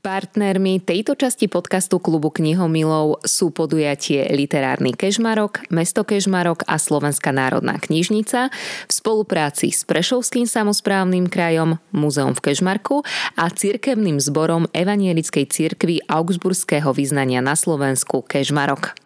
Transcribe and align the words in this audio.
Partnermi 0.00 0.80
tejto 0.80 1.12
časti 1.12 1.44
podcastu 1.44 2.00
klubu 2.00 2.32
knihomilov 2.32 3.20
sú 3.20 3.52
podujatie 3.52 4.32
Literárny 4.32 4.96
Kežmarok, 4.96 5.68
Mesto 5.68 6.08
Kežmarok 6.08 6.64
a 6.64 6.80
Slovenská 6.80 7.36
národná 7.36 7.76
knižnica 7.76 8.48
v 8.88 8.92
spolupráci 8.92 9.68
s 9.68 9.84
Prešovským 9.84 10.48
samozprávnym 10.48 11.28
krajom, 11.28 11.76
Múzeum 11.92 12.32
v 12.32 12.48
Kežmarku 12.48 13.04
a 13.36 13.52
cirkevným 13.52 14.16
zborom 14.24 14.72
Evanielickej 14.72 15.44
cirkvi 15.52 16.00
Augsburského 16.08 16.96
vyznania 16.96 17.44
na 17.44 17.52
Slovensku 17.52 18.24
Kežmarok. 18.24 18.96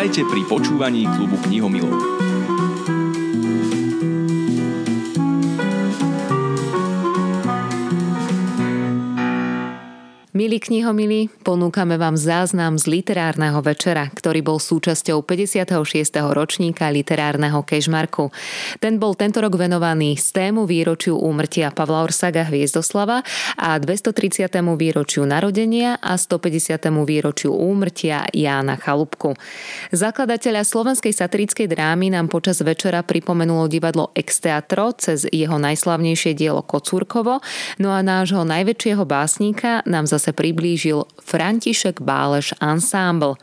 Vítajte 0.00 0.24
pri 0.32 0.48
počúvaní 0.48 1.04
klubu 1.04 1.36
knihomilov. 1.44 2.19
Milí 10.50 10.66
knihomili, 10.66 11.30
ponúkame 11.46 11.94
vám 11.94 12.18
záznam 12.18 12.74
z 12.74 12.90
literárneho 12.90 13.62
večera, 13.62 14.10
ktorý 14.10 14.42
bol 14.42 14.58
súčasťou 14.58 15.22
56. 15.22 15.78
ročníka 16.34 16.90
literárneho 16.90 17.62
Kežmarku. 17.62 18.34
Ten 18.82 18.98
bol 18.98 19.14
tento 19.14 19.38
rok 19.38 19.54
venovaný 19.54 20.18
z 20.18 20.34
tému 20.34 20.66
výročiu 20.66 21.22
úmrtia 21.22 21.70
Pavla 21.70 22.02
Orsaga 22.02 22.50
Hviezdoslava 22.50 23.22
a 23.54 23.78
230. 23.78 24.50
výročiu 24.74 25.22
narodenia 25.22 26.02
a 26.02 26.18
150. 26.18 26.82
výročiu 27.06 27.54
úmrtia 27.54 28.26
Jána 28.34 28.74
Chalupku. 28.74 29.38
Zakladateľa 29.94 30.66
slovenskej 30.66 31.14
satirickej 31.14 31.70
drámy 31.70 32.10
nám 32.10 32.26
počas 32.26 32.58
večera 32.58 33.06
pripomenulo 33.06 33.70
divadlo 33.70 34.10
Exteatro 34.18 34.98
cez 34.98 35.30
jeho 35.30 35.62
najslavnejšie 35.62 36.34
dielo 36.34 36.66
Kocúrkovo, 36.66 37.38
no 37.78 37.94
a 37.94 38.02
nášho 38.02 38.42
najväčšieho 38.42 39.06
básnika 39.06 39.86
nám 39.86 40.10
zase 40.10 40.39
priblížil 40.40 41.04
František 41.20 42.00
Báleš 42.00 42.56
Ensemble. 42.64 43.36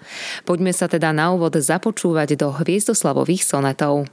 Poďme 0.50 0.74
sa 0.74 0.90
teda 0.90 1.14
na 1.14 1.30
úvod 1.30 1.54
započúvať 1.54 2.34
do 2.34 2.50
hviezdoslavových 2.50 3.46
sonetov. 3.46 4.10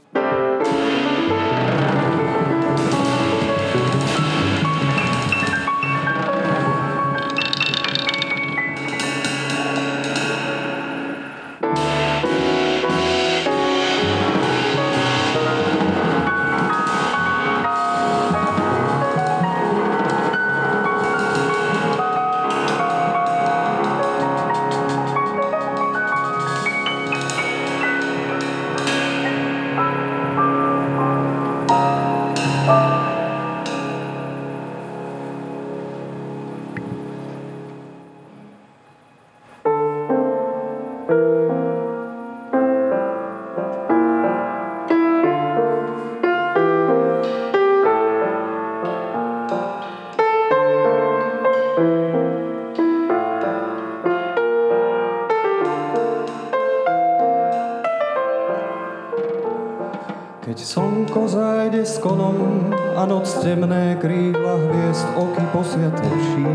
Temné 63.45 63.99
krídla 64.01 64.55
hviezd 64.57 65.07
oky 65.15 65.45
posviatečí. 65.55 66.47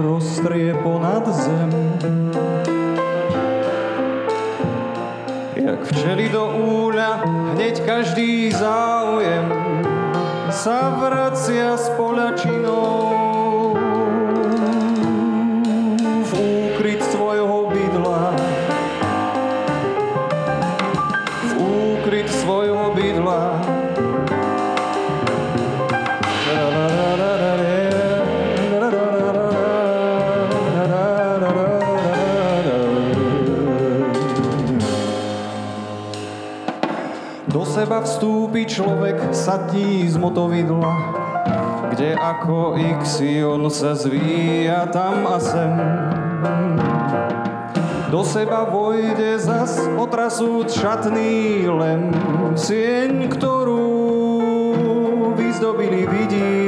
Roztrie 0.00 0.72
ponad 0.80 1.24
zem. 1.28 1.70
Jak 5.56 5.80
včeli 5.92 6.28
do 6.28 6.44
úľa, 6.56 7.20
hneď 7.56 7.84
každý 7.84 8.52
záujem 8.52 9.48
sa 10.52 10.92
vracia 11.00 11.76
s 11.76 11.92
poľačinou. 12.00 13.05
Seba 37.86 38.02
vstúpi 38.02 38.66
človek, 38.66 39.30
sadí 39.30 40.10
z 40.10 40.18
motovidla, 40.18 40.90
kde 41.94 42.18
ako 42.18 42.74
Ixion 42.74 43.62
sa 43.70 43.94
zvíja 43.94 44.90
tam 44.90 45.22
a 45.22 45.38
sem. 45.38 45.70
Do 48.10 48.26
seba 48.26 48.66
vojde 48.66 49.38
zas 49.38 49.78
otrasúc 49.94 50.66
šatný 50.74 51.70
lem, 51.70 52.10
sieň, 52.58 53.30
ktorú 53.30 53.86
vyzdobili 55.38 56.10
vidí 56.10 56.65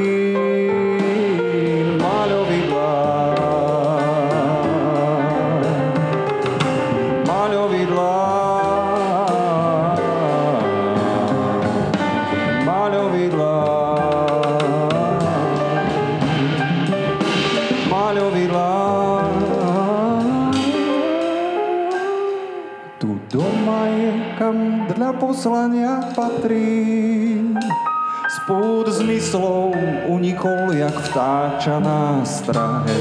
jak 30.89 31.05
vtáča 31.05 31.77
na 31.79 32.25
strahe 32.25 32.97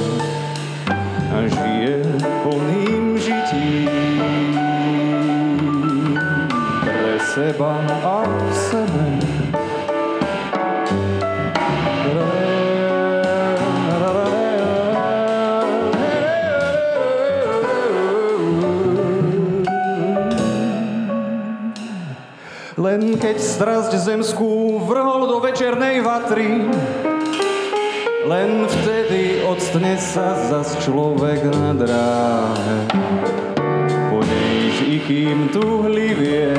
a 1.33 1.41
žije 1.49 2.05
plným 2.45 3.17
žitím. 3.17 3.89
Pre 6.85 7.17
seba 7.33 7.81
a 8.05 8.29
sebe 8.53 9.09
Len 22.79 23.19
keď 23.19 23.43
strasť 23.43 23.93
zemskú 23.97 24.79
vrhol 24.87 25.27
do 25.27 25.43
večernej 25.43 25.99
vatry, 25.99 26.63
len 28.29 28.69
vtedy 28.69 29.41
odstne 29.41 29.97
sa 29.97 30.37
zas 30.37 30.77
človek 30.85 31.49
na 31.49 31.73
dráhe. 31.73 32.79
Po 34.13 34.21
nej 34.21 34.69
i 34.85 34.97
kým 35.01 35.49
tuhlivie, 35.49 36.53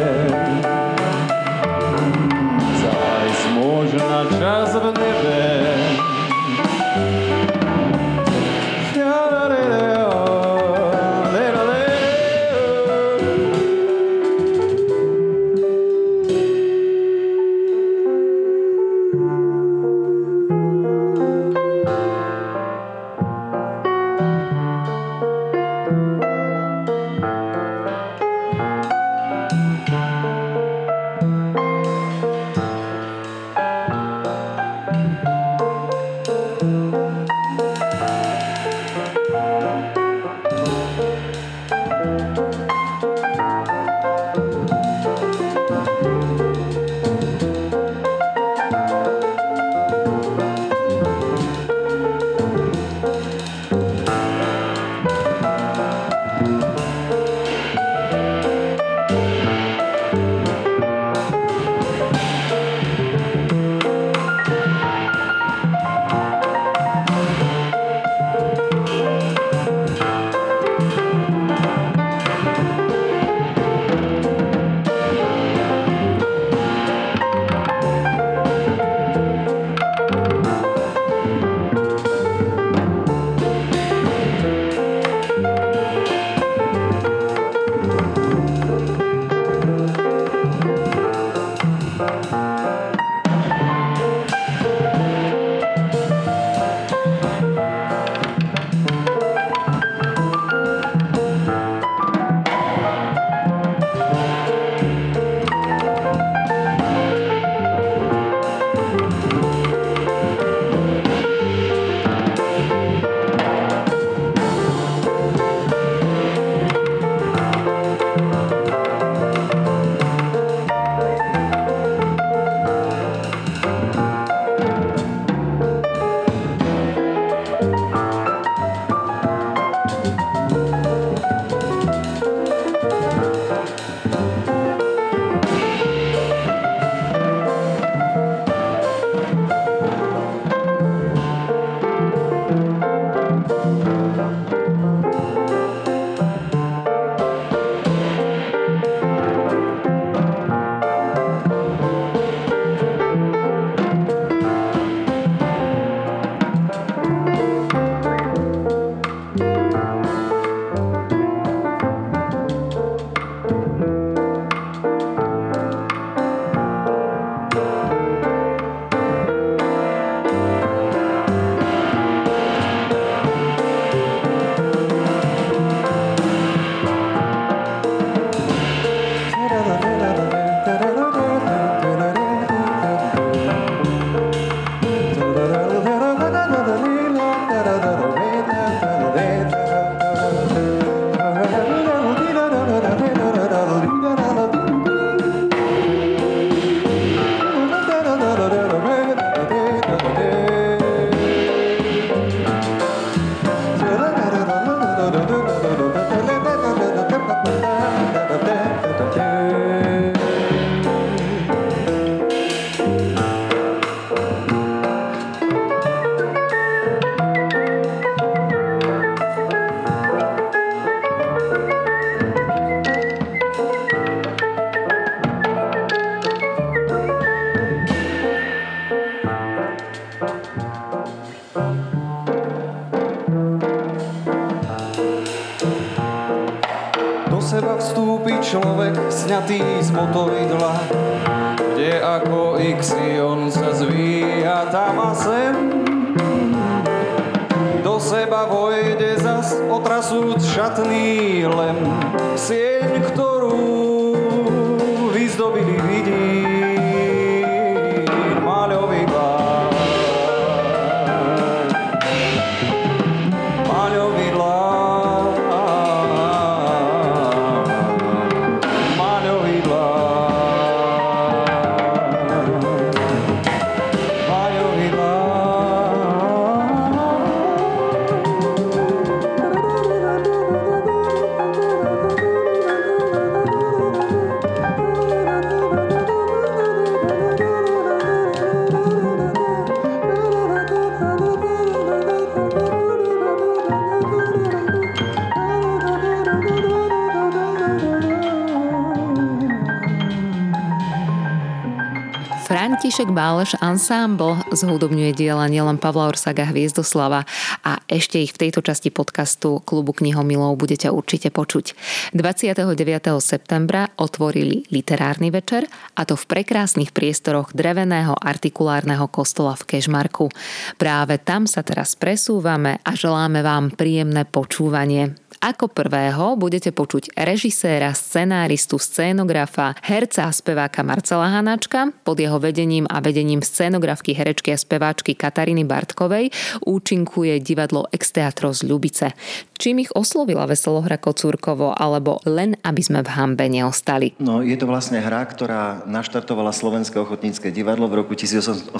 František 302.99 303.15
Báleš 303.15 303.55
Ensemble 303.63 304.43
zhudobňuje 304.51 305.15
diela 305.15 305.47
nielen 305.47 305.79
Pavla 305.79 306.11
Orsaga 306.11 306.43
Hviezdoslava 306.51 307.23
a 307.63 307.79
ešte 307.87 308.19
ich 308.19 308.35
v 308.35 308.43
tejto 308.43 308.59
časti 308.59 308.91
podcastu 308.91 309.63
Klubu 309.63 309.95
knihomilov 309.95 310.59
budete 310.59 310.91
určite 310.91 311.31
počuť. 311.31 311.79
29. 312.11 312.75
septembra 313.23 313.87
otvorili 313.95 314.67
literárny 314.67 315.31
večer 315.31 315.63
a 315.95 316.03
to 316.03 316.19
v 316.19 316.27
prekrásnych 316.27 316.91
priestoroch 316.91 317.55
dreveného 317.55 318.19
artikulárneho 318.19 319.07
kostola 319.07 319.55
v 319.55 319.63
Kešmarku. 319.63 320.27
Práve 320.75 321.23
tam 321.23 321.47
sa 321.47 321.63
teraz 321.63 321.95
presúvame 321.95 322.83
a 322.83 322.99
želáme 322.99 323.39
vám 323.39 323.71
príjemné 323.79 324.27
počúvanie. 324.27 325.15
Ako 325.37 325.69
prvého 325.69 326.33
budete 326.33 326.73
počuť 326.73 327.13
režiséra, 327.13 327.93
scenáristu, 327.93 328.81
scénografa, 328.81 329.77
herca 329.85 330.25
a 330.25 330.33
speváka 330.33 330.81
Marcela 330.81 331.29
Hanáčka. 331.29 331.93
Pod 332.01 332.17
jeho 332.17 332.41
vedením 332.41 332.89
a 332.89 332.97
vedením 332.97 333.45
scénografky, 333.45 334.17
herečky 334.17 334.49
a 334.51 334.57
speváčky 334.57 335.13
Kataríny 335.13 335.69
Bartkovej 335.69 336.33
účinkuje 336.65 337.37
divadlo 337.45 337.85
Exteatro 337.93 338.49
z 338.51 338.65
Ľubice. 338.65 339.13
Čím 339.59 339.83
ich 339.83 339.91
oslovila 339.91 340.47
Veselohra 340.47 340.95
Kocúrkovo, 340.95 341.75
alebo 341.75 342.23
len 342.23 342.55
aby 342.63 342.81
sme 342.81 343.03
v 343.03 343.11
hambe 343.11 343.45
neostali? 343.51 344.15
No, 344.17 344.39
je 344.39 344.55
to 344.55 344.65
vlastne 344.65 345.03
hra, 345.03 345.27
ktorá 345.27 345.83
naštartovala 345.83 346.55
Slovenské 346.55 346.95
ochotnícke 346.95 347.51
divadlo 347.51 347.91
v 347.91 348.01
roku 348.01 348.15
1830 348.15 348.71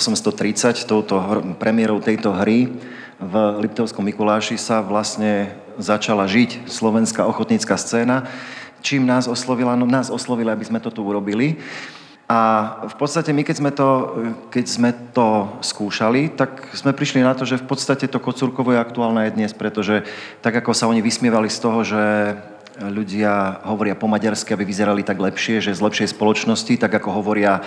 touto 0.88 1.20
premiérou 1.60 2.00
tejto 2.00 2.32
hry 2.32 2.72
v 3.20 3.34
Liptovskom 3.68 4.08
Mikuláši 4.08 4.56
sa 4.56 4.80
vlastne 4.80 5.52
začala 5.76 6.24
žiť 6.24 6.72
slovenská 6.72 7.28
ochotnícka 7.28 7.76
scéna. 7.76 8.24
Čím 8.80 9.04
nás 9.04 9.28
oslovila? 9.28 9.76
No 9.76 9.84
nás 9.84 10.08
oslovila, 10.08 10.56
aby 10.56 10.64
sme 10.64 10.80
to 10.80 10.88
tu 10.88 11.04
urobili. 11.04 11.60
A 12.30 12.40
v 12.86 12.96
podstate 12.96 13.34
my, 13.34 13.42
keď 13.42 13.56
sme, 13.58 13.72
to, 13.74 13.90
keď 14.54 14.66
sme 14.70 14.90
to 15.18 15.50
skúšali, 15.66 16.30
tak 16.30 16.72
sme 16.78 16.94
prišli 16.94 17.26
na 17.26 17.34
to, 17.34 17.44
že 17.44 17.58
v 17.58 17.66
podstate 17.66 18.06
to 18.06 18.22
Kocúrkovo 18.22 18.70
je 18.72 18.80
aktuálne 18.80 19.26
aj 19.26 19.34
dnes, 19.34 19.52
pretože 19.52 20.06
tak 20.46 20.62
ako 20.62 20.72
sa 20.78 20.86
oni 20.88 21.02
vysmievali 21.02 21.50
z 21.50 21.60
toho, 21.60 21.82
že 21.82 22.04
ľudia 22.80 23.66
hovoria 23.68 23.98
po 23.98 24.08
maďarsky, 24.08 24.56
aby 24.56 24.64
vyzerali 24.64 25.04
tak 25.04 25.20
lepšie, 25.20 25.60
že 25.60 25.76
z 25.76 25.84
lepšej 25.84 26.16
spoločnosti, 26.16 26.80
tak 26.80 26.96
ako 26.96 27.12
hovoria 27.12 27.60
e, 27.60 27.62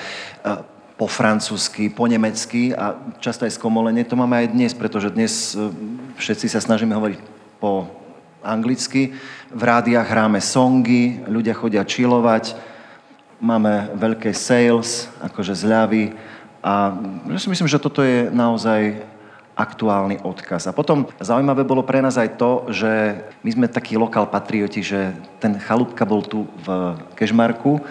po 1.02 1.10
francúzsky, 1.10 1.90
po 1.90 2.06
nemecky 2.06 2.70
a 2.78 2.94
často 3.18 3.42
aj 3.42 3.58
skomolenie, 3.58 4.06
to 4.06 4.14
máme 4.14 4.38
aj 4.38 4.54
dnes, 4.54 4.70
pretože 4.70 5.10
dnes 5.10 5.50
e, 5.50 5.66
všetci 6.14 6.46
sa 6.46 6.62
snažíme 6.62 6.94
hovoriť 6.94 7.18
po 7.58 7.90
anglicky. 8.38 9.10
V 9.50 9.62
rádiách 9.66 10.06
hráme 10.06 10.38
songy, 10.38 11.26
ľudia 11.26 11.58
chodia 11.58 11.82
čilovať, 11.82 12.54
máme 13.42 13.98
veľké 13.98 14.30
sales, 14.30 15.10
akože 15.26 15.58
zľavy 15.58 16.14
a 16.62 16.94
ja 17.34 17.38
si 17.42 17.50
myslím, 17.50 17.66
že 17.66 17.82
toto 17.82 18.06
je 18.06 18.30
naozaj 18.30 19.02
aktuálny 19.58 20.22
odkaz. 20.22 20.70
A 20.70 20.72
potom 20.72 21.10
zaujímavé 21.18 21.66
bolo 21.66 21.82
pre 21.82 21.98
nás 21.98 22.14
aj 22.14 22.38
to, 22.38 22.70
že 22.70 23.18
my 23.42 23.50
sme 23.50 23.66
takí 23.66 23.98
lokál 23.98 24.30
patrioti, 24.30 24.86
že 24.86 25.18
ten 25.42 25.58
chalúbka 25.58 26.06
bol 26.06 26.22
tu 26.22 26.46
v 26.62 26.94
Kežmarku, 27.18 27.82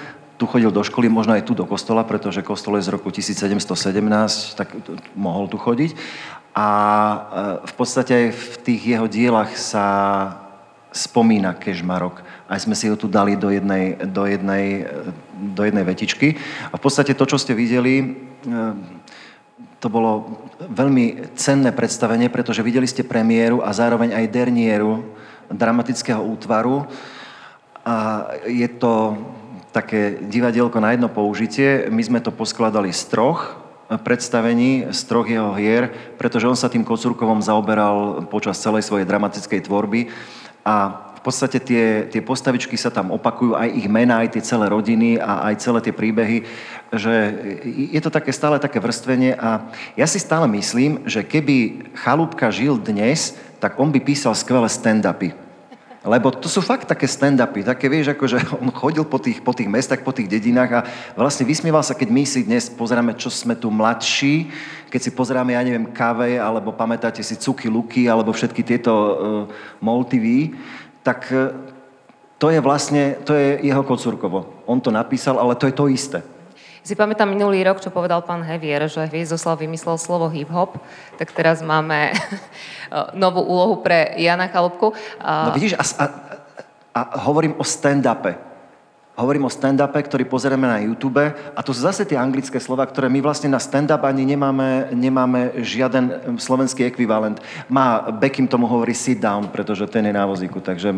tu 0.42 0.50
chodil 0.50 0.74
do 0.74 0.82
školy, 0.82 1.06
možno 1.06 1.38
aj 1.38 1.46
tu 1.46 1.54
do 1.54 1.70
kostola, 1.70 2.02
pretože 2.02 2.42
kostol 2.42 2.82
je 2.82 2.90
z 2.90 2.98
roku 2.98 3.14
1717, 3.14 4.58
tak 4.58 4.74
mohol 5.14 5.46
tu 5.46 5.62
chodiť. 5.62 5.94
A 6.58 6.68
e, 6.74 7.18
v 7.70 7.74
podstate 7.78 8.10
aj 8.10 8.28
v 8.34 8.56
tých 8.66 8.82
jeho 8.98 9.06
dielach 9.06 9.54
sa 9.54 9.86
spomína 10.90 11.54
Kežmarok. 11.54 12.26
Aj 12.50 12.58
sme 12.58 12.74
si 12.74 12.90
ho 12.90 12.98
tu 12.98 13.06
dali 13.06 13.38
do 13.38 13.54
jednej, 13.54 14.02
do 14.02 14.26
jednej, 14.26 14.90
do 15.38 15.62
jednej 15.62 15.86
vetičky. 15.86 16.34
A 16.74 16.76
v 16.76 16.82
podstate 16.82 17.14
to, 17.14 17.30
čo 17.30 17.38
ste 17.38 17.54
videli, 17.54 18.02
eh, 18.02 18.74
to 19.78 19.94
bolo 19.94 20.42
veľmi 20.58 21.38
cenné 21.38 21.70
predstavenie, 21.70 22.34
pretože 22.34 22.66
videli 22.66 22.90
ste 22.90 23.06
premiéru 23.06 23.62
a 23.62 23.70
zároveň 23.78 24.18
aj 24.18 24.34
dernieru 24.34 25.06
dramatického 25.54 26.22
útvaru. 26.26 26.90
A 27.86 28.26
je 28.50 28.66
to 28.82 29.22
také 29.72 30.20
divadielko 30.20 30.80
na 30.84 30.92
jedno 30.92 31.08
použitie. 31.08 31.88
My 31.88 32.04
sme 32.04 32.20
to 32.20 32.32
poskladali 32.32 32.92
z 32.92 33.08
troch 33.08 33.56
predstavení, 33.92 34.88
z 34.92 35.02
troch 35.04 35.28
jeho 35.28 35.52
hier, 35.56 35.92
pretože 36.16 36.48
on 36.48 36.56
sa 36.56 36.72
tým 36.72 36.88
Kocúrkovom 36.88 37.44
zaoberal 37.44 38.24
počas 38.32 38.60
celej 38.64 38.88
svojej 38.88 39.04
dramatickej 39.04 39.68
tvorby 39.68 40.08
a 40.64 41.08
v 41.22 41.30
podstate 41.30 41.62
tie, 41.62 42.10
tie 42.10 42.22
postavičky 42.24 42.74
sa 42.80 42.90
tam 42.90 43.14
opakujú, 43.14 43.54
aj 43.54 43.70
ich 43.78 43.86
mená, 43.86 44.26
aj 44.26 44.34
tie 44.34 44.48
celé 44.48 44.66
rodiny 44.74 45.22
a 45.22 45.54
aj 45.54 45.62
celé 45.62 45.80
tie 45.86 45.94
príbehy, 45.94 46.38
že 46.90 47.14
je 47.94 48.02
to 48.02 48.10
také 48.10 48.34
stále 48.34 48.58
také 48.58 48.82
vrstvenie 48.82 49.38
a 49.38 49.70
ja 49.94 50.08
si 50.10 50.18
stále 50.18 50.50
myslím, 50.50 51.06
že 51.06 51.22
keby 51.22 51.94
Chalúbka 51.94 52.50
žil 52.50 52.82
dnes, 52.82 53.38
tak 53.62 53.78
on 53.78 53.94
by 53.94 54.02
písal 54.02 54.34
skvelé 54.34 54.66
stand-upy. 54.66 55.51
Lebo 56.02 56.34
to 56.34 56.50
sú 56.50 56.66
fakt 56.66 56.90
také 56.90 57.06
stand-upy, 57.06 57.62
také 57.62 57.86
vieš, 57.86 58.18
ako 58.18 58.26
že 58.26 58.42
on 58.62 58.74
chodil 58.74 59.06
po 59.06 59.22
tých, 59.22 59.38
po 59.46 59.54
tých 59.54 59.70
mestách, 59.70 60.02
po 60.02 60.10
tých 60.10 60.26
dedinách 60.26 60.72
a 60.74 60.86
vlastne 61.14 61.46
vysmieval 61.46 61.86
sa, 61.86 61.94
keď 61.94 62.10
my 62.10 62.24
si 62.26 62.42
dnes 62.42 62.74
pozeráme, 62.74 63.14
čo 63.14 63.30
sme 63.30 63.54
tu 63.54 63.70
mladší, 63.70 64.50
keď 64.90 64.98
si 65.00 65.12
pozeráme, 65.14 65.54
ja 65.54 65.62
neviem, 65.62 65.94
kave, 65.94 66.42
alebo 66.42 66.74
pamätáte 66.74 67.22
si 67.22 67.38
Cuky 67.38 67.70
Luky, 67.70 68.10
alebo 68.10 68.34
všetky 68.34 68.66
tieto 68.66 68.92
uh, 68.92 69.14
multivy, 69.78 70.58
tak 71.06 71.30
e, 71.32 71.54
to 72.42 72.50
je 72.50 72.60
vlastne, 72.60 73.22
to 73.22 73.38
je 73.38 73.62
jeho 73.62 73.86
Kocúrkovo. 73.86 74.66
On 74.66 74.82
to 74.82 74.90
napísal, 74.90 75.38
ale 75.38 75.56
to 75.56 75.70
je 75.70 75.76
to 75.78 75.86
isté. 75.88 76.20
Si 76.82 76.98
pamätám 76.98 77.30
minulý 77.30 77.62
rok, 77.62 77.78
čo 77.78 77.94
povedal 77.94 78.26
pán 78.26 78.42
Hevier, 78.42 78.90
že 78.90 79.06
Hviezdoslav 79.06 79.62
vymyslel 79.62 80.02
slovo 80.02 80.26
hip-hop, 80.34 80.82
tak 81.22 81.30
teraz 81.30 81.62
máme 81.62 82.10
novú 83.14 83.46
úlohu 83.46 83.86
pre 83.86 84.18
Jana 84.18 84.50
Chalupku. 84.50 84.90
No 85.22 85.54
vidíš, 85.54 85.78
a, 85.78 85.84
a, 86.02 86.06
a 86.98 87.02
hovorím 87.30 87.54
o 87.62 87.64
stand-upe. 87.64 88.51
Hovorím 89.22 89.46
o 89.46 89.54
stand-upe, 89.54 90.02
ktorý 90.02 90.26
pozeráme 90.26 90.66
na 90.66 90.82
YouTube 90.82 91.22
a 91.30 91.60
to 91.62 91.78
sú 91.78 91.86
zase 91.86 92.10
tie 92.10 92.18
anglické 92.18 92.58
slova, 92.58 92.90
ktoré 92.90 93.06
my 93.06 93.22
vlastne 93.22 93.54
na 93.54 93.62
stand-up 93.62 94.02
ani 94.02 94.26
nemáme, 94.26 94.90
nemáme 94.98 95.62
žiaden 95.62 96.34
slovenský 96.42 96.90
ekvivalent. 96.90 97.38
Má, 97.70 98.10
Beckham 98.18 98.50
tomu 98.50 98.66
hovorí 98.66 98.98
sit 98.98 99.22
down, 99.22 99.46
pretože 99.46 99.86
ten 99.94 100.10
je 100.10 100.14
na 100.18 100.26
vozíku, 100.26 100.58
takže 100.58 100.90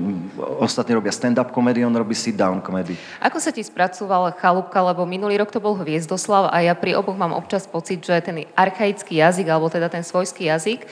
ostatní 0.56 0.96
robia 0.96 1.12
stand-up 1.12 1.51
komedy, 1.51 1.84
on 1.84 1.92
robí 1.92 2.15
sit 2.15 2.39
down 2.39 2.63
komedy. 2.63 2.96
Ako 3.20 3.44
sa 3.44 3.51
ti 3.51 3.60
spracoval 3.60 4.32
chalúbka, 4.39 4.80
lebo 4.80 5.03
minulý 5.03 5.44
rok 5.44 5.51
to 5.51 5.60
bol 5.60 5.75
Hviezdoslav 5.75 6.48
a 6.48 6.63
ja 6.63 6.80
pri 6.80 6.96
oboch 6.96 7.20
mám 7.20 7.36
občas 7.36 7.68
pocit, 7.68 8.00
že 8.08 8.24
ten 8.24 8.48
archaický 8.56 9.20
jazyk, 9.20 9.51
alebo 9.51 9.68
teda 9.68 9.92
ten 9.92 10.00
svojský 10.00 10.48
jazyk 10.48 10.88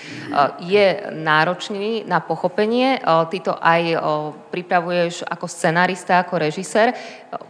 je 0.67 0.85
náročný 1.15 2.03
na 2.03 2.19
pochopenie. 2.19 2.99
Ty 2.99 3.37
to 3.39 3.55
aj 3.55 4.03
pripravuješ 4.51 5.23
ako 5.31 5.47
scenárista, 5.47 6.19
ako 6.19 6.43
režisér. 6.43 6.91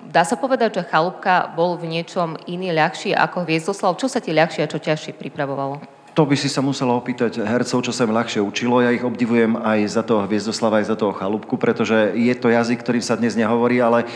Dá 0.07 0.21
sa 0.21 0.37
povedať, 0.37 0.81
že 0.81 0.87
Chalúbka 0.87 1.49
bol 1.53 1.79
v 1.79 1.89
niečom 1.89 2.37
iný, 2.45 2.69
ľahší 2.75 3.15
ako 3.17 3.47
Hviezdoslav? 3.47 3.97
Čo 3.97 4.11
sa 4.11 4.21
ti 4.21 4.29
ľahšie 4.35 4.65
a 4.65 4.71
čo 4.71 4.77
ťažšie 4.77 5.17
pripravovalo? 5.17 6.01
To 6.11 6.27
by 6.27 6.35
si 6.35 6.51
sa 6.51 6.59
musela 6.59 6.91
opýtať 6.91 7.39
hercov, 7.39 7.87
čo 7.87 7.95
sa 7.95 8.03
im 8.03 8.11
ľahšie 8.11 8.43
učilo. 8.43 8.83
Ja 8.83 8.91
ich 8.91 8.99
obdivujem 8.99 9.55
aj 9.55 9.79
za 9.95 10.03
toho 10.03 10.27
Hviezdoslava, 10.27 10.83
aj 10.83 10.91
za 10.91 10.99
toho 10.99 11.15
Chalúbku, 11.15 11.55
pretože 11.55 11.95
je 12.19 12.35
to 12.35 12.51
jazyk, 12.51 12.83
ktorým 12.83 12.99
sa 12.99 13.15
dnes 13.15 13.31
nehovorí, 13.39 13.79
ale 13.79 14.03
e, 14.03 14.07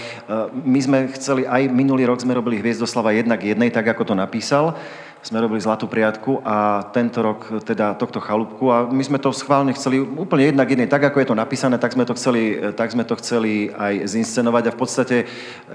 my 0.51 0.79
sme 0.83 0.97
chceli, 1.15 1.47
aj 1.47 1.71
minulý 1.71 2.03
rok 2.03 2.19
sme 2.19 2.35
robili 2.35 2.59
Hviezdoslava 2.59 3.15
jednak 3.15 3.39
jednej, 3.39 3.71
tak 3.71 3.87
ako 3.87 4.11
to 4.11 4.15
napísal 4.19 4.75
sme 5.25 5.41
robili 5.41 5.57
Zlatú 5.57 5.89
priadku 5.89 6.37
a 6.45 6.85
tento 6.93 7.25
rok 7.25 7.65
teda 7.65 7.97
tohto 7.97 8.21
chalúbku 8.21 8.69
a 8.69 8.85
my 8.85 9.01
sme 9.01 9.17
to 9.17 9.33
schválne 9.33 9.73
chceli 9.73 9.97
úplne 9.97 10.53
jednak 10.53 10.69
jednej, 10.69 10.85
tak 10.85 11.01
ako 11.01 11.17
je 11.17 11.27
to 11.33 11.41
napísané, 11.41 11.81
tak 11.81 11.97
sme 11.97 12.05
to 12.05 12.13
chceli, 12.13 12.61
tak 12.77 12.93
sme 12.93 13.01
to 13.01 13.17
chceli 13.17 13.73
aj 13.73 14.05
zinscenovať 14.05 14.69
a 14.69 14.75
v 14.75 14.77
podstate 14.77 15.17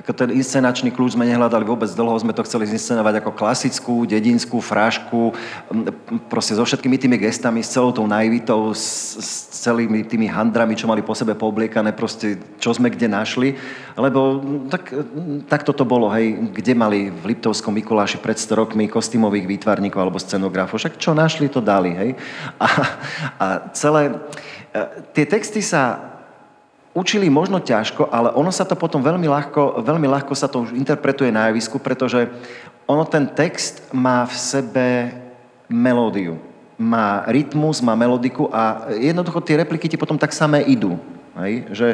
ten 0.07 0.31
inscenačný 0.31 0.95
kľúč 0.95 1.19
sme 1.19 1.27
nehľadali 1.27 1.67
vôbec 1.67 1.91
dlho, 1.91 2.15
sme 2.23 2.31
to 2.31 2.47
chceli 2.47 2.71
zinscenovať 2.71 3.19
ako 3.19 3.31
klasickú, 3.35 4.07
dedinskú 4.07 4.63
frášku, 4.63 5.35
proste 6.31 6.55
so 6.55 6.63
všetkými 6.63 6.95
tými 6.95 7.19
gestami, 7.19 7.67
s 7.67 7.75
celou 7.75 7.91
tou 7.91 8.07
naivitou, 8.07 8.71
s, 8.71 9.19
s 9.19 9.67
celými 9.67 10.07
tými 10.07 10.31
handrami, 10.31 10.79
čo 10.79 10.87
mali 10.87 11.03
po 11.03 11.19
sebe 11.19 11.35
poobliekané, 11.35 11.91
proste 11.91 12.39
čo 12.63 12.71
sme 12.71 12.87
kde 12.87 13.11
našli, 13.11 13.59
lebo 13.99 14.39
tak, 14.71 14.95
tak 15.51 15.67
toto 15.67 15.83
bolo, 15.83 16.07
hej, 16.15 16.39
kde 16.55 16.79
mali 16.79 17.11
v 17.11 17.35
Liptovskom 17.35 17.75
Mikuláši 17.75 18.23
pred 18.23 18.39
100 18.39 18.55
rokmi 18.55 18.87
kostýmový 18.87 19.40
filmových 19.41 19.57
výtvarníkov 19.57 20.01
alebo 20.01 20.21
scenografov. 20.21 20.77
Však 20.77 21.01
čo 21.01 21.17
našli, 21.17 21.49
to 21.49 21.65
dali. 21.65 21.97
Hej? 21.97 22.11
A, 22.61 22.69
a 23.41 23.47
celé... 23.73 24.13
E, 24.71 24.81
tie 25.17 25.25
texty 25.25 25.65
sa 25.65 25.97
učili 26.93 27.33
možno 27.33 27.63
ťažko, 27.63 28.13
ale 28.13 28.35
ono 28.37 28.53
sa 28.53 28.69
to 28.69 28.77
potom 28.77 29.01
veľmi 29.01 29.25
ľahko, 29.25 29.81
veľmi 29.81 30.05
ľahko 30.11 30.33
sa 30.37 30.51
to 30.51 30.69
už 30.69 30.77
interpretuje 30.77 31.33
na 31.33 31.49
javisku, 31.49 31.81
pretože 31.81 32.29
ono 32.85 33.07
ten 33.09 33.25
text 33.25 33.89
má 33.95 34.29
v 34.29 34.35
sebe 34.37 34.87
melódiu. 35.71 36.37
Má 36.77 37.25
rytmus, 37.29 37.81
má 37.81 37.97
melodiku 37.97 38.49
a 38.53 38.93
jednoducho 38.93 39.41
tie 39.41 39.61
repliky 39.65 39.87
ti 39.89 39.97
potom 39.97 40.19
tak 40.21 40.37
samé 40.37 40.65
idú. 40.69 41.01
Hej? 41.39 41.53
Že, 41.73 41.89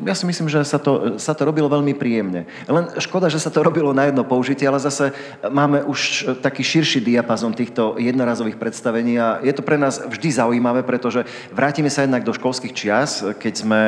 ja 0.00 0.14
si 0.16 0.24
myslím, 0.24 0.48
že 0.48 0.64
sa 0.64 0.80
to, 0.80 1.20
sa 1.20 1.36
to 1.36 1.44
robilo 1.44 1.68
veľmi 1.68 1.92
príjemne. 1.92 2.48
Len 2.64 2.84
škoda, 2.96 3.28
že 3.28 3.36
sa 3.36 3.52
to 3.52 3.60
robilo 3.60 3.92
na 3.92 4.08
jedno 4.08 4.24
použitie, 4.24 4.64
ale 4.64 4.80
zase 4.80 5.12
máme 5.44 5.84
už 5.84 6.32
taký 6.40 6.64
širší 6.64 7.04
diapazon 7.04 7.52
týchto 7.52 8.00
jednorazových 8.00 8.56
predstavení 8.56 9.20
a 9.20 9.44
je 9.44 9.52
to 9.52 9.60
pre 9.60 9.76
nás 9.76 10.00
vždy 10.00 10.40
zaujímavé, 10.40 10.80
pretože 10.88 11.28
vrátime 11.52 11.92
sa 11.92 12.08
jednak 12.08 12.24
do 12.24 12.32
školských 12.32 12.72
čias, 12.72 13.20
keď 13.36 13.54
sme 13.54 13.82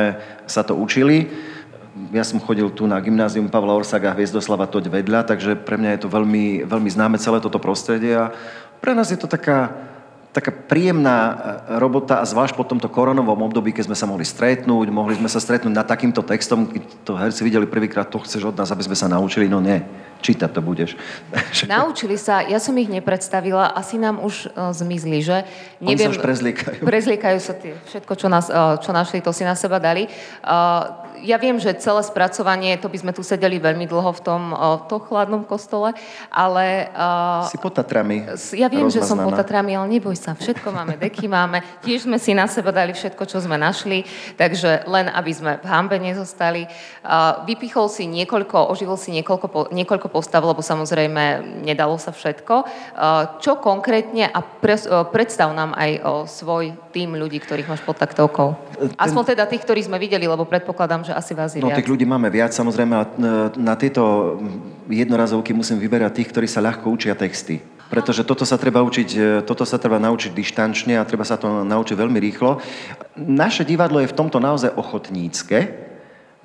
sa 0.44 0.60
to 0.60 0.76
učili. 0.76 1.32
Ja 2.12 2.22
som 2.22 2.38
chodil 2.38 2.68
tu 2.70 2.86
na 2.86 3.00
gymnázium 3.00 3.50
Pavla 3.50 3.74
Orsaga 3.74 4.14
Hviezdoslava 4.14 4.68
Toď 4.68 4.92
vedľa, 5.00 5.26
takže 5.26 5.58
pre 5.58 5.80
mňa 5.80 5.96
je 5.96 6.00
to 6.06 6.12
veľmi, 6.12 6.68
veľmi 6.68 6.90
známe 6.92 7.16
celé 7.18 7.42
toto 7.42 7.58
prostredie 7.58 8.14
a 8.14 8.30
pre 8.78 8.94
nás 8.94 9.10
je 9.10 9.18
to 9.18 9.26
taká, 9.26 9.74
taká 10.32 10.52
príjemná 10.52 11.16
e, 11.18 11.34
robota 11.80 12.20
a 12.20 12.28
zvlášť 12.28 12.54
po 12.54 12.64
tomto 12.64 12.92
koronovom 12.92 13.48
období, 13.48 13.72
keď 13.72 13.88
sme 13.88 13.96
sa 13.96 14.04
mohli 14.04 14.28
stretnúť, 14.28 14.86
mohli 14.92 15.16
sme 15.16 15.26
sa 15.26 15.40
stretnúť 15.40 15.72
nad 15.72 15.88
takýmto 15.88 16.20
textom, 16.20 16.68
keď 16.68 16.82
to 17.04 17.12
herci 17.16 17.40
videli 17.42 17.64
prvýkrát, 17.64 18.12
to 18.12 18.20
chceš 18.20 18.52
od 18.52 18.56
nás, 18.56 18.68
aby 18.68 18.84
sme 18.84 18.96
sa 18.96 19.08
naučili, 19.08 19.48
no 19.48 19.58
nie. 19.64 19.80
čítať 20.18 20.50
to 20.50 20.58
budeš. 20.58 20.98
Naučili 21.70 22.18
sa, 22.18 22.42
ja 22.42 22.58
som 22.58 22.74
ich 22.74 22.90
nepredstavila, 22.90 23.70
asi 23.70 24.02
nám 24.02 24.18
už 24.18 24.50
uh, 24.50 24.74
zmizli, 24.74 25.22
že? 25.22 25.46
Neviem, 25.78 25.94
Oni 25.94 26.06
sa 26.10 26.10
už 26.10 26.18
prezliekajú. 26.18 26.80
Prezliekajú 26.82 27.38
sa 27.38 27.54
tie, 27.54 27.78
všetko, 27.86 28.12
čo, 28.18 28.26
nás, 28.26 28.50
uh, 28.50 28.82
čo 28.82 28.90
našli, 28.90 29.22
to 29.22 29.30
si 29.30 29.46
na 29.46 29.54
seba 29.54 29.78
dali. 29.78 30.10
Uh, 30.42 31.07
ja 31.22 31.36
viem, 31.38 31.56
že 31.58 31.74
celé 31.78 32.02
spracovanie, 32.04 32.76
to 32.78 32.90
by 32.90 32.98
sme 32.98 33.12
tu 33.14 33.22
sedeli 33.22 33.58
veľmi 33.58 33.86
dlho 33.86 34.10
v 34.14 34.20
tom, 34.20 34.42
v 34.52 34.84
tom 34.86 35.00
chladnom 35.04 35.42
kostole, 35.46 35.94
ale... 36.28 36.90
Si 37.48 37.58
pod 37.58 37.74
Tatrami. 37.74 38.26
Ja 38.54 38.66
viem, 38.68 38.90
že 38.90 39.02
som 39.02 39.18
pod 39.18 39.34
Tatrami, 39.38 39.74
ale 39.78 39.86
neboj 39.98 40.14
sa, 40.18 40.34
všetko 40.34 40.68
máme, 40.70 40.94
deky 40.98 41.26
máme, 41.30 41.62
tiež 41.82 42.04
sme 42.04 42.18
si 42.20 42.34
na 42.34 42.50
seba 42.50 42.70
dali 42.74 42.92
všetko, 42.92 43.22
čo 43.24 43.38
sme 43.42 43.58
našli, 43.58 44.04
takže 44.38 44.84
len 44.86 45.08
aby 45.08 45.32
sme 45.32 45.52
v 45.62 45.66
hambe 45.66 45.96
nezostali. 45.98 46.66
Vypichol 47.46 47.86
si 47.88 48.04
niekoľko, 48.06 48.70
oživil 48.70 48.98
si 48.98 49.14
niekoľko, 49.14 49.72
niekoľko 49.72 50.08
postav, 50.10 50.42
lebo 50.44 50.60
samozrejme 50.60 51.40
nedalo 51.64 51.96
sa 51.96 52.10
všetko. 52.12 52.54
Čo 53.38 53.52
konkrétne 53.62 54.28
a 54.28 54.40
predstav 55.08 55.50
nám 55.54 55.72
aj 55.74 55.90
o 56.04 56.14
svoj 56.26 56.74
tým 56.92 57.14
ľudí, 57.14 57.38
ktorých 57.40 57.68
máš 57.68 57.82
pod 57.84 57.96
taktovkou. 58.00 58.56
Aspoň 58.98 59.22
teda 59.34 59.44
tých, 59.46 59.62
ktorí 59.62 59.84
sme 59.84 60.00
videli, 60.00 60.26
lebo 60.26 60.48
predpokladám, 60.48 61.06
že 61.06 61.07
asi 61.14 61.32
vás 61.32 61.54
je 61.54 61.62
No 61.62 61.72
viac. 61.72 61.78
tých 61.80 61.88
ľudí 61.88 62.04
máme 62.04 62.28
viac, 62.28 62.52
samozrejme. 62.52 62.94
A 62.96 63.04
na 63.56 63.74
tieto 63.76 64.36
jednorazovky 64.88 65.52
musím 65.52 65.80
vyberať 65.80 66.22
tých, 66.22 66.28
ktorí 66.32 66.46
sa 66.48 66.64
ľahko 66.64 66.88
učia 66.92 67.16
texty. 67.16 67.60
Pretože 67.88 68.20
toto 68.24 68.44
sa 68.44 68.60
treba 68.60 68.84
učiť, 68.84 69.08
e, 69.16 69.20
toto 69.48 69.64
sa 69.64 69.80
treba 69.80 69.96
naučiť 69.96 70.36
dištančne 70.36 71.00
a 71.00 71.08
treba 71.08 71.24
sa 71.24 71.40
to 71.40 71.64
naučiť 71.64 71.96
veľmi 71.96 72.20
rýchlo. 72.20 72.60
Naše 73.16 73.64
divadlo 73.64 74.04
je 74.04 74.12
v 74.12 74.18
tomto 74.18 74.36
naozaj 74.36 74.76
ochotnícke, 74.76 75.88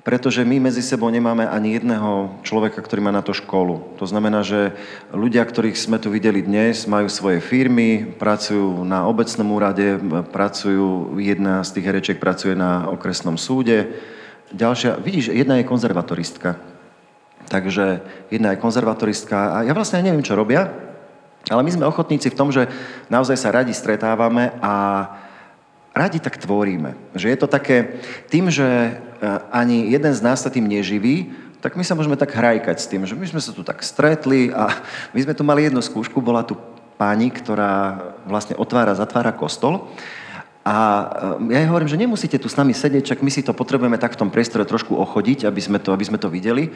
pretože 0.04 0.44
my 0.44 0.60
medzi 0.60 0.84
sebou 0.84 1.08
nemáme 1.08 1.48
ani 1.48 1.80
jedného 1.80 2.40
človeka, 2.44 2.80
ktorý 2.84 3.08
má 3.08 3.12
na 3.12 3.24
to 3.24 3.32
školu. 3.32 3.96
To 3.96 4.04
znamená, 4.04 4.44
že 4.44 4.76
ľudia, 5.12 5.44
ktorých 5.44 5.80
sme 5.80 5.96
tu 5.96 6.12
videli 6.12 6.44
dnes, 6.44 6.84
majú 6.84 7.08
svoje 7.08 7.40
firmy, 7.40 8.04
pracujú 8.20 8.84
na 8.84 9.08
obecnom 9.08 9.48
úrade, 9.52 9.96
pracujú, 10.28 11.16
jedna 11.20 11.64
z 11.64 11.80
tých 11.80 11.86
herečiek 11.88 12.18
pracuje 12.20 12.52
na 12.52 12.88
okresnom 12.88 13.40
súde, 13.40 13.96
ďalšia, 14.54 15.02
vidíš, 15.02 15.34
jedna 15.34 15.58
je 15.58 15.68
konzervatoristka. 15.68 16.56
Takže 17.50 18.00
jedna 18.30 18.54
je 18.54 18.62
konzervatoristka 18.62 19.36
a 19.36 19.56
ja 19.68 19.76
vlastne 19.76 20.00
neviem, 20.00 20.24
čo 20.24 20.38
robia, 20.38 20.72
ale 21.52 21.60
my 21.60 21.70
sme 21.76 21.84
ochotníci 21.84 22.32
v 22.32 22.38
tom, 22.40 22.48
že 22.48 22.72
naozaj 23.12 23.36
sa 23.36 23.52
radi 23.52 23.76
stretávame 23.76 24.56
a 24.64 24.72
radi 25.92 26.16
tak 26.16 26.40
tvoríme. 26.40 26.96
Že 27.12 27.26
je 27.28 27.38
to 27.38 27.48
také, 27.50 28.00
tým, 28.32 28.48
že 28.48 28.64
e, 28.64 28.90
ani 29.52 29.92
jeden 29.92 30.12
z 30.16 30.24
nás 30.24 30.40
sa 30.40 30.48
tým 30.48 30.64
neživí, 30.64 31.36
tak 31.60 31.76
my 31.76 31.84
sa 31.84 31.92
môžeme 31.92 32.16
tak 32.16 32.32
hrajkať 32.32 32.76
s 32.80 32.88
tým, 32.88 33.04
že 33.04 33.12
my 33.12 33.28
sme 33.28 33.40
sa 33.44 33.52
tu 33.52 33.60
tak 33.60 33.84
stretli 33.84 34.48
a 34.52 34.72
my 35.12 35.20
sme 35.20 35.36
tu 35.36 35.44
mali 35.44 35.68
jednu 35.68 35.84
skúšku, 35.84 36.24
bola 36.24 36.44
tu 36.44 36.56
pani, 36.96 37.28
ktorá 37.28 38.00
vlastne 38.24 38.56
otvára, 38.56 38.96
zatvára 38.96 39.36
kostol 39.36 39.84
a 40.64 40.76
e, 41.44 41.52
ja 41.52 41.60
jej 41.60 41.68
hovorím, 41.68 41.92
že 41.92 42.00
nemusíte 42.00 42.40
tu 42.40 42.48
s 42.48 42.56
nami 42.56 42.72
sedieť, 42.72 43.12
čak 43.14 43.20
my 43.20 43.28
si 43.28 43.44
to 43.44 43.52
potrebujeme 43.52 44.00
tak 44.00 44.16
v 44.16 44.20
tom 44.24 44.32
priestore 44.32 44.64
trošku 44.64 44.96
ochodiť, 44.96 45.44
aby 45.44 45.60
sme 45.60 45.76
to, 45.76 45.92
aby 45.92 46.04
sme 46.08 46.16
to 46.16 46.32
videli. 46.32 46.72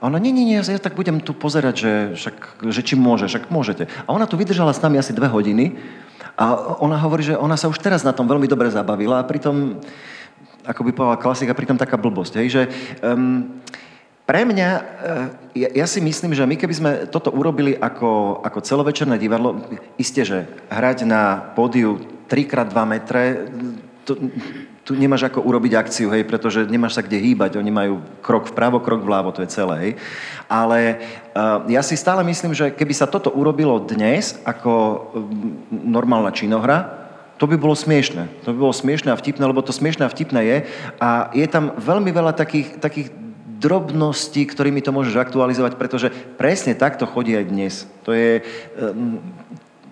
A 0.00 0.12
ona, 0.12 0.20
nie, 0.20 0.32
nie, 0.32 0.44
nie, 0.44 0.60
ja 0.60 0.80
tak 0.80 0.92
budem 0.92 1.24
tu 1.24 1.32
pozerať, 1.32 1.74
že, 1.76 1.92
však, 2.20 2.36
že 2.68 2.80
či 2.84 3.00
môže, 3.00 3.28
však 3.32 3.48
môžete. 3.48 3.88
A 4.04 4.12
ona 4.12 4.28
tu 4.28 4.36
vydržala 4.36 4.76
s 4.76 4.84
nami 4.84 5.00
asi 5.00 5.16
dve 5.16 5.28
hodiny 5.32 5.80
a 6.36 6.76
ona 6.84 7.00
hovorí, 7.00 7.24
že 7.24 7.36
ona 7.36 7.56
sa 7.56 7.68
už 7.68 7.80
teraz 7.80 8.04
na 8.04 8.12
tom 8.12 8.28
veľmi 8.28 8.48
dobre 8.48 8.68
zabavila 8.68 9.20
a 9.20 9.28
pritom, 9.28 9.80
ako 10.64 10.80
by 10.84 10.90
povedala 10.92 11.20
klasika, 11.20 11.56
pritom 11.56 11.80
taká 11.80 11.96
blbosť, 11.96 12.44
hej, 12.44 12.48
že 12.48 12.62
um, 13.04 13.60
pre 14.24 14.44
mňa, 14.48 14.68
uh, 14.72 15.26
ja, 15.52 15.68
ja 15.84 15.86
si 15.88 16.00
myslím, 16.00 16.32
že 16.36 16.48
my 16.48 16.56
keby 16.56 16.74
sme 16.76 16.90
toto 17.08 17.28
urobili 17.32 17.76
ako, 17.76 18.40
ako 18.40 18.64
celovečerné 18.64 19.20
divadlo, 19.20 19.64
isté, 20.00 20.24
že 20.24 20.48
hrať 20.72 21.04
na 21.04 21.52
pódiu 21.52 22.19
3x2 22.30 22.76
metre, 22.86 23.50
to, 24.06 24.16
tu 24.86 24.98
nemáš 24.98 25.30
ako 25.30 25.44
urobiť 25.44 25.72
akciu, 25.76 26.10
hej, 26.10 26.26
pretože 26.26 26.66
nemáš 26.66 26.98
sa 26.98 27.04
kde 27.04 27.20
hýbať, 27.20 27.58
oni 27.58 27.70
majú 27.70 27.94
krok 28.24 28.50
vpravo, 28.50 28.82
krok 28.82 29.04
vľavo, 29.04 29.30
to 29.30 29.44
je 29.44 29.54
celé, 29.54 29.76
hej. 29.78 29.92
Ale 30.50 30.98
uh, 31.34 31.62
ja 31.70 31.82
si 31.84 31.94
stále 31.94 32.26
myslím, 32.26 32.56
že 32.56 32.74
keby 32.74 32.94
sa 32.94 33.06
toto 33.06 33.30
urobilo 33.30 33.78
dnes 33.82 34.38
ako 34.42 34.72
um, 34.72 34.98
normálna 35.70 36.34
činohra, 36.34 37.00
to 37.38 37.48
by 37.48 37.56
bolo 37.56 37.72
smiešne. 37.72 38.28
To 38.44 38.52
by 38.52 38.58
bolo 38.68 38.74
smiešne 38.76 39.14
a 39.14 39.16
vtipné, 39.16 39.40
lebo 39.48 39.64
to 39.64 39.72
smiešne 39.72 40.04
a 40.04 40.12
vtipné 40.12 40.40
je. 40.44 40.56
A 41.00 41.32
je 41.32 41.46
tam 41.48 41.72
veľmi 41.72 42.12
veľa 42.12 42.36
takých, 42.36 42.76
takých 42.76 43.08
drobností, 43.60 44.44
ktorými 44.44 44.84
to 44.84 44.92
môžeš 44.92 45.16
aktualizovať, 45.16 45.80
pretože 45.80 46.12
presne 46.36 46.76
takto 46.76 47.08
chodí 47.08 47.32
aj 47.32 47.46
dnes. 47.48 47.74
To 48.04 48.12
je, 48.12 48.44
um, 48.76 49.24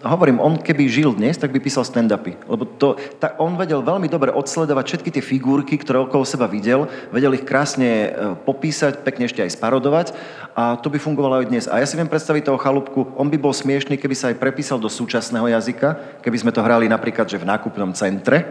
hovorím, 0.04 0.38
on 0.38 0.54
keby 0.54 0.86
žil 0.86 1.10
dnes, 1.10 1.34
tak 1.34 1.50
by 1.50 1.58
písal 1.58 1.82
stand-upy. 1.82 2.38
Lebo 2.46 2.62
to, 2.78 2.94
ta, 3.18 3.34
on 3.42 3.58
vedel 3.58 3.82
veľmi 3.82 4.06
dobre 4.06 4.30
odsledovať 4.30 4.84
všetky 4.86 5.10
tie 5.10 5.22
figurky, 5.24 5.74
ktoré 5.74 5.98
okolo 5.98 6.22
seba 6.22 6.46
videl, 6.46 6.86
vedel 7.10 7.34
ich 7.34 7.42
krásne 7.42 7.90
e, 7.90 8.08
popísať, 8.46 9.02
pekne 9.02 9.26
ešte 9.26 9.42
aj 9.42 9.58
sparodovať 9.58 10.14
a 10.54 10.78
to 10.78 10.86
by 10.86 11.02
fungovalo 11.02 11.42
aj 11.42 11.50
dnes. 11.50 11.64
A 11.66 11.82
ja 11.82 11.86
si 11.86 11.98
viem 11.98 12.06
predstaviť 12.06 12.46
toho 12.46 12.62
chalúbku, 12.62 13.10
on 13.18 13.26
by 13.26 13.38
bol 13.38 13.50
smiešný, 13.50 13.98
keby 13.98 14.14
sa 14.14 14.30
aj 14.30 14.38
prepísal 14.38 14.78
do 14.78 14.86
súčasného 14.86 15.50
jazyka, 15.50 16.22
keby 16.22 16.36
sme 16.46 16.54
to 16.54 16.62
hrali 16.62 16.86
napríklad, 16.86 17.26
že 17.26 17.42
v 17.42 17.48
nákupnom 17.50 17.90
centre, 17.98 18.46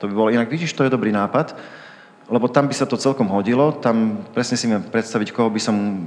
to 0.00 0.08
by 0.08 0.16
bolo, 0.16 0.28
inak 0.32 0.48
vidíš, 0.48 0.72
to 0.72 0.88
je 0.88 0.92
dobrý 0.92 1.12
nápad, 1.12 1.52
lebo 2.30 2.46
tam 2.46 2.70
by 2.70 2.74
sa 2.74 2.86
to 2.86 2.94
celkom 2.94 3.26
hodilo, 3.26 3.74
tam 3.74 4.22
presne 4.30 4.54
si 4.54 4.70
viem 4.70 4.80
predstaviť, 4.80 5.34
koho 5.34 5.50
by 5.50 5.60
som 5.60 6.06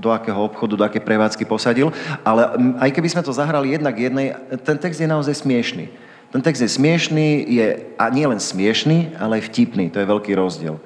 do 0.00 0.08
akého 0.08 0.40
obchodu, 0.40 0.78
do 0.78 0.86
akej 0.86 1.04
prevádzky 1.04 1.44
posadil, 1.44 1.92
ale 2.24 2.48
aj 2.80 2.90
keby 2.94 3.08
sme 3.12 3.26
to 3.26 3.36
zahrali 3.36 3.76
jednak 3.76 3.98
jednej, 3.98 4.32
ten 4.64 4.80
text 4.80 4.96
je 4.96 5.10
naozaj 5.10 5.44
smiešný. 5.44 5.92
Ten 6.30 6.40
text 6.40 6.62
je 6.62 6.70
smiešný, 6.70 7.28
je 7.50 7.66
a 7.98 8.06
nie 8.08 8.24
len 8.24 8.38
smiešný, 8.38 9.18
ale 9.18 9.42
aj 9.42 9.50
vtipný, 9.50 9.90
to 9.90 9.98
je 9.98 10.08
veľký 10.08 10.32
rozdiel. 10.38 10.78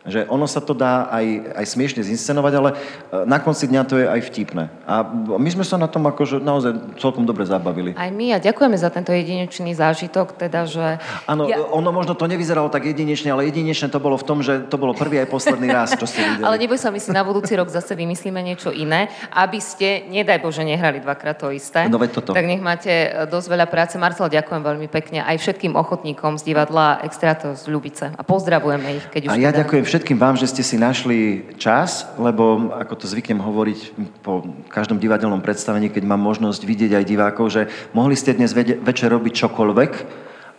Že 0.00 0.32
ono 0.32 0.48
sa 0.48 0.64
to 0.64 0.72
dá 0.72 1.12
aj, 1.12 1.56
aj 1.60 1.66
smiešne 1.76 2.00
zinscenovať, 2.00 2.52
ale 2.56 2.70
e, 2.72 2.76
na 3.28 3.36
konci 3.36 3.68
dňa 3.68 3.82
to 3.84 4.00
je 4.00 4.06
aj 4.08 4.20
vtipné. 4.32 4.72
A 4.88 5.04
my 5.36 5.50
sme 5.52 5.60
sa 5.60 5.76
na 5.76 5.92
tom 5.92 6.08
akože 6.08 6.40
naozaj 6.40 6.96
celkom 6.96 7.28
dobre 7.28 7.44
zabavili. 7.44 7.92
Aj 8.00 8.08
my 8.08 8.32
a 8.32 8.38
ďakujeme 8.40 8.80
za 8.80 8.88
tento 8.88 9.12
jedinečný 9.12 9.76
zážitok, 9.76 10.40
teda, 10.40 10.64
že... 10.64 10.96
Áno, 11.28 11.44
ja... 11.44 11.60
ono 11.68 11.92
možno 11.92 12.16
to 12.16 12.24
nevyzeralo 12.24 12.72
tak 12.72 12.88
jedinečne, 12.88 13.28
ale 13.28 13.52
jedinečné 13.52 13.92
to 13.92 14.00
bolo 14.00 14.16
v 14.16 14.24
tom, 14.24 14.40
že 14.40 14.64
to 14.72 14.80
bolo 14.80 14.96
prvý 14.96 15.20
aj 15.20 15.28
posledný 15.28 15.68
raz, 15.68 15.92
čo 15.92 16.08
ste 16.08 16.24
videli. 16.24 16.48
ale 16.48 16.56
neboj 16.56 16.80
sa, 16.80 16.88
my 16.88 16.96
si 16.96 17.12
na 17.12 17.20
budúci 17.20 17.52
rok 17.52 17.68
zase 17.68 17.92
vymyslíme 17.92 18.40
niečo 18.40 18.72
iné, 18.72 19.12
aby 19.36 19.60
ste, 19.60 20.08
nedaj 20.08 20.40
Bože, 20.40 20.64
nehrali 20.64 21.04
dvakrát 21.04 21.36
to 21.36 21.52
isté. 21.52 21.92
No 21.92 22.00
veď 22.00 22.24
toto. 22.24 22.32
Tak 22.32 22.48
nech 22.48 22.64
máte 22.64 22.88
e, 22.88 23.28
dosť 23.28 23.46
veľa 23.52 23.66
práce. 23.68 24.00
Marcel, 24.00 24.32
ďakujem 24.32 24.64
veľmi 24.64 24.88
pekne 24.88 25.20
aj 25.20 25.36
všetkým 25.36 25.76
ochotníkom 25.76 26.40
z 26.40 26.42
divadla 26.48 27.04
Extrato 27.04 27.52
z 27.52 27.68
Ľubice. 27.68 28.16
A 28.16 28.22
pozdravujeme 28.24 28.96
ich, 28.96 29.04
keď 29.12 29.28
už... 29.28 29.30
A 29.30 29.36
ja 29.36 29.52
teda... 29.52 29.68
ďakujem 29.68 29.84
všetkým 29.84 29.99
vám, 30.16 30.36
že 30.38 30.48
ste 30.48 30.62
si 30.64 30.80
našli 30.80 31.44
čas, 31.60 32.08
lebo 32.16 32.72
ako 32.72 32.94
to 32.94 33.06
zvyknem 33.10 33.42
hovoriť 33.42 33.80
po 34.24 34.46
každom 34.72 34.96
divadelnom 34.96 35.44
predstavení, 35.44 35.92
keď 35.92 36.08
mám 36.08 36.22
možnosť 36.22 36.62
vidieť 36.64 36.96
aj 36.96 37.04
divákov, 37.04 37.46
že 37.52 37.62
mohli 37.92 38.16
ste 38.16 38.32
dnes 38.32 38.56
večer 38.56 39.12
robiť 39.12 39.32
čokoľvek, 39.46 39.92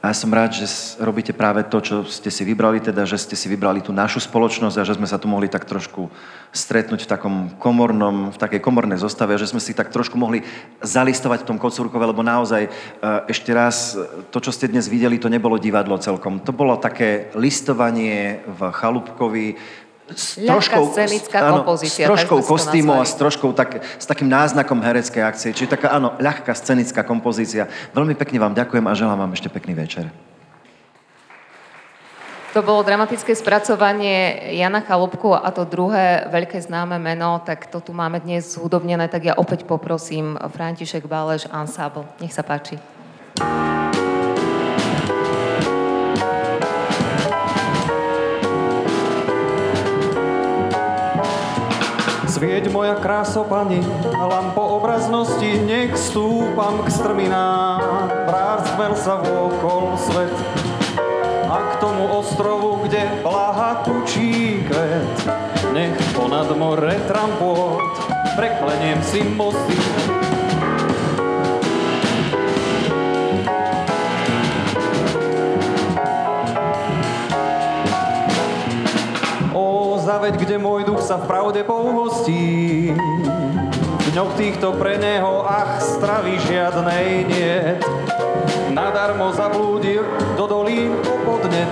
a 0.01 0.09
ja 0.09 0.17
som 0.17 0.33
rád, 0.33 0.57
že 0.57 0.65
robíte 0.97 1.29
práve 1.29 1.61
to, 1.61 1.77
čo 1.77 1.95
ste 2.09 2.33
si 2.33 2.41
vybrali, 2.41 2.81
teda, 2.81 3.05
že 3.05 3.21
ste 3.21 3.37
si 3.37 3.45
vybrali 3.45 3.85
tú 3.85 3.93
našu 3.93 4.17
spoločnosť 4.17 4.81
a 4.81 4.87
že 4.89 4.97
sme 4.97 5.05
sa 5.05 5.21
tu 5.21 5.29
mohli 5.29 5.45
tak 5.45 5.69
trošku 5.69 6.09
stretnúť 6.49 7.05
v 7.05 7.11
takom 7.13 7.35
komornom, 7.61 8.33
v 8.33 8.37
takej 8.41 8.65
komornej 8.65 8.97
zostave, 8.97 9.37
že 9.37 9.45
sme 9.45 9.61
si 9.61 9.77
tak 9.77 9.93
trošku 9.93 10.17
mohli 10.17 10.41
zalistovať 10.81 11.45
v 11.45 11.49
tom 11.53 11.61
kocúrkove, 11.61 12.01
lebo 12.01 12.25
naozaj 12.25 12.65
e, 12.65 12.69
ešte 13.29 13.53
raz, 13.53 13.93
to, 14.33 14.41
čo 14.41 14.49
ste 14.49 14.73
dnes 14.73 14.89
videli, 14.89 15.21
to 15.21 15.29
nebolo 15.29 15.61
divadlo 15.61 16.01
celkom. 16.01 16.41
To 16.41 16.51
bolo 16.51 16.81
také 16.81 17.29
listovanie 17.37 18.41
v 18.49 18.73
Chalúbkovi, 18.73 19.47
s 20.15 20.37
troškou, 20.41 20.83
áno, 21.39 21.63
kompozícia. 21.63 22.05
S 22.05 22.09
troškou 22.09 22.39
kostýmov 22.43 23.01
a 23.01 23.05
s 23.05 23.15
troškou 23.15 23.51
tak, 23.55 23.81
s 23.81 24.05
takým 24.05 24.27
náznakom 24.27 24.79
hereckej 24.79 25.23
akcie. 25.23 25.49
Čiže 25.55 25.77
taká, 25.79 25.93
áno, 25.95 26.15
ľahká 26.19 26.51
scenická 26.55 27.03
kompozícia. 27.03 27.67
Veľmi 27.95 28.15
pekne 28.15 28.41
vám 28.41 28.53
ďakujem 28.53 28.85
a 28.87 28.93
želám 28.93 29.19
vám 29.27 29.31
ešte 29.33 29.49
pekný 29.49 29.75
večer. 29.75 30.07
To 32.51 32.59
bolo 32.59 32.83
dramatické 32.83 33.31
spracovanie 33.31 34.51
Jana 34.59 34.83
Chalúbku 34.83 35.31
a 35.31 35.47
to 35.55 35.63
druhé 35.63 36.27
veľké 36.27 36.59
známe 36.59 36.99
meno, 36.99 37.39
tak 37.47 37.71
to 37.71 37.79
tu 37.79 37.95
máme 37.95 38.19
dnes 38.19 38.43
zhudobnené, 38.43 39.07
tak 39.07 39.23
ja 39.23 39.39
opäť 39.39 39.63
poprosím 39.63 40.35
František 40.35 41.07
Bálež 41.07 41.47
Ensemble. 41.47 42.11
Nech 42.19 42.35
sa 42.35 42.43
páči. 42.43 42.75
Svieť 52.41 52.73
moja 52.73 52.97
kráso, 52.97 53.45
pani, 53.45 53.85
lampo 54.17 54.81
obraznosti, 54.81 55.61
nech 55.61 55.93
stúpam 55.93 56.81
k 56.81 56.89
strminám. 56.89 58.09
Prárstvel 58.25 58.97
sa 58.97 59.21
vôkol 59.21 59.93
svet 60.01 60.33
a 61.45 61.57
k 61.69 61.73
tomu 61.77 62.09
ostrovu, 62.09 62.81
kde 62.81 63.21
blaha 63.21 63.85
tučí 63.85 64.57
kvet, 64.65 65.05
nech 65.77 65.93
ponad 66.17 66.49
more 66.57 66.97
trampot 67.05 67.77
prekleniem 68.33 68.97
si 69.05 69.21
mosty. 69.21 69.77
Zaveď, 80.11 80.43
kde 80.43 80.59
môj 80.59 80.83
duch 80.83 80.99
sa 80.99 81.15
v 81.15 81.23
pravde 81.23 81.63
pouhostí. 81.63 82.91
V 83.95 84.07
dňoch 84.11 84.35
týchto 84.35 84.75
pre 84.75 84.99
neho, 84.99 85.47
ach, 85.47 85.79
stravy 85.79 86.35
žiadnej 86.51 87.31
niet. 87.31 87.79
Nadarmo 88.75 89.31
zablúdil 89.31 90.03
do 90.35 90.51
dolín 90.51 90.99
o 90.99 91.15
podnet. 91.23 91.71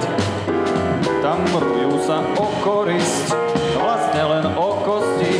Tam 1.19 1.43
mrujú 1.51 1.99
sa 2.07 2.23
o 2.39 2.47
korisť, 2.63 3.35
vlastne 3.75 4.23
len 4.23 4.45
o 4.55 4.69
kosti. 4.87 5.35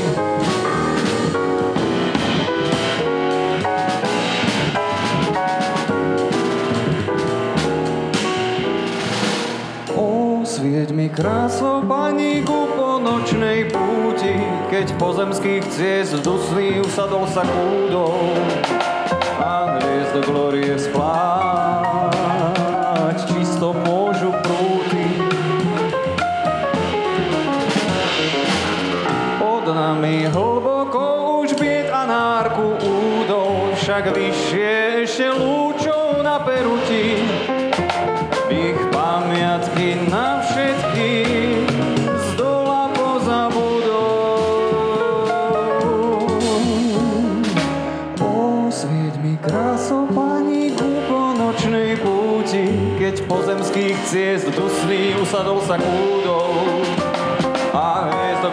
O, 9.96 10.44
svieť 10.44 10.92
mi 10.92 11.08
krásou, 11.08 11.80
paníku 11.88 12.59
nočnej 13.40 13.72
púti, 13.72 14.36
keď 14.68 15.00
pozemských 15.00 15.64
ciest 15.72 16.20
dusný 16.28 16.84
usadol 16.84 17.24
sa 17.24 17.48
kúdou 17.48 18.36
a 19.40 19.80
hviezd 19.80 20.28
glorie 20.28 20.76
spláť, 20.76 22.20
čisto 23.32 23.72
môžu 23.88 24.36
prúty. 24.44 25.24
Pod 29.40 29.72
nami 29.72 30.28
hlboko 30.28 31.40
už 31.40 31.56
bied 31.56 31.88
a 31.88 32.04
nárku 32.04 32.76
údov, 32.76 33.72
však 33.80 34.20
vyššie 34.20 34.79
ciest 54.10 54.50
dusný 54.58 55.14
usadol 55.22 55.62
sa 55.62 55.78
kúdou 55.78 56.82
a 57.78 58.10
hviezd 58.10 58.42
do 58.42 58.50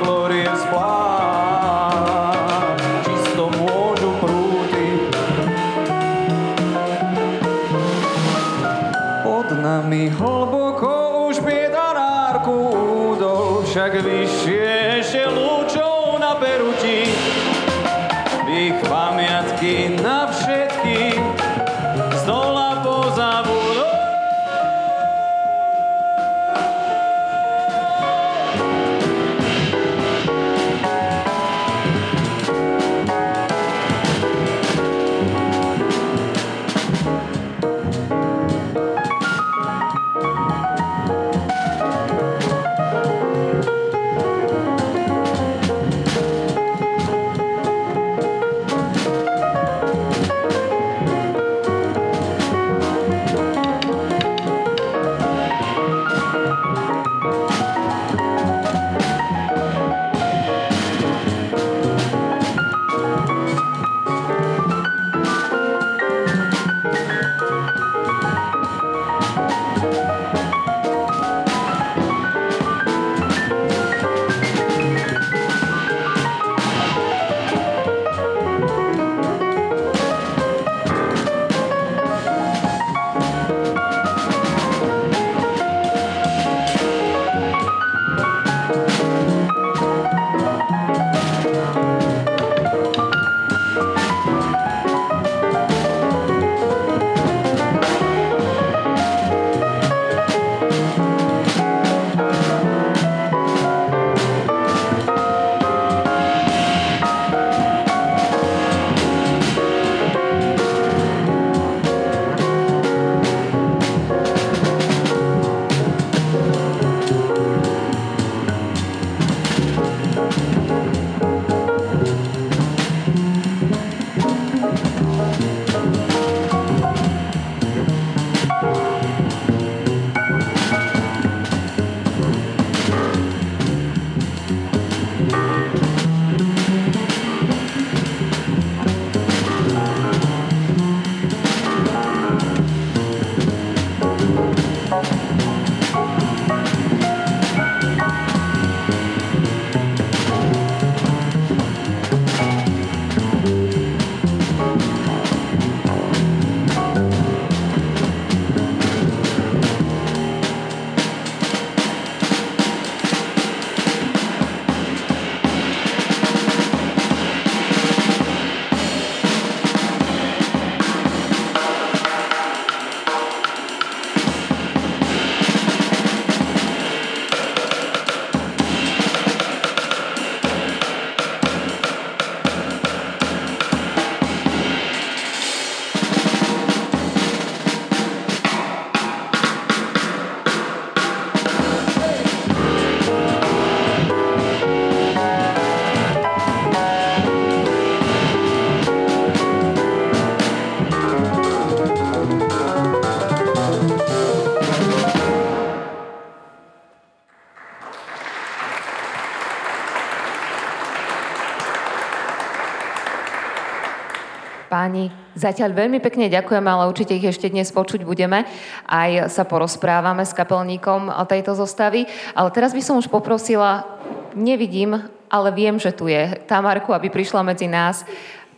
Páni, 214.66 215.14
zatiaľ 215.38 215.78
veľmi 215.78 216.02
pekne 216.02 216.26
ďakujem, 216.26 216.66
ale 216.66 216.90
určite 216.90 217.14
ich 217.14 217.22
ešte 217.22 217.46
dnes 217.46 217.70
počuť 217.70 218.02
budeme. 218.02 218.42
Aj 218.82 219.30
sa 219.30 219.46
porozprávame 219.46 220.26
s 220.26 220.34
kapelníkom 220.34 221.06
tejto 221.30 221.54
zostavy. 221.54 222.10
Ale 222.34 222.50
teraz 222.50 222.74
by 222.74 222.82
som 222.82 222.98
už 222.98 223.06
poprosila, 223.06 223.86
nevidím, 224.34 224.98
ale 225.30 225.48
viem, 225.54 225.78
že 225.78 225.94
tu 225.94 226.10
je 226.10 226.34
Tamarku, 226.50 226.90
aby 226.90 227.06
prišla 227.14 227.46
medzi 227.46 227.70
nás. 227.70 228.02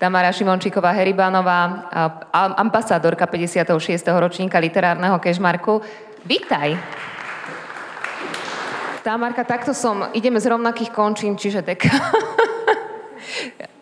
Tamara 0.00 0.32
Šimončíková 0.32 0.96
Heribanová, 0.96 1.90
ambasádorka 2.56 3.28
56. 3.28 3.68
ročníka 4.08 4.56
literárneho 4.56 5.20
kežmarku. 5.20 5.84
Vítaj. 6.24 6.78
Tamarka, 9.04 9.44
takto 9.44 9.76
som, 9.76 10.08
ideme 10.16 10.40
z 10.40 10.56
rovnakých 10.56 10.88
končín, 10.88 11.36
čiže 11.36 11.60
tak 11.60 11.84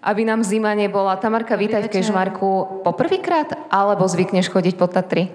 aby 0.00 0.24
nám 0.24 0.40
zima 0.40 0.72
nebola. 0.72 1.16
Tamarka, 1.20 1.60
vítaj 1.60 1.84
v 1.84 1.92
Kežmarku. 1.92 2.80
Poprvýkrát 2.80 3.52
alebo 3.68 4.08
zvykneš 4.08 4.48
chodiť 4.48 4.74
po 4.80 4.88
Tatry? 4.88 5.28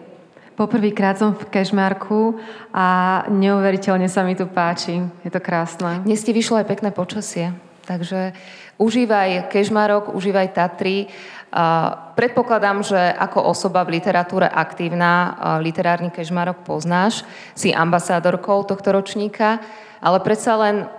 Poprvýkrát 0.58 1.22
som 1.22 1.38
v 1.38 1.46
Kežmarku 1.54 2.42
a 2.74 3.22
neuveriteľne 3.30 4.10
sa 4.10 4.26
mi 4.26 4.34
tu 4.34 4.50
páči. 4.50 5.06
Je 5.22 5.30
to 5.30 5.38
krásne. 5.38 6.02
Dnes 6.02 6.26
ti 6.26 6.34
vyšlo 6.34 6.66
aj 6.66 6.70
pekné 6.72 6.90
počasie. 6.90 7.54
Takže 7.86 8.34
užívaj 8.82 9.54
Kežmarok, 9.54 10.18
užívaj 10.18 10.58
Tatry. 10.58 11.14
Predpokladám, 12.18 12.82
že 12.82 12.98
ako 12.98 13.54
osoba 13.54 13.86
v 13.86 14.02
literatúre 14.02 14.50
aktívna 14.50 15.38
literárny 15.62 16.10
Kežmarok 16.10 16.66
poznáš. 16.66 17.22
Si 17.54 17.70
ambasádorkou 17.70 18.66
tohto 18.66 18.90
ročníka, 18.90 19.62
ale 20.02 20.18
predsa 20.26 20.58
len 20.58 20.90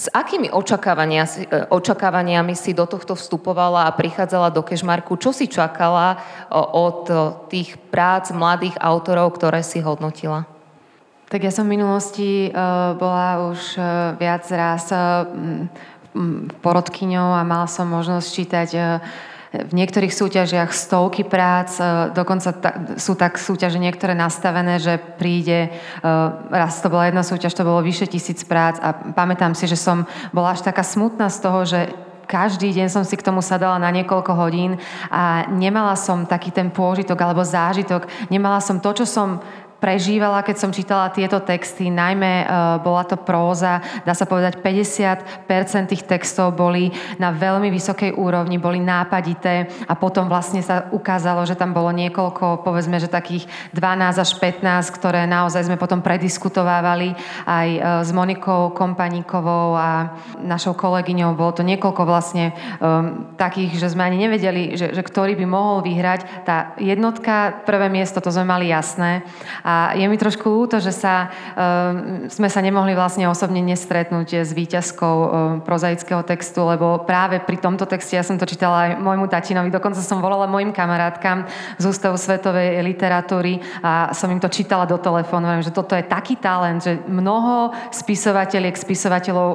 s 0.00 0.08
akými 0.08 0.48
očakávania, 0.48 1.28
e, 1.28 1.68
očakávaniami 1.68 2.56
si 2.56 2.72
do 2.72 2.88
tohto 2.88 3.12
vstupovala 3.12 3.84
a 3.84 3.92
prichádzala 3.92 4.48
do 4.48 4.64
Kešmarku? 4.64 5.20
Čo 5.20 5.36
si 5.36 5.44
čakala 5.44 6.16
od 6.72 7.04
tých 7.52 7.76
prác 7.92 8.32
mladých 8.32 8.80
autorov, 8.80 9.36
ktoré 9.36 9.60
si 9.60 9.84
hodnotila? 9.84 10.48
Tak 11.28 11.44
ja 11.44 11.52
som 11.52 11.68
v 11.68 11.78
minulosti 11.78 12.50
bola 12.98 13.54
už 13.54 13.78
viac 14.18 14.42
raz 14.50 14.90
porodkyňou 16.58 17.38
a 17.38 17.46
mala 17.46 17.70
som 17.70 17.86
možnosť 17.86 18.26
čítať 18.34 18.68
v 19.50 19.72
niektorých 19.74 20.14
súťažiach 20.14 20.70
stovky 20.70 21.26
prác, 21.26 21.74
e, 21.82 22.14
dokonca 22.14 22.54
ta, 22.54 22.70
sú 22.94 23.18
tak 23.18 23.34
súťaže 23.34 23.82
niektoré 23.82 24.14
nastavené, 24.14 24.78
že 24.78 24.94
príde, 25.18 25.66
e, 25.66 25.70
raz 26.54 26.78
to 26.78 26.86
bola 26.86 27.10
jedna 27.10 27.26
súťaž, 27.26 27.58
to 27.58 27.66
bolo 27.66 27.82
vyše 27.82 28.06
tisíc 28.06 28.46
prác 28.46 28.78
a 28.78 28.94
pamätám 28.94 29.58
si, 29.58 29.66
že 29.66 29.74
som 29.74 30.06
bola 30.30 30.54
až 30.54 30.62
taká 30.62 30.86
smutná 30.86 31.26
z 31.26 31.38
toho, 31.42 31.60
že 31.66 31.90
každý 32.30 32.70
deň 32.70 32.86
som 32.94 33.02
si 33.02 33.18
k 33.18 33.26
tomu 33.26 33.42
sadala 33.42 33.82
na 33.82 33.90
niekoľko 33.90 34.38
hodín 34.38 34.78
a 35.10 35.50
nemala 35.50 35.98
som 35.98 36.22
taký 36.22 36.54
ten 36.54 36.70
pôžitok 36.70 37.18
alebo 37.18 37.42
zážitok, 37.42 38.06
nemala 38.30 38.62
som 38.62 38.78
to, 38.78 39.02
čo 39.02 39.02
som 39.02 39.42
prežívala, 39.80 40.44
keď 40.44 40.56
som 40.60 40.70
čítala 40.70 41.08
tieto 41.08 41.40
texty, 41.40 41.88
najmä 41.88 42.44
uh, 42.44 42.48
bola 42.84 43.02
to 43.08 43.16
próza, 43.16 43.80
dá 44.04 44.12
sa 44.12 44.28
povedať 44.28 44.60
50% 44.60 45.90
tých 45.90 46.04
textov 46.04 46.52
boli 46.52 46.92
na 47.16 47.32
veľmi 47.32 47.72
vysokej 47.72 48.14
úrovni, 48.14 48.60
boli 48.60 48.78
nápadité 48.78 49.66
a 49.88 49.96
potom 49.96 50.28
vlastne 50.28 50.60
sa 50.60 50.92
ukázalo, 50.92 51.48
že 51.48 51.56
tam 51.56 51.72
bolo 51.72 51.88
niekoľko, 51.96 52.60
povedzme, 52.60 53.00
že 53.00 53.08
takých 53.08 53.48
12 53.72 54.20
až 54.20 54.30
15, 54.36 54.96
ktoré 55.00 55.24
naozaj 55.24 55.66
sme 55.66 55.80
potom 55.80 56.04
prediskutovávali 56.04 57.16
aj 57.48 57.68
uh, 57.80 57.82
s 58.04 58.12
Monikou 58.12 58.76
Kompaníkovou 58.76 59.74
a 59.74 60.12
našou 60.44 60.76
kolegyňou. 60.76 61.32
Bolo 61.34 61.56
to 61.56 61.64
niekoľko 61.64 62.02
vlastne 62.04 62.52
um, 62.78 63.32
takých, 63.40 63.80
že 63.80 63.96
sme 63.96 64.04
ani 64.04 64.28
nevedeli, 64.28 64.76
že, 64.76 64.92
že 64.92 65.00
ktorý 65.00 65.32
by 65.40 65.46
mohol 65.48 65.80
vyhrať. 65.80 66.44
Tá 66.44 66.76
jednotka, 66.76 67.64
prvé 67.64 67.88
miesto, 67.88 68.20
to 68.20 68.28
sme 68.28 68.44
mali 68.44 68.68
jasné. 68.68 69.24
Je 69.96 70.06
mi 70.06 70.16
trošku 70.16 70.46
ľúto, 70.46 70.78
že 70.78 70.94
sa, 70.94 71.28
uh, 71.30 72.28
sme 72.30 72.48
sa 72.48 72.60
nemohli 72.62 72.94
vlastne 72.94 73.26
osobne 73.26 73.60
nestretnúť 73.64 74.46
s 74.46 74.50
výťazkou 74.54 75.16
uh, 75.16 75.30
prozaického 75.62 76.22
textu, 76.22 76.62
lebo 76.64 77.02
práve 77.04 77.42
pri 77.42 77.58
tomto 77.58 77.84
texte 77.84 78.16
ja 78.16 78.24
som 78.24 78.38
to 78.38 78.48
čítala 78.48 78.86
aj 78.86 78.90
môjmu 79.02 79.26
tatinovi, 79.26 79.68
dokonca 79.68 80.00
som 80.00 80.22
volala 80.22 80.50
mojim 80.50 80.70
kamarátkam 80.70 81.48
z 81.76 81.84
Ústavu 81.84 82.16
svetovej 82.16 82.80
literatúry 82.80 83.60
a 83.82 84.14
som 84.16 84.30
im 84.30 84.40
to 84.40 84.48
čítala 84.52 84.86
do 84.86 84.96
telefónu, 84.96 85.60
že 85.60 85.74
toto 85.74 85.98
je 85.98 86.06
taký 86.06 86.38
talent, 86.38 86.80
že 86.80 87.00
mnoho 87.08 87.74
spisovateľiek, 87.90 88.76
spisovateľov 88.78 89.48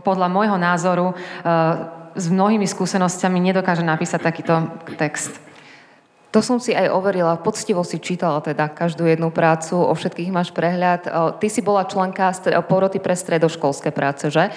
podľa 0.00 0.28
môjho 0.32 0.56
názoru 0.56 1.12
uh, 1.12 2.00
s 2.14 2.26
mnohými 2.26 2.66
skúsenostiami 2.66 3.38
nedokáže 3.38 3.86
napísať 3.86 4.20
takýto 4.22 4.54
text. 4.98 5.49
To 6.30 6.38
som 6.38 6.62
si 6.62 6.70
aj 6.70 6.94
overila, 6.94 7.42
poctivo 7.42 7.82
si 7.82 7.98
čítala 7.98 8.38
teda 8.38 8.70
každú 8.70 9.02
jednu 9.02 9.34
prácu, 9.34 9.82
o 9.82 9.90
všetkých 9.90 10.30
máš 10.30 10.54
prehľad. 10.54 11.10
Ty 11.42 11.46
si 11.50 11.58
bola 11.58 11.82
členka 11.90 12.30
poroty 12.70 13.02
pre 13.02 13.18
stredoškolské 13.18 13.90
práce, 13.90 14.30
že? 14.30 14.54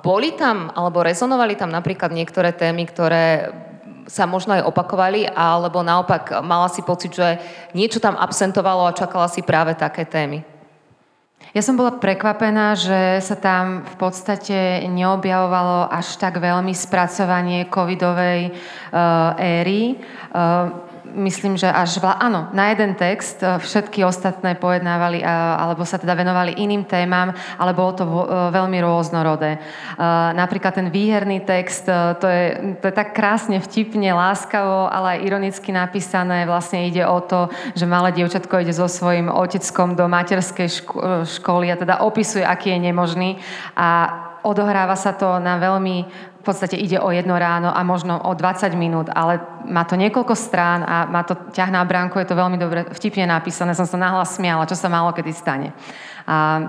Boli 0.00 0.32
tam, 0.32 0.72
alebo 0.72 1.04
rezonovali 1.04 1.60
tam 1.60 1.68
napríklad 1.68 2.08
niektoré 2.10 2.56
témy, 2.56 2.88
ktoré 2.88 3.52
sa 4.08 4.26
možno 4.26 4.56
aj 4.58 4.66
opakovali, 4.66 5.28
alebo 5.30 5.84
naopak 5.84 6.42
mala 6.42 6.66
si 6.72 6.82
pocit, 6.82 7.14
že 7.14 7.38
niečo 7.76 8.00
tam 8.00 8.16
absentovalo 8.16 8.88
a 8.88 8.96
čakala 8.96 9.28
si 9.28 9.44
práve 9.44 9.76
také 9.78 10.08
témy? 10.08 10.51
Ja 11.52 11.60
som 11.60 11.76
bola 11.76 11.98
prekvapená, 11.98 12.78
že 12.78 13.20
sa 13.20 13.36
tam 13.36 13.84
v 13.84 13.94
podstate 14.00 14.86
neobjavovalo 14.88 15.90
až 15.90 16.16
tak 16.16 16.40
veľmi 16.40 16.72
spracovanie 16.72 17.68
covidovej 17.68 18.54
uh, 18.54 19.36
éry. 19.36 20.00
Uh, 20.32 20.91
myslím, 21.14 21.56
že 21.56 21.68
až 21.68 22.00
vla, 22.00 22.16
áno, 22.16 22.48
na 22.52 22.72
jeden 22.72 22.94
text 22.94 23.42
e, 23.42 23.58
všetky 23.58 24.04
ostatné 24.04 24.54
pojednávali 24.54 25.24
alebo 25.24 25.84
sa 25.84 25.98
teda 25.98 26.16
venovali 26.16 26.56
iným 26.56 26.84
témam, 26.84 27.32
ale 27.58 27.72
bolo 27.76 27.92
to 27.92 28.04
e, 28.04 28.12
veľmi 28.52 28.78
rôznorodé. 28.80 29.56
E, 29.56 29.60
napríklad 30.36 30.72
ten 30.76 30.88
výherný 30.88 31.44
text, 31.44 31.88
to 32.20 32.26
je, 32.26 32.76
to 32.80 32.84
je 32.88 32.94
tak 32.94 33.12
krásne, 33.12 33.60
vtipne, 33.60 34.12
láskavo, 34.14 34.88
ale 34.88 35.18
aj 35.18 35.24
ironicky 35.26 35.70
napísané. 35.72 36.44
Vlastne 36.48 36.88
ide 36.88 37.04
o 37.04 37.20
to, 37.20 37.52
že 37.76 37.88
malé 37.88 38.12
dievčatko 38.12 38.62
ide 38.62 38.72
so 38.72 38.88
svojím 38.88 39.28
oteckom 39.28 39.96
do 39.96 40.08
materskej 40.08 40.68
školy 41.26 41.72
a 41.72 41.76
teda 41.76 42.00
opisuje, 42.04 42.44
aký 42.44 42.72
je 42.76 42.78
nemožný 42.78 43.30
a 43.76 44.21
odohráva 44.42 44.98
sa 44.98 45.14
to 45.14 45.38
na 45.38 45.58
veľmi 45.58 46.30
v 46.42 46.50
podstate 46.50 46.74
ide 46.74 46.98
o 46.98 47.14
jedno 47.14 47.38
ráno 47.38 47.70
a 47.70 47.86
možno 47.86 48.18
o 48.18 48.34
20 48.34 48.74
minút, 48.74 49.06
ale 49.14 49.38
má 49.70 49.86
to 49.86 49.94
niekoľko 49.94 50.34
strán 50.34 50.82
a 50.82 51.06
má 51.06 51.22
to 51.22 51.38
ťah 51.54 51.70
na 51.70 51.86
bránku, 51.86 52.18
je 52.18 52.26
to 52.26 52.34
veľmi 52.34 52.58
dobre 52.58 52.90
vtipne 52.90 53.30
napísané, 53.30 53.78
som 53.78 53.86
sa 53.86 53.94
nahlas 53.94 54.34
smiala, 54.34 54.66
čo 54.66 54.74
sa 54.74 54.90
málo 54.90 55.14
kedy 55.14 55.30
stane. 55.30 55.70
A 56.26 56.66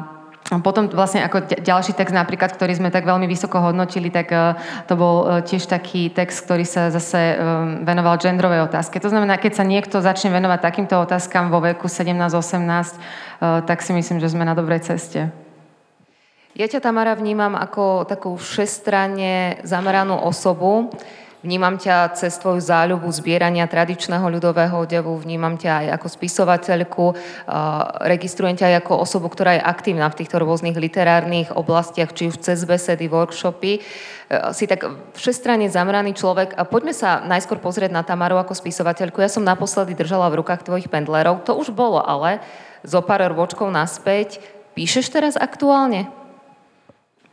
potom 0.62 0.92
vlastne 0.92 1.24
ako 1.26 1.64
ďalší 1.64 1.98
text 1.98 2.14
napríklad, 2.14 2.54
ktorý 2.54 2.76
sme 2.76 2.94
tak 2.94 3.08
veľmi 3.08 3.26
vysoko 3.26 3.64
hodnotili, 3.64 4.12
tak 4.12 4.30
e, 4.30 4.60
to 4.86 4.94
bol 5.00 5.24
e, 5.24 5.42
tiež 5.48 5.66
taký 5.72 6.12
text, 6.12 6.44
ktorý 6.46 6.68
sa 6.68 6.92
zase 6.92 7.34
e, 7.34 7.36
venoval 7.88 8.20
genderovej 8.20 8.68
otázke. 8.68 9.00
To 9.00 9.10
znamená, 9.10 9.40
keď 9.40 9.64
sa 9.64 9.66
niekto 9.66 10.04
začne 10.04 10.36
venovať 10.36 10.60
takýmto 10.60 11.00
otázkam 11.00 11.48
vo 11.48 11.64
veku 11.64 11.88
17-18, 11.88 13.66
tak 13.66 13.80
si 13.82 13.92
myslím, 13.96 14.20
že 14.20 14.36
sme 14.36 14.44
na 14.44 14.54
dobrej 14.54 14.84
ceste. 14.84 15.43
Ja 16.54 16.70
ťa, 16.70 16.86
Tamara, 16.86 17.18
vnímam 17.18 17.58
ako 17.58 18.06
takú 18.06 18.38
všestranne 18.38 19.66
zameranú 19.66 20.22
osobu. 20.22 20.94
Vnímam 21.42 21.82
ťa 21.82 22.14
cez 22.14 22.38
tvoju 22.38 22.62
záľubu 22.62 23.10
zbierania 23.10 23.66
tradičného 23.66 24.22
ľudového 24.32 24.86
odevu, 24.86 25.18
vnímam 25.18 25.60
ťa 25.60 25.72
aj 25.84 25.88
ako 26.00 26.08
spisovateľku, 26.14 27.06
registrujem 28.06 28.56
ťa 28.56 28.66
aj 28.70 28.76
ako 28.86 28.94
osobu, 29.02 29.28
ktorá 29.28 29.58
je 29.58 29.66
aktívna 29.66 30.08
v 30.08 30.24
týchto 30.24 30.40
rôznych 30.40 30.78
literárnych 30.78 31.52
oblastiach, 31.52 32.16
či 32.16 32.30
už 32.32 32.40
cez 32.40 32.64
besedy, 32.64 33.12
workshopy. 33.12 33.74
E, 33.76 33.80
si 34.56 34.70
tak 34.70 34.88
všestranne 35.18 35.68
zameraný 35.68 36.16
človek. 36.16 36.56
A 36.56 36.64
poďme 36.70 36.96
sa 36.96 37.20
najskôr 37.26 37.60
pozrieť 37.60 37.92
na 37.92 38.06
Tamaru 38.08 38.40
ako 38.40 38.56
spisovateľku. 38.56 39.20
Ja 39.20 39.28
som 39.28 39.44
naposledy 39.44 39.98
držala 39.98 40.32
v 40.32 40.40
rukách 40.46 40.64
tvojich 40.64 40.88
pendlerov. 40.88 41.44
To 41.50 41.60
už 41.60 41.76
bolo 41.76 42.00
ale 42.00 42.40
zo 42.88 43.04
pár 43.04 43.26
rôčkov 43.26 43.68
naspäť. 43.68 44.40
Píšeš 44.80 45.12
teraz 45.12 45.36
aktuálne? 45.36 46.23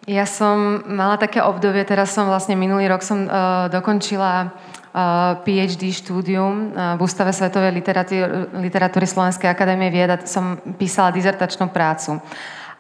Ja 0.09 0.25
som 0.25 0.81
mala 0.89 1.21
také 1.21 1.45
obdobie, 1.45 1.85
teraz 1.85 2.17
som 2.17 2.25
vlastne 2.25 2.57
minulý 2.57 2.89
rok 2.89 3.05
som 3.05 3.29
uh, 3.29 3.69
dokončila 3.69 4.49
uh, 4.49 5.37
PhD 5.45 5.93
štúdium 5.93 6.73
uh, 6.73 6.97
v 6.97 7.01
Ústave 7.05 7.37
svetovej 7.37 7.77
literatúry, 7.77 8.49
literatúry 8.65 9.05
Slovenskej 9.05 9.53
akadémie 9.53 9.93
vied 9.93 10.09
a 10.09 10.17
som 10.25 10.57
písala 10.81 11.13
dizertačnú 11.13 11.69
prácu. 11.69 12.17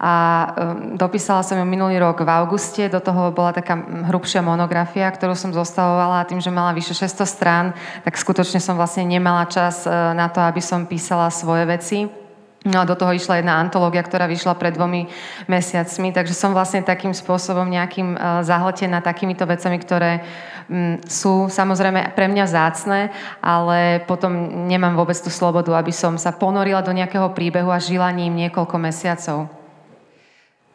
A 0.00 0.12
um, 0.48 0.96
dopísala 0.96 1.44
som 1.44 1.60
ju 1.60 1.64
minulý 1.68 2.00
rok 2.00 2.24
v 2.24 2.30
auguste, 2.32 2.88
do 2.88 3.04
toho 3.04 3.36
bola 3.36 3.52
taká 3.52 3.76
hrubšia 4.08 4.40
monografia, 4.40 5.04
ktorú 5.12 5.36
som 5.36 5.52
zostavovala 5.52 6.24
a 6.24 6.28
tým, 6.28 6.40
že 6.40 6.48
mala 6.48 6.72
vyše 6.72 6.96
600 6.96 7.28
strán, 7.28 7.76
tak 8.00 8.16
skutočne 8.16 8.64
som 8.64 8.80
vlastne 8.80 9.04
nemala 9.04 9.44
čas 9.44 9.84
uh, 9.84 10.16
na 10.16 10.32
to, 10.32 10.40
aby 10.40 10.64
som 10.64 10.88
písala 10.88 11.28
svoje 11.28 11.68
veci. 11.68 12.19
No 12.60 12.84
a 12.84 12.88
do 12.88 12.92
toho 12.92 13.16
išla 13.16 13.40
jedna 13.40 13.56
antológia, 13.56 14.04
ktorá 14.04 14.28
vyšla 14.28 14.52
pred 14.52 14.76
dvomi 14.76 15.08
mesiacmi, 15.48 16.12
takže 16.12 16.36
som 16.36 16.52
vlastne 16.52 16.84
takým 16.84 17.16
spôsobom 17.16 17.64
nejakým 17.64 18.20
uh, 18.20 18.44
zahltená 18.44 19.00
takýmito 19.00 19.48
vecami, 19.48 19.80
ktoré 19.80 20.20
um, 20.68 21.00
sú 21.08 21.48
samozrejme 21.48 22.12
pre 22.12 22.28
mňa 22.28 22.44
zácne, 22.44 23.08
ale 23.40 24.04
potom 24.04 24.68
nemám 24.68 24.92
vôbec 24.92 25.16
tú 25.16 25.32
slobodu, 25.32 25.72
aby 25.72 25.88
som 25.88 26.20
sa 26.20 26.36
ponorila 26.36 26.84
do 26.84 26.92
nejakého 26.92 27.32
príbehu 27.32 27.72
a 27.72 27.80
žila 27.80 28.12
ním 28.12 28.36
niekoľko 28.36 28.76
mesiacov. 28.76 29.48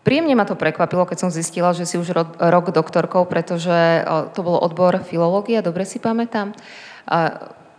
Príjemne 0.02 0.34
ma 0.34 0.45
to 0.50 0.58
prekvapilo, 0.58 1.06
keď 1.06 1.17
som 1.21 1.34
zistila, 1.34 1.69
že 1.74 1.86
si 1.86 2.02
už 2.02 2.13
rok, 2.13 2.30
rok 2.38 2.69
doktorkou, 2.74 3.30
pretože 3.30 4.06
to 4.38 4.41
bol 4.45 4.58
odbor 4.62 5.02
filológia, 5.02 5.65
dobre 5.65 5.82
si 5.82 5.98
pamätám. 5.98 6.54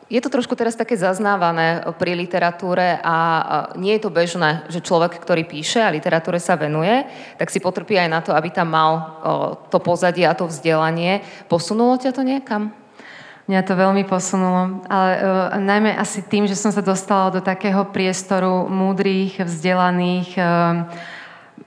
Je 0.06 0.22
to 0.22 0.30
trošku 0.30 0.54
teraz 0.54 0.78
také 0.78 0.94
zaznávané 0.94 1.82
pri 1.98 2.14
literatúre 2.14 3.02
a 3.02 3.16
nie 3.74 3.98
je 3.98 4.06
to 4.06 4.14
bežné, 4.14 4.62
že 4.70 4.78
človek, 4.78 5.18
ktorý 5.18 5.42
píše 5.42 5.82
a 5.82 5.90
literatúre 5.90 6.38
sa 6.38 6.54
venuje, 6.54 7.02
tak 7.34 7.50
si 7.50 7.58
potrpí 7.58 7.98
aj 7.98 8.06
na 8.06 8.22
to, 8.22 8.30
aby 8.30 8.54
tam 8.54 8.70
mal 8.70 8.90
to 9.66 9.82
pozadie 9.82 10.22
a 10.22 10.38
to 10.38 10.46
vzdelanie. 10.46 11.26
Posunulo 11.50 11.98
ťa 11.98 12.14
to 12.14 12.22
niekam? 12.22 12.70
Mňa 13.50 13.62
to 13.62 13.78
veľmi 13.78 14.02
posunulo, 14.06 14.82
ale 14.90 15.10
uh, 15.22 15.54
najmä 15.54 15.94
asi 15.94 16.18
tým, 16.22 16.50
že 16.50 16.58
som 16.58 16.74
sa 16.74 16.82
dostala 16.82 17.30
do 17.30 17.38
takého 17.38 17.86
priestoru 17.94 18.66
múdrych, 18.66 19.38
vzdelaných, 19.38 20.34
uh, 20.34 20.82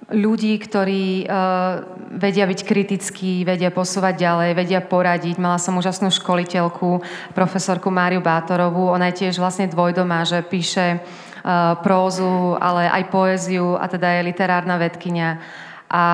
ľudí, 0.09 0.57
ktorí 0.57 1.25
uh, 1.25 1.85
vedia 2.17 2.49
byť 2.49 2.59
kritickí, 2.65 3.45
vedia 3.45 3.69
posúvať 3.69 4.15
ďalej, 4.17 4.49
vedia 4.57 4.81
poradiť. 4.81 5.37
Mala 5.37 5.61
som 5.61 5.77
úžasnú 5.77 6.09
školiteľku, 6.09 7.05
profesorku 7.37 7.93
Máriu 7.93 8.21
Bátorovú. 8.21 8.89
Ona 8.89 9.13
je 9.13 9.25
tiež 9.25 9.37
vlastne 9.37 9.69
dvojdomá, 9.69 10.25
že 10.25 10.41
píše 10.41 10.99
uh, 10.99 11.77
prózu, 11.85 12.57
ale 12.57 12.89
aj 12.89 13.13
poéziu 13.13 13.77
a 13.77 13.85
teda 13.85 14.17
je 14.17 14.27
literárna 14.29 14.81
vedkynia. 14.81 15.41
A 15.89 16.05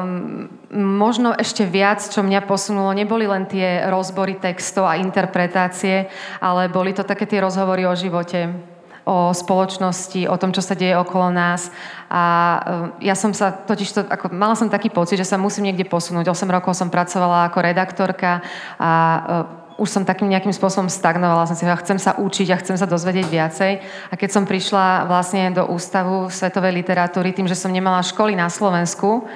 um, 0.00 0.48
možno 0.72 1.36
ešte 1.36 1.68
viac, 1.68 2.00
čo 2.00 2.24
mňa 2.24 2.48
posunulo, 2.48 2.88
neboli 2.96 3.28
len 3.28 3.44
tie 3.44 3.84
rozbory 3.92 4.40
textov 4.40 4.88
a 4.88 4.96
interpretácie, 4.96 6.08
ale 6.40 6.72
boli 6.72 6.96
to 6.96 7.04
také 7.04 7.28
tie 7.28 7.44
rozhovory 7.44 7.84
o 7.84 7.92
živote 7.92 8.72
o 9.04 9.36
spoločnosti, 9.36 10.24
o 10.28 10.36
tom, 10.40 10.50
čo 10.50 10.64
sa 10.64 10.72
deje 10.72 10.96
okolo 10.96 11.28
nás. 11.28 11.68
A 12.08 12.22
eh, 13.00 13.12
ja 13.12 13.14
som 13.14 13.36
sa 13.36 13.52
totiž, 13.52 13.88
to, 13.92 14.00
ako, 14.08 14.32
mala 14.32 14.56
som 14.56 14.72
taký 14.72 14.88
pocit, 14.88 15.20
že 15.20 15.28
sa 15.28 15.36
musím 15.36 15.68
niekde 15.70 15.84
posunúť. 15.84 16.32
8 16.32 16.48
rokov 16.48 16.72
som 16.72 16.88
pracovala 16.88 17.48
ako 17.48 17.58
redaktorka 17.60 18.40
a 18.80 18.90
uh, 18.90 19.64
už 19.74 19.90
som 19.90 20.06
takým 20.06 20.30
nejakým 20.30 20.54
spôsobom 20.54 20.86
stagnovala. 20.86 21.50
Som 21.50 21.58
si 21.58 21.66
hovorila, 21.66 21.82
chcem 21.82 21.98
sa 21.98 22.14
učiť 22.14 22.48
a 22.54 22.60
chcem 22.62 22.76
sa 22.78 22.86
dozvedieť 22.86 23.26
viacej. 23.26 23.72
A 24.08 24.14
keď 24.14 24.30
som 24.30 24.46
prišla 24.46 25.10
vlastne 25.10 25.50
do 25.50 25.66
Ústavu 25.66 26.30
svetovej 26.30 26.72
literatúry, 26.78 27.34
tým, 27.34 27.50
že 27.50 27.58
som 27.58 27.74
nemala 27.74 28.00
školy 28.06 28.38
na 28.38 28.46
Slovensku, 28.46 29.26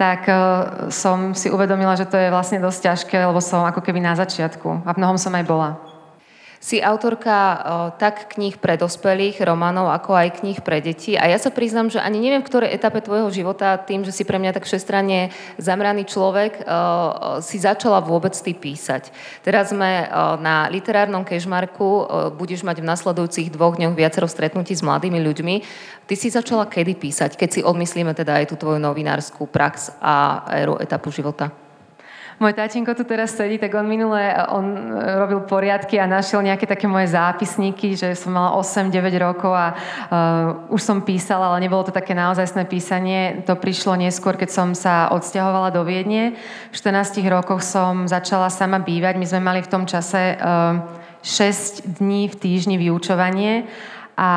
tak 0.00 0.24
uh, 0.26 0.88
som 0.88 1.36
si 1.36 1.52
uvedomila, 1.52 1.94
že 1.94 2.08
to 2.08 2.16
je 2.16 2.32
vlastne 2.32 2.58
dosť 2.58 2.80
ťažké, 2.90 3.16
lebo 3.20 3.38
som 3.44 3.62
ako 3.68 3.84
keby 3.84 4.00
na 4.00 4.16
začiatku. 4.16 4.88
A 4.88 4.90
v 4.96 4.98
mnohom 4.98 5.20
som 5.20 5.30
aj 5.36 5.44
bola. 5.44 5.91
Si 6.62 6.78
autorka 6.78 7.58
tak 7.98 8.30
kníh 8.38 8.54
pre 8.54 8.78
dospelých, 8.78 9.42
románov, 9.42 9.90
ako 9.90 10.14
aj 10.14 10.38
kníh 10.38 10.62
pre 10.62 10.78
deti. 10.78 11.18
A 11.18 11.26
ja 11.26 11.34
sa 11.34 11.50
priznám, 11.50 11.90
že 11.90 11.98
ani 11.98 12.22
neviem, 12.22 12.38
v 12.38 12.46
ktorej 12.46 12.70
etape 12.70 13.02
tvojho 13.02 13.34
života, 13.34 13.74
tým, 13.82 14.06
že 14.06 14.14
si 14.14 14.22
pre 14.22 14.38
mňa 14.38 14.54
tak 14.54 14.70
všestranne 14.70 15.34
zamraný 15.58 16.06
človek, 16.06 16.62
si 17.42 17.58
začala 17.58 17.98
vôbec 17.98 18.30
ty 18.38 18.54
písať. 18.54 19.10
Teraz 19.42 19.74
sme 19.74 20.06
na 20.38 20.70
literárnom 20.70 21.26
kežmarku, 21.26 22.06
budeš 22.38 22.62
mať 22.62 22.78
v 22.78 22.88
nasledujúcich 22.94 23.50
dvoch 23.50 23.74
dňoch 23.74 23.98
viacero 23.98 24.30
stretnutí 24.30 24.78
s 24.78 24.86
mladými 24.86 25.18
ľuďmi. 25.18 25.54
Ty 26.06 26.14
si 26.14 26.30
začala 26.30 26.70
kedy 26.70 26.94
písať, 26.94 27.34
keď 27.34 27.48
si 27.58 27.60
odmyslíme 27.66 28.14
teda 28.14 28.38
aj 28.38 28.54
tú 28.54 28.54
tvoju 28.54 28.78
novinárskú 28.78 29.50
prax 29.50 29.98
a 29.98 30.46
éru 30.54 30.78
etapu 30.78 31.10
života? 31.10 31.50
Môj 32.42 32.58
tátinko 32.58 32.98
tu 32.98 33.06
teraz 33.06 33.38
sedí, 33.38 33.54
tak 33.54 33.70
on 33.78 33.86
minule 33.86 34.18
on 34.50 34.74
e, 34.74 34.98
robil 35.14 35.46
poriadky 35.46 35.94
a 36.02 36.10
našiel 36.10 36.42
nejaké 36.42 36.66
také 36.66 36.90
moje 36.90 37.14
zápisníky, 37.14 37.94
že 37.94 38.18
som 38.18 38.34
mala 38.34 38.58
8-9 38.58 38.98
rokov 39.22 39.54
a 39.54 39.70
uh, 39.70 40.74
už 40.74 40.82
som 40.82 41.06
písala, 41.06 41.54
ale 41.54 41.62
nebolo 41.62 41.86
to 41.86 41.94
také 41.94 42.18
naozajstné 42.18 42.66
písanie. 42.66 43.46
To 43.46 43.54
prišlo 43.54 43.94
neskôr, 43.94 44.34
keď 44.34 44.50
som 44.50 44.74
sa 44.74 45.14
odsťahovala 45.14 45.70
do 45.70 45.86
Viedne. 45.86 46.34
V 46.34 46.74
14 46.74 47.22
rokoch 47.30 47.62
som 47.62 48.10
začala 48.10 48.50
sama 48.50 48.82
bývať. 48.82 49.22
My 49.22 49.26
sme 49.30 49.38
mali 49.38 49.62
v 49.62 49.70
tom 49.70 49.86
čase 49.86 50.34
uh, 50.34 50.82
e, 51.22 51.22
6 51.22 52.02
dní 52.02 52.26
v 52.26 52.34
týždni 52.42 52.74
vyučovanie 52.74 53.70
a 54.12 54.28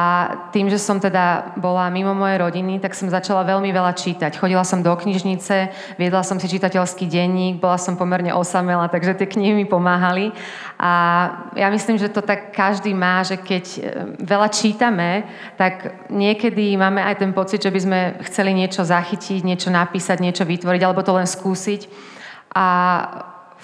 tým, 0.55 0.71
že 0.71 0.79
som 0.79 1.03
teda 1.03 1.51
bola 1.59 1.91
mimo 1.91 2.15
mojej 2.15 2.39
rodiny, 2.39 2.79
tak 2.79 2.95
som 2.95 3.11
začala 3.11 3.43
veľmi 3.43 3.75
veľa 3.75 3.91
čítať. 3.91 4.39
Chodila 4.39 4.63
som 4.63 4.79
do 4.79 4.95
knižnice, 4.95 5.55
viedla 5.99 6.23
som 6.23 6.39
si 6.39 6.47
čitateľský 6.47 7.11
denník, 7.11 7.59
bola 7.59 7.75
som 7.75 7.99
pomerne 7.99 8.31
osamela, 8.31 8.87
takže 8.87 9.19
tie 9.19 9.27
knihy 9.27 9.51
mi 9.51 9.65
pomáhali. 9.67 10.31
A 10.79 10.91
ja 11.59 11.67
myslím, 11.67 11.99
že 11.99 12.07
to 12.07 12.23
tak 12.23 12.55
každý 12.55 12.95
má, 12.95 13.19
že 13.27 13.35
keď 13.35 13.65
e, 13.75 13.79
veľa 14.23 14.47
čítame, 14.47 15.27
tak 15.59 16.07
niekedy 16.07 16.79
máme 16.79 17.03
aj 17.03 17.19
ten 17.19 17.35
pocit, 17.35 17.59
že 17.59 17.71
by 17.71 17.79
sme 17.83 17.99
chceli 18.31 18.55
niečo 18.55 18.87
zachytiť, 18.87 19.43
niečo 19.43 19.75
napísať, 19.75 20.23
niečo 20.23 20.47
vytvoriť, 20.47 20.81
alebo 20.87 21.03
to 21.03 21.11
len 21.11 21.27
skúsiť. 21.27 21.91
A 22.55 22.65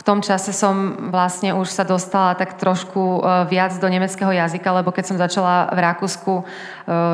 v 0.01 0.03
tom 0.09 0.25
čase 0.25 0.49
som 0.49 0.97
vlastne 1.13 1.53
už 1.53 1.69
sa 1.69 1.85
dostala 1.85 2.33
tak 2.33 2.57
trošku 2.57 3.21
e, 3.21 3.45
viac 3.53 3.69
do 3.77 3.85
nemeckého 3.85 4.33
jazyka, 4.33 4.81
lebo 4.81 4.89
keď 4.89 5.13
som 5.13 5.21
začala 5.21 5.69
v 5.69 5.77
Rakúsku 5.77 6.41
e, 6.41 6.43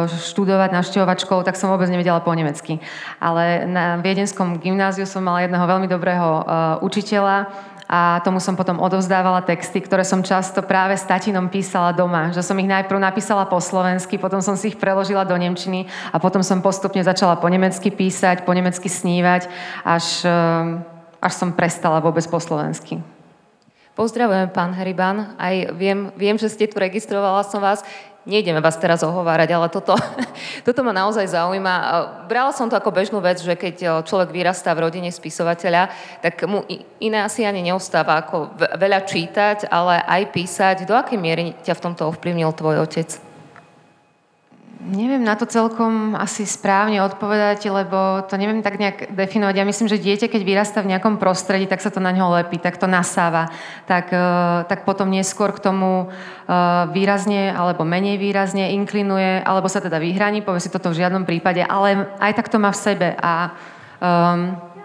študovať, 0.08 0.72
navštevovať 0.72 1.28
školu, 1.28 1.44
tak 1.44 1.60
som 1.60 1.68
vôbec 1.68 1.92
nevedela 1.92 2.24
po 2.24 2.32
nemecky. 2.32 2.80
Ale 3.20 3.68
na 3.68 4.00
viedenskom 4.00 4.64
gymnáziu 4.64 5.04
som 5.04 5.20
mala 5.20 5.44
jedného 5.44 5.68
veľmi 5.68 5.92
dobrého 5.92 6.30
e, 6.32 6.42
učiteľa, 6.88 7.52
a 7.88 8.20
tomu 8.20 8.44
som 8.44 8.60
potom 8.60 8.84
odovzdávala 8.84 9.48
texty, 9.48 9.80
ktoré 9.80 10.04
som 10.04 10.20
často 10.20 10.60
práve 10.60 11.00
s 11.00 11.08
tatinom 11.08 11.48
písala 11.48 11.96
doma. 11.96 12.36
Že 12.36 12.44
som 12.44 12.60
ich 12.60 12.68
najprv 12.68 13.00
napísala 13.00 13.48
po 13.48 13.64
slovensky, 13.64 14.20
potom 14.20 14.44
som 14.44 14.60
si 14.60 14.76
ich 14.76 14.80
preložila 14.80 15.24
do 15.24 15.40
nemčiny 15.40 15.88
a 16.12 16.20
potom 16.20 16.44
som 16.44 16.60
postupne 16.60 17.00
začala 17.00 17.40
po 17.40 17.48
nemecky 17.48 17.88
písať, 17.88 18.44
po 18.44 18.52
nemecky 18.52 18.92
snívať, 18.92 19.48
až 19.88 20.28
až 21.28 21.36
som 21.36 21.52
prestala 21.52 22.00
vôbec 22.00 22.24
po 22.32 22.40
slovensky. 22.40 23.04
Pozdravujem, 24.00 24.48
pán 24.54 24.72
Heriban. 24.72 25.36
Aj 25.36 25.74
viem, 25.76 26.14
viem, 26.16 26.40
že 26.40 26.48
ste 26.48 26.70
tu 26.70 26.80
registrovala 26.80 27.44
som 27.44 27.60
vás. 27.60 27.84
Nejdeme 28.28 28.60
vás 28.60 28.76
teraz 28.76 29.02
ohovárať, 29.04 29.56
ale 29.56 29.68
toto, 29.68 29.96
toto 30.68 30.80
ma 30.86 30.96
naozaj 30.96 31.36
zaujíma. 31.36 31.74
Brala 32.30 32.54
som 32.56 32.72
to 32.72 32.80
ako 32.80 32.94
bežnú 32.96 33.20
vec, 33.20 33.42
že 33.42 33.58
keď 33.58 34.06
človek 34.08 34.32
vyrastá 34.32 34.72
v 34.78 34.88
rodine 34.88 35.10
spisovateľa, 35.12 35.92
tak 36.24 36.40
mu 36.48 36.64
iné 37.02 37.26
asi 37.26 37.44
ani 37.44 37.66
neostáva 37.66 38.24
ako 38.24 38.56
veľa 38.78 39.04
čítať, 39.04 39.68
ale 39.68 40.00
aj 40.04 40.24
písať. 40.30 40.78
Do 40.86 40.94
akej 40.94 41.20
miery 41.20 41.58
ťa 41.66 41.76
v 41.76 41.84
tomto 41.90 42.08
ovplyvnil 42.08 42.54
tvoj 42.54 42.86
otec? 42.86 43.27
Neviem 44.78 45.26
na 45.26 45.34
to 45.34 45.50
celkom 45.50 46.14
asi 46.14 46.46
správne 46.46 47.02
odpovedať, 47.02 47.66
lebo 47.66 48.22
to 48.30 48.38
neviem 48.38 48.62
tak 48.62 48.78
nejak 48.78 49.10
definovať. 49.10 49.56
Ja 49.58 49.66
myslím, 49.66 49.90
že 49.90 49.98
dieťa, 49.98 50.30
keď 50.30 50.42
vyrastá 50.46 50.80
v 50.86 50.94
nejakom 50.94 51.18
prostredí, 51.18 51.66
tak 51.66 51.82
sa 51.82 51.90
to 51.90 51.98
na 51.98 52.14
ňo 52.14 52.38
lepí, 52.38 52.62
tak 52.62 52.78
to 52.78 52.86
nasáva. 52.86 53.50
Tak, 53.90 54.14
e, 54.14 54.30
tak 54.70 54.86
potom 54.86 55.10
neskôr 55.10 55.50
k 55.50 55.66
tomu 55.66 56.06
e, 56.06 56.08
výrazne 56.94 57.50
alebo 57.58 57.90
menej 57.90 58.22
výrazne 58.22 58.78
inklinuje, 58.78 59.42
alebo 59.42 59.66
sa 59.66 59.82
teda 59.82 59.98
vyhraní, 59.98 60.46
povie 60.46 60.62
si 60.62 60.70
toto 60.70 60.94
v 60.94 61.02
žiadnom 61.02 61.26
prípade, 61.26 61.66
ale 61.66 62.14
aj 62.22 62.38
tak 62.38 62.54
to 62.54 62.62
má 62.62 62.70
v 62.70 62.78
sebe. 62.78 63.08
A 63.18 63.58
um, 63.98 64.77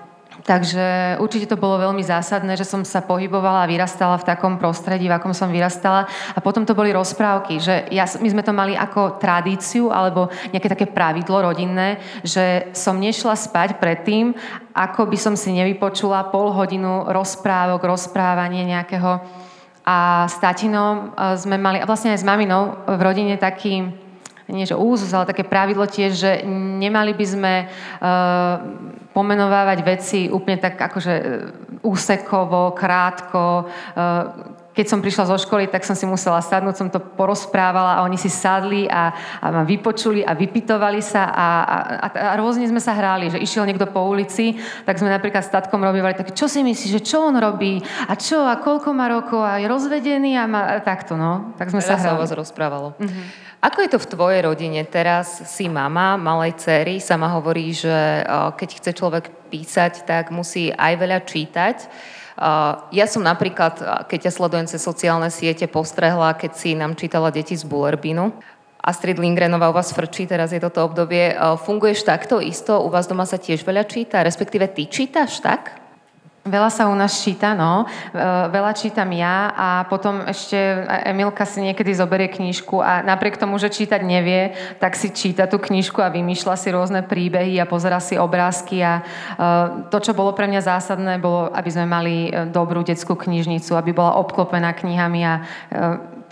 Takže 0.43 1.17
určite 1.23 1.47
to 1.47 1.61
bolo 1.61 1.79
veľmi 1.79 2.03
zásadné, 2.03 2.59
že 2.59 2.67
som 2.67 2.83
sa 2.83 2.99
pohybovala 2.99 3.63
a 3.63 3.71
vyrastala 3.71 4.19
v 4.19 4.27
takom 4.27 4.59
prostredí, 4.59 5.07
v 5.07 5.15
akom 5.15 5.31
som 5.31 5.47
vyrastala. 5.47 6.11
A 6.35 6.39
potom 6.43 6.67
to 6.67 6.75
boli 6.75 6.91
rozprávky, 6.91 7.63
že 7.63 7.87
ja, 7.95 8.11
my 8.19 8.27
sme 8.27 8.43
to 8.43 8.51
mali 8.51 8.75
ako 8.75 9.23
tradíciu 9.23 9.95
alebo 9.95 10.35
nejaké 10.51 10.67
také 10.67 10.87
pravidlo 10.91 11.47
rodinné, 11.47 12.03
že 12.27 12.75
som 12.75 12.99
nešla 12.99 13.39
spať 13.39 13.79
predtým, 13.79 14.35
ako 14.75 15.07
by 15.07 15.19
som 15.19 15.39
si 15.39 15.55
nevypočula 15.55 16.35
pol 16.35 16.51
hodinu 16.51 17.07
rozprávok, 17.07 17.87
rozprávanie 17.87 18.67
nejakého. 18.67 19.23
A 19.83 20.27
s 20.31 20.39
tatinom 20.39 21.15
e, 21.15 21.35
sme 21.39 21.59
mali, 21.59 21.83
a 21.83 21.87
vlastne 21.87 22.15
aj 22.15 22.23
s 22.23 22.27
maminou 22.27 22.83
v 22.87 23.01
rodine 23.03 23.35
taký, 23.35 23.91
nie 24.51 24.67
že 24.67 24.75
úzus, 24.75 25.15
ale 25.15 25.31
také 25.31 25.47
pravidlo 25.47 25.87
tiež, 25.87 26.13
že 26.17 26.31
nemali 26.81 27.15
by 27.15 27.27
sme 27.27 27.55
uh, 27.67 28.59
pomenovávať 29.13 29.79
veci 29.85 30.21
úplne 30.33 30.57
tak 30.57 30.81
akože 30.81 31.15
e, 31.15 31.25
úsekovo, 31.85 32.73
krátko. 32.73 33.45
E, 33.61 33.65
keď 34.73 34.87
som 34.89 35.05
prišla 35.05 35.29
zo 35.29 35.37
školy, 35.37 35.69
tak 35.69 35.85
som 35.85 35.93
si 35.93 36.09
musela 36.09 36.41
sadnúť, 36.41 36.77
som 36.77 36.89
to 36.89 36.97
porozprávala 36.99 38.01
a 38.01 38.05
oni 38.09 38.17
si 38.17 38.33
sadli 38.33 38.89
a, 38.89 39.13
a 39.41 39.47
ma 39.53 39.63
vypočuli 39.69 40.25
a 40.25 40.33
vypitovali 40.33 41.05
sa 41.05 41.29
a, 41.29 41.49
a, 41.63 41.77
a, 42.01 42.07
a 42.09 42.35
rôzne 42.41 42.65
sme 42.65 42.81
sa 42.81 42.97
hrali, 42.97 43.29
že 43.29 43.37
išiel 43.37 43.69
niekto 43.69 43.85
po 43.93 44.01
ulici, 44.09 44.57
tak 44.89 44.97
sme 44.97 45.13
napríklad 45.13 45.45
s 45.45 45.53
tatkom 45.53 45.85
robívali 45.85 46.17
tak, 46.17 46.33
čo 46.33 46.49
si 46.49 46.65
myslíš, 46.65 46.91
že 46.99 47.05
čo 47.05 47.29
on 47.29 47.37
robí 47.37 47.85
a 48.09 48.17
čo 48.17 48.49
a 48.49 48.57
koľko 48.57 48.97
má 48.97 49.13
rokov 49.13 49.45
a 49.45 49.61
je 49.61 49.69
rozvedený 49.69 50.41
a, 50.41 50.49
má, 50.49 50.61
a 50.73 50.81
takto, 50.81 51.21
no. 51.21 51.53
Tak 51.61 51.69
sme 51.69 51.85
Teraz 51.85 51.89
sa 51.93 51.95
hrali. 52.01 52.09
sa 52.09 52.17
o 52.17 52.21
vás 52.25 52.33
rozprávalo. 52.33 52.97
Mm-hmm. 52.97 53.53
Ako 53.63 53.79
je 53.79 53.91
to 53.95 54.03
v 54.03 54.11
tvojej 54.11 54.41
rodine? 54.43 54.83
Teraz 54.91 55.47
si 55.55 55.71
mama 55.71 56.19
malej 56.19 56.59
cery, 56.59 56.99
sama 56.99 57.31
hovorí, 57.31 57.71
že 57.71 58.27
keď 58.59 58.69
chce 58.75 58.91
človek 58.91 59.25
písať, 59.55 60.03
tak 60.03 60.35
musí 60.35 60.75
aj 60.75 60.93
veľa 60.99 61.19
čítať. 61.23 61.77
Ja 62.91 63.07
som 63.07 63.23
napríklad, 63.23 64.07
keď 64.11 64.27
ťa 64.27 64.33
sledujem 64.35 64.67
cez 64.67 64.83
sociálne 64.83 65.31
siete, 65.31 65.71
postrehla, 65.71 66.35
keď 66.35 66.53
si 66.59 66.75
nám 66.75 66.99
čítala 66.99 67.31
deti 67.31 67.55
z 67.55 67.63
Bullerbinu. 67.63 68.35
Astrid 68.83 69.19
Lindgrenová 69.19 69.71
u 69.71 69.79
vás 69.79 69.95
frčí, 69.95 70.27
teraz 70.27 70.51
je 70.51 70.59
toto 70.59 70.83
obdobie. 70.83 71.39
Funguješ 71.39 72.03
takto 72.03 72.43
isto? 72.43 72.83
U 72.83 72.91
vás 72.91 73.07
doma 73.07 73.23
sa 73.27 73.39
tiež 73.39 73.63
veľa 73.63 73.87
číta? 73.87 74.27
Respektíve 74.27 74.67
ty 74.75 74.91
čítaš 74.91 75.39
tak? 75.39 75.82
Veľa 76.43 76.75
sa 76.75 76.91
u 76.91 76.95
nás 76.99 77.23
číta, 77.23 77.55
no. 77.55 77.87
E, 77.87 78.19
veľa 78.51 78.75
čítam 78.75 79.07
ja 79.15 79.55
a 79.55 79.69
potom 79.87 80.27
ešte 80.27 80.59
Emilka 81.07 81.47
si 81.47 81.63
niekedy 81.63 81.95
zoberie 81.95 82.27
knižku 82.27 82.83
a 82.83 82.99
napriek 83.07 83.39
tomu, 83.39 83.63
že 83.63 83.71
čítať 83.71 84.03
nevie, 84.03 84.51
tak 84.83 84.99
si 84.99 85.15
číta 85.15 85.47
tú 85.47 85.63
knižku 85.63 86.03
a 86.03 86.11
vymýšľa 86.11 86.59
si 86.59 86.75
rôzne 86.75 87.07
príbehy 87.07 87.63
a 87.63 87.71
pozera 87.71 88.03
si 88.03 88.19
obrázky 88.19 88.83
a 88.83 88.93
e, 88.99 89.03
to, 89.87 90.03
čo 90.03 90.19
bolo 90.19 90.35
pre 90.35 90.51
mňa 90.51 90.67
zásadné, 90.67 91.23
bolo, 91.23 91.47
aby 91.55 91.71
sme 91.71 91.87
mali 91.87 92.27
e, 92.27 92.51
dobrú 92.51 92.83
detskú 92.83 93.15
knižnicu, 93.15 93.79
aby 93.79 93.95
bola 93.95 94.19
obklopená 94.19 94.75
knihami 94.75 95.21
a 95.23 95.35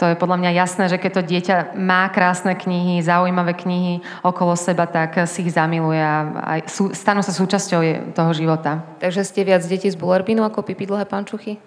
to 0.00 0.08
je 0.08 0.16
podľa 0.16 0.40
mňa 0.40 0.50
jasné, 0.56 0.88
že 0.88 0.96
keď 0.96 1.10
to 1.12 1.28
dieťa 1.28 1.56
má 1.76 2.08
krásne 2.08 2.56
knihy, 2.56 3.04
zaujímavé 3.04 3.52
knihy 3.52 4.00
okolo 4.24 4.56
seba, 4.56 4.88
tak 4.88 5.28
si 5.28 5.44
ich 5.44 5.52
zamiluje 5.52 6.00
a 6.00 6.64
sú, 6.64 6.96
stanú 6.96 7.20
sa 7.20 7.36
súčasťou 7.36 8.16
toho 8.16 8.32
života. 8.32 8.80
Takže 9.04 9.28
ste 9.28 9.44
viac 9.44 9.60
deti 9.68 9.92
z 9.92 10.00
Bullerbinu 10.00 10.40
ako 10.40 10.64
Pipi 10.64 10.88
dlhé 10.88 11.04
pančuchy? 11.04 11.60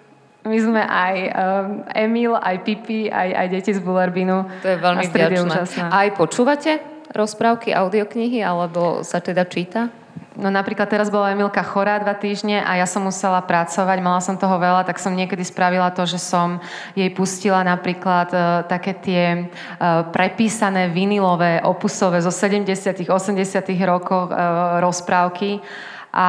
My 0.44 0.58
sme 0.60 0.82
aj 0.82 1.14
um, 1.16 1.66
Emil, 1.94 2.34
aj 2.34 2.56
Pipi, 2.66 3.06
aj, 3.06 3.30
aj 3.32 3.46
deti 3.54 3.70
z 3.70 3.80
Bullerbinu. 3.80 4.44
To 4.60 4.68
je 4.68 4.76
veľmi 4.82 5.06
vďačné. 5.06 5.88
Aj 5.88 6.08
počúvate 6.18 6.82
rozprávky, 7.14 7.70
audioknihy, 7.70 8.42
alebo 8.42 9.06
sa 9.06 9.22
teda 9.22 9.46
číta? 9.46 9.88
No 10.34 10.50
napríklad 10.50 10.90
teraz 10.90 11.14
bola 11.14 11.30
Emilka 11.30 11.62
chorá 11.62 12.02
dva 12.02 12.10
týždne 12.10 12.58
a 12.58 12.74
ja 12.74 12.90
som 12.90 13.06
musela 13.06 13.38
pracovať, 13.38 14.02
mala 14.02 14.18
som 14.18 14.34
toho 14.34 14.58
veľa, 14.58 14.82
tak 14.82 14.98
som 14.98 15.14
niekedy 15.14 15.46
spravila 15.46 15.94
to, 15.94 16.02
že 16.10 16.18
som 16.18 16.58
jej 16.98 17.06
pustila 17.14 17.62
napríklad 17.62 18.28
uh, 18.34 18.66
také 18.66 18.98
tie 18.98 19.46
uh, 19.46 20.10
prepísané 20.10 20.90
vinilové, 20.90 21.62
opusové 21.62 22.18
zo 22.18 22.34
70 22.34 22.66
80 23.06 23.86
rokoch 23.86 24.34
uh, 24.34 24.82
rozprávky. 24.82 25.62
A 26.14 26.26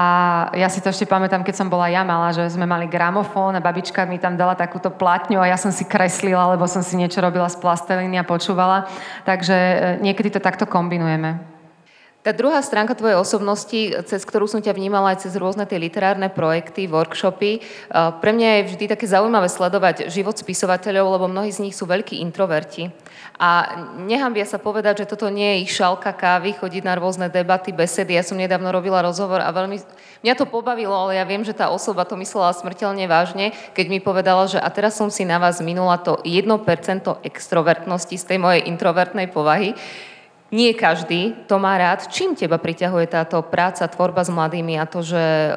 ja 0.53 0.69
si 0.69 0.81
to 0.81 0.89
ešte 0.89 1.09
pamätám, 1.09 1.41
keď 1.41 1.65
som 1.65 1.69
bola 1.69 1.89
ja 1.89 2.05
malá, 2.05 2.29
že 2.33 2.45
sme 2.49 2.65
mali 2.65 2.89
gramofón 2.89 3.57
a 3.57 3.61
babička 3.61 4.05
mi 4.05 4.21
tam 4.21 4.37
dala 4.37 4.53
takúto 4.57 4.89
platňu 4.89 5.41
a 5.41 5.49
ja 5.49 5.57
som 5.57 5.69
si 5.69 5.85
kreslila, 5.85 6.53
lebo 6.53 6.65
som 6.65 6.81
si 6.81 6.97
niečo 6.97 7.21
robila 7.21 7.45
z 7.49 7.61
plasteliny 7.61 8.17
a 8.17 8.25
počúvala. 8.25 8.89
Takže 9.29 9.97
niekedy 10.01 10.33
to 10.33 10.41
takto 10.41 10.65
kombinujeme. 10.65 11.54
Tá 12.25 12.33
druhá 12.33 12.57
stránka 12.65 12.97
tvojej 12.97 13.21
osobnosti, 13.21 14.01
cez 14.09 14.25
ktorú 14.25 14.49
som 14.49 14.57
ťa 14.57 14.73
vnímala 14.73 15.13
aj 15.13 15.29
cez 15.29 15.37
rôzne 15.37 15.69
tie 15.69 15.77
literárne 15.77 16.25
projekty, 16.33 16.89
workshopy, 16.89 17.61
pre 17.93 18.31
mňa 18.33 18.49
je 18.49 18.67
vždy 18.73 18.85
také 18.89 19.05
zaujímavé 19.05 19.45
sledovať 19.45 20.09
život 20.09 20.33
spisovateľov, 20.33 21.21
lebo 21.21 21.29
mnohí 21.29 21.53
z 21.53 21.61
nich 21.69 21.77
sú 21.77 21.85
veľkí 21.85 22.17
introverti. 22.25 22.89
A 23.37 23.77
nehambia 24.01 24.41
sa 24.49 24.57
povedať, 24.57 25.05
že 25.05 25.09
toto 25.13 25.29
nie 25.29 25.45
je 25.53 25.69
ich 25.69 25.77
šalka 25.77 26.17
kávy, 26.17 26.57
chodiť 26.57 26.81
na 26.81 26.97
rôzne 26.97 27.29
debaty, 27.29 27.69
besedy. 27.69 28.17
Ja 28.17 28.25
som 28.25 28.41
nedávno 28.41 28.73
robila 28.73 29.05
rozhovor 29.05 29.45
a 29.45 29.53
veľmi... 29.53 29.77
Mňa 30.25 30.33
to 30.33 30.49
pobavilo, 30.49 30.97
ale 30.97 31.21
ja 31.21 31.25
viem, 31.29 31.45
že 31.45 31.53
tá 31.53 31.69
osoba 31.69 32.09
to 32.09 32.17
myslela 32.17 32.57
smrteľne 32.57 33.05
vážne, 33.05 33.53
keď 33.77 33.85
mi 33.85 34.01
povedala, 34.01 34.49
že 34.49 34.57
a 34.57 34.65
teraz 34.73 34.97
som 34.97 35.13
si 35.13 35.29
na 35.29 35.37
vás 35.37 35.61
minula 35.61 36.01
to 36.01 36.17
1% 36.25 36.41
extrovertnosti 37.21 38.17
z 38.17 38.25
tej 38.25 38.41
mojej 38.41 38.65
introvertnej 38.65 39.29
povahy 39.29 39.77
nie 40.53 40.71
každý 40.77 41.33
to 41.49 41.57
má 41.57 41.77
rád. 41.77 42.05
Čím 42.09 42.37
teba 42.37 42.61
priťahuje 42.61 43.09
táto 43.09 43.41
práca, 43.41 43.89
tvorba 43.89 44.21
s 44.21 44.29
mladými 44.29 44.77
a 44.77 44.85
to, 44.85 45.01
že 45.01 45.53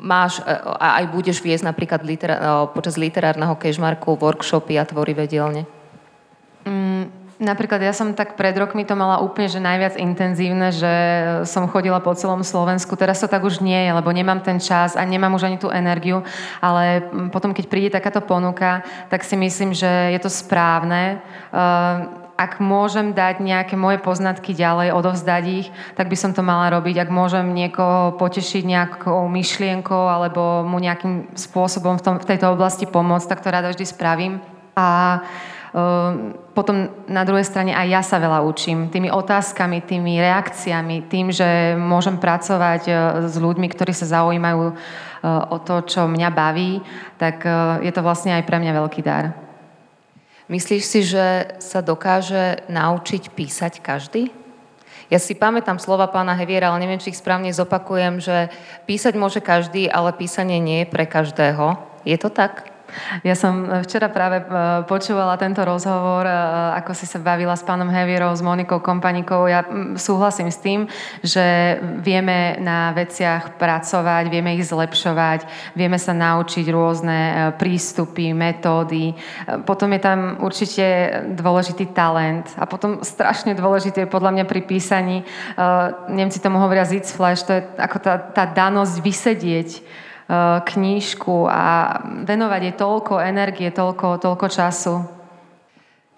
máš 0.00 0.38
e, 0.44 0.52
a 0.56 1.02
aj 1.02 1.04
budeš 1.10 1.42
viesť 1.42 1.64
napríklad 1.66 2.00
literá- 2.04 2.70
počas 2.70 3.00
literárneho 3.00 3.56
kežmarku 3.56 4.14
workshopy 4.14 4.78
a 4.78 4.84
tvorivé 4.86 5.26
dielne? 5.26 5.66
Mm, 6.68 7.08
napríklad 7.42 7.80
ja 7.82 7.90
som 7.96 8.14
tak 8.14 8.38
pred 8.38 8.54
rokmi 8.54 8.86
to 8.86 8.94
mala 8.94 9.18
úplne 9.18 9.48
že 9.48 9.58
najviac 9.58 9.98
intenzívne, 9.98 10.70
že 10.70 10.94
som 11.48 11.66
chodila 11.66 11.98
po 11.98 12.14
celom 12.14 12.46
Slovensku. 12.46 12.94
Teraz 12.94 13.18
to 13.18 13.26
tak 13.26 13.42
už 13.42 13.64
nie 13.64 13.76
je, 13.76 13.90
lebo 13.96 14.12
nemám 14.12 14.44
ten 14.44 14.62
čas 14.62 14.94
a 14.94 15.02
nemám 15.02 15.34
už 15.34 15.48
ani 15.48 15.58
tú 15.58 15.72
energiu, 15.72 16.20
ale 16.60 17.00
potom, 17.34 17.50
keď 17.56 17.64
príde 17.66 17.90
takáto 17.90 18.20
ponuka, 18.20 18.84
tak 19.08 19.24
si 19.24 19.34
myslím, 19.34 19.72
že 19.72 19.88
je 20.12 20.20
to 20.20 20.30
správne. 20.30 21.18
Uh, 21.50 22.25
ak 22.36 22.60
môžem 22.60 23.16
dať 23.16 23.40
nejaké 23.40 23.80
moje 23.80 23.96
poznatky 24.04 24.52
ďalej, 24.52 24.92
odovzdať 24.92 25.44
ich, 25.48 25.68
tak 25.96 26.12
by 26.12 26.16
som 26.20 26.36
to 26.36 26.44
mala 26.44 26.68
robiť. 26.68 27.08
Ak 27.08 27.10
môžem 27.10 27.56
niekoho 27.56 28.12
potešiť 28.20 28.62
nejakou 28.62 29.24
myšlienkou 29.24 30.04
alebo 30.04 30.60
mu 30.60 30.76
nejakým 30.76 31.32
spôsobom 31.32 31.96
v, 31.96 32.04
tom, 32.04 32.14
v 32.20 32.28
tejto 32.28 32.52
oblasti 32.52 32.84
pomôcť, 32.84 33.28
tak 33.32 33.40
to 33.40 33.48
rada 33.48 33.72
vždy 33.72 33.88
spravím. 33.88 34.44
A 34.76 35.20
uh, 35.72 36.36
potom 36.52 36.92
na 37.08 37.24
druhej 37.24 37.48
strane 37.48 37.72
aj 37.72 37.88
ja 37.88 38.02
sa 38.04 38.20
veľa 38.20 38.44
učím. 38.44 38.92
Tými 38.92 39.08
otázkami, 39.08 39.80
tými 39.88 40.20
reakciami, 40.20 41.08
tým, 41.08 41.32
že 41.32 41.72
môžem 41.80 42.20
pracovať 42.20 42.82
uh, 42.92 42.96
s 43.24 43.40
ľuďmi, 43.40 43.64
ktorí 43.72 43.96
sa 43.96 44.12
zaujímajú 44.20 44.76
uh, 44.76 44.76
o 45.48 45.56
to, 45.64 45.88
čo 45.88 46.04
mňa 46.04 46.28
baví, 46.36 46.84
tak 47.16 47.48
je 47.80 47.88
to 47.96 48.04
vlastne 48.04 48.36
aj 48.36 48.44
pre 48.44 48.60
mňa 48.60 48.76
veľký 48.76 49.00
dar. 49.00 49.45
Myslíš 50.46 50.82
si, 50.86 51.00
že 51.02 51.58
sa 51.58 51.82
dokáže 51.82 52.62
naučiť 52.70 53.34
písať 53.34 53.82
každý? 53.82 54.30
Ja 55.10 55.18
si 55.18 55.34
pamätám 55.34 55.78
slova 55.78 56.06
pána 56.10 56.34
Heviera, 56.38 56.70
ale 56.70 56.82
neviem, 56.82 57.02
či 57.02 57.14
ich 57.14 57.18
správne 57.18 57.50
zopakujem, 57.50 58.18
že 58.22 58.50
písať 58.86 59.14
môže 59.18 59.38
každý, 59.42 59.90
ale 59.90 60.14
písanie 60.14 60.58
nie 60.58 60.82
je 60.82 60.90
pre 60.90 61.06
každého. 61.06 61.78
Je 62.02 62.18
to 62.18 62.30
tak? 62.30 62.75
Ja 63.22 63.34
som 63.34 63.66
včera 63.82 64.08
práve 64.08 64.42
e, 64.42 64.44
počúvala 64.86 65.36
tento 65.36 65.60
rozhovor, 65.66 66.24
e, 66.24 66.32
ako 66.78 66.92
si 66.94 67.04
sa 67.04 67.18
bavila 67.18 67.54
s 67.58 67.66
pánom 67.66 67.90
Hevierou, 67.90 68.32
s 68.32 68.42
Monikou 68.42 68.78
Kompanikou. 68.80 69.50
Ja 69.50 69.66
súhlasím 69.98 70.48
s 70.48 70.58
tým, 70.62 70.86
že 71.20 71.78
vieme 72.00 72.56
na 72.62 72.94
veciach 72.94 73.58
pracovať, 73.58 74.30
vieme 74.30 74.54
ich 74.56 74.66
zlepšovať, 74.66 75.74
vieme 75.74 75.98
sa 75.98 76.14
naučiť 76.14 76.66
rôzne 76.70 77.18
e, 77.18 77.34
prístupy, 77.58 78.32
metódy. 78.32 79.12
Potom 79.66 79.92
je 79.92 80.00
tam 80.00 80.40
určite 80.40 80.86
dôležitý 81.34 81.90
talent 81.92 82.46
a 82.56 82.64
potom 82.64 83.02
strašne 83.02 83.54
dôležité 83.58 84.06
je 84.06 84.14
podľa 84.14 84.30
mňa 84.32 84.44
pri 84.46 84.60
písaní, 84.62 85.18
Nemci 86.08 86.38
tomu 86.38 86.60
hovoria 86.60 86.84
Sitzfleisch, 86.84 87.46
to 87.46 87.52
je 87.58 87.62
ako 87.78 87.98
tá, 88.00 88.14
tá 88.20 88.44
danosť 88.46 88.94
vysedieť 89.00 89.70
knížku 90.66 91.46
a 91.46 92.02
venovať 92.26 92.60
jej 92.66 92.74
toľko 92.74 93.14
energie, 93.22 93.70
toľko, 93.70 94.18
toľko 94.18 94.46
času. 94.50 94.94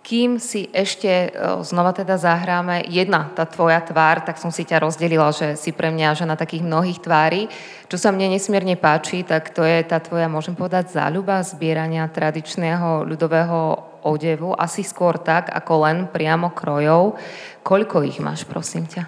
Kým 0.08 0.40
si 0.40 0.72
ešte 0.72 1.28
eh, 1.28 1.30
znova 1.60 1.92
teda 1.92 2.16
zahráme 2.16 2.88
jedna 2.88 3.28
tá 3.36 3.44
tvoja 3.44 3.84
tvár, 3.84 4.24
tak 4.24 4.40
som 4.40 4.48
si 4.48 4.64
ťa 4.64 4.80
rozdelila, 4.80 5.28
že 5.28 5.52
si 5.60 5.76
pre 5.76 5.92
mňa 5.92 6.24
žena 6.24 6.40
takých 6.40 6.64
mnohých 6.64 7.04
tvári. 7.04 7.52
Čo 7.92 8.00
sa 8.00 8.08
mne 8.08 8.32
nesmierne 8.32 8.80
páči, 8.80 9.20
tak 9.20 9.52
to 9.52 9.60
je 9.60 9.84
tá 9.84 10.00
tvoja, 10.00 10.32
môžem 10.32 10.56
povedať, 10.56 10.96
záľuba 10.96 11.44
zbierania 11.44 12.08
tradičného 12.08 13.04
ľudového 13.04 13.84
odevu. 14.08 14.56
Asi 14.56 14.80
skôr 14.80 15.20
tak, 15.20 15.52
ako 15.52 15.84
len 15.84 16.08
priamo 16.08 16.56
krojov. 16.56 17.20
Koľko 17.60 18.00
ich 18.08 18.16
máš, 18.24 18.48
prosím 18.48 18.88
ťa? 18.88 19.04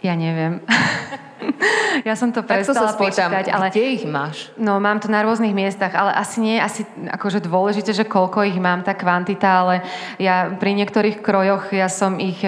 Ja 0.00 0.16
neviem. 0.16 0.64
ja 2.08 2.14
som 2.16 2.32
to 2.32 2.40
prestala 2.42 2.92
tak 2.92 2.96
to 2.96 2.96
sa 2.96 3.00
počítať, 3.00 3.46
ale... 3.52 3.66
Kde 3.72 3.84
ich 4.00 4.04
máš? 4.08 4.50
No, 4.56 4.80
mám 4.80 4.98
to 5.00 5.12
na 5.12 5.20
rôznych 5.24 5.52
miestach, 5.52 5.92
ale 5.92 6.14
asi 6.16 6.40
nie 6.40 6.56
asi 6.56 6.86
akože 7.10 7.44
dôležité, 7.44 7.92
že 7.92 8.08
koľko 8.08 8.46
ich 8.46 8.56
mám, 8.56 8.86
tá 8.86 8.96
kvantita, 8.96 9.66
ale 9.66 9.74
ja 10.16 10.48
pri 10.56 10.76
niektorých 10.78 11.20
krojoch 11.20 11.72
ja 11.74 11.90
som 11.90 12.16
ich 12.16 12.40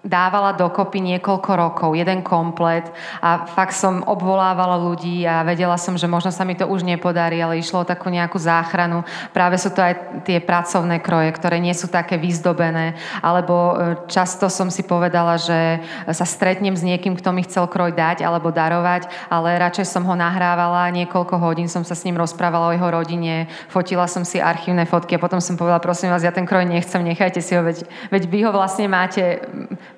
dávala 0.00 0.56
dokopy 0.56 1.00
niekoľko 1.00 1.50
rokov, 1.56 1.90
jeden 1.92 2.24
komplet 2.24 2.88
a 3.20 3.44
fakt 3.44 3.76
som 3.76 4.00
obvolávala 4.08 4.80
ľudí 4.80 5.28
a 5.28 5.44
vedela 5.44 5.76
som, 5.76 5.92
že 6.00 6.08
možno 6.08 6.32
sa 6.32 6.48
mi 6.48 6.56
to 6.56 6.64
už 6.64 6.88
nepodarí, 6.88 7.36
ale 7.40 7.60
išlo 7.60 7.84
o 7.84 7.88
takú 7.88 8.08
nejakú 8.08 8.40
záchranu. 8.40 9.04
Práve 9.36 9.60
sú 9.60 9.68
to 9.68 9.84
aj 9.84 10.24
tie 10.24 10.40
pracovné 10.40 11.04
kroje, 11.04 11.28
ktoré 11.36 11.60
nie 11.60 11.76
sú 11.76 11.92
také 11.92 12.16
vyzdobené, 12.16 12.96
alebo 13.20 13.54
e, 13.54 13.72
často 14.08 14.48
som 14.48 14.72
si 14.72 14.80
povedala, 14.88 15.36
že 15.36 15.84
sa 16.08 16.24
stretnem 16.24 16.72
s 16.72 16.80
niekým, 16.80 17.12
kto 17.20 17.36
mi 17.36 17.44
chcel 17.44 17.68
kroj 17.68 17.92
dať 17.92 18.24
alebo 18.24 18.48
darovať, 18.48 19.28
ale 19.28 19.60
radšej 19.60 19.84
som 19.84 20.08
ho 20.08 20.16
nahrávala, 20.16 20.88
niekoľko 20.96 21.36
hodín 21.36 21.68
som 21.68 21.84
sa 21.84 21.92
s 21.92 22.08
ním 22.08 22.16
rozprávala 22.16 22.72
o 22.72 22.74
jeho 22.74 22.88
rodine, 22.88 23.52
fotila 23.68 24.08
som 24.08 24.24
si 24.24 24.40
archívne 24.40 24.88
fotky 24.88 25.20
a 25.20 25.22
potom 25.22 25.44
som 25.44 25.60
povedala, 25.60 25.84
prosím 25.84 26.08
vás, 26.08 26.24
ja 26.24 26.32
ten 26.32 26.48
kroj 26.48 26.64
nechcem, 26.64 27.04
nechajte 27.04 27.44
si 27.44 27.52
ho, 27.52 27.60
veď, 27.60 27.84
veď 28.08 28.22
vy 28.32 28.38
ho 28.48 28.50
vlastne 28.56 28.88
máte 28.88 29.44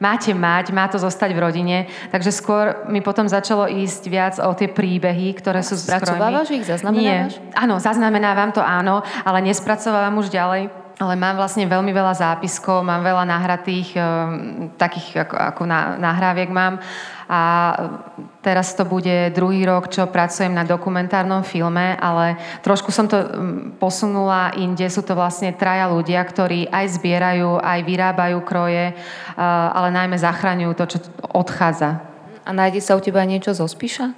máte 0.03 0.35
mať, 0.35 0.75
má 0.75 0.91
to 0.91 0.99
zostať 0.99 1.31
v 1.31 1.39
rodine. 1.39 1.77
Takže 2.11 2.35
skôr 2.35 2.83
mi 2.91 2.99
potom 2.99 3.31
začalo 3.31 3.71
ísť 3.71 4.03
viac 4.11 4.35
o 4.43 4.51
tie 4.59 4.67
príbehy, 4.67 5.39
ktoré 5.39 5.63
sú 5.63 5.79
z 5.79 5.87
Spracovávaš 5.87 6.51
ich? 6.51 6.67
Zaznamenávaš? 6.67 7.39
Nie. 7.39 7.55
Áno, 7.55 7.79
zaznamenávam 7.79 8.51
to 8.51 8.59
áno, 8.59 9.07
ale 9.23 9.39
nespracovávam 9.47 10.19
už 10.19 10.35
ďalej 10.35 10.83
ale 11.03 11.19
mám 11.19 11.35
vlastne 11.35 11.67
veľmi 11.67 11.91
veľa 11.91 12.15
zápiskov, 12.15 12.87
mám 12.87 13.03
veľa 13.03 13.27
nahratých, 13.27 13.99
e, 13.99 14.03
takých 14.79 15.27
ako, 15.27 15.35
ako 15.35 15.63
na, 15.67 15.99
nahráviek 15.99 16.47
mám. 16.47 16.79
A 17.33 17.41
teraz 18.45 18.77
to 18.77 18.85
bude 18.85 19.33
druhý 19.33 19.65
rok, 19.65 19.89
čo 19.89 20.05
pracujem 20.05 20.53
na 20.53 20.69
dokumentárnom 20.69 21.41
filme, 21.41 21.97
ale 21.97 22.37
trošku 22.61 22.93
som 22.93 23.09
to 23.09 23.25
posunula 23.81 24.53
inde. 24.61 24.85
Sú 24.93 25.01
to 25.01 25.17
vlastne 25.17 25.49
traja 25.57 25.89
ľudia, 25.89 26.21
ktorí 26.21 26.69
aj 26.69 27.01
zbierajú, 27.01 27.57
aj 27.57 27.81
vyrábajú 27.89 28.39
kroje, 28.45 28.93
ale 29.73 29.89
najmä 29.97 30.21
zachraňujú 30.21 30.73
to, 30.77 30.85
čo 30.93 30.99
odchádza. 31.33 32.05
A 32.45 32.53
nájde 32.53 32.85
sa 32.85 32.99
u 32.99 33.01
teba 33.01 33.25
niečo 33.25 33.57
zo 33.57 33.65
Spíša? 33.65 34.13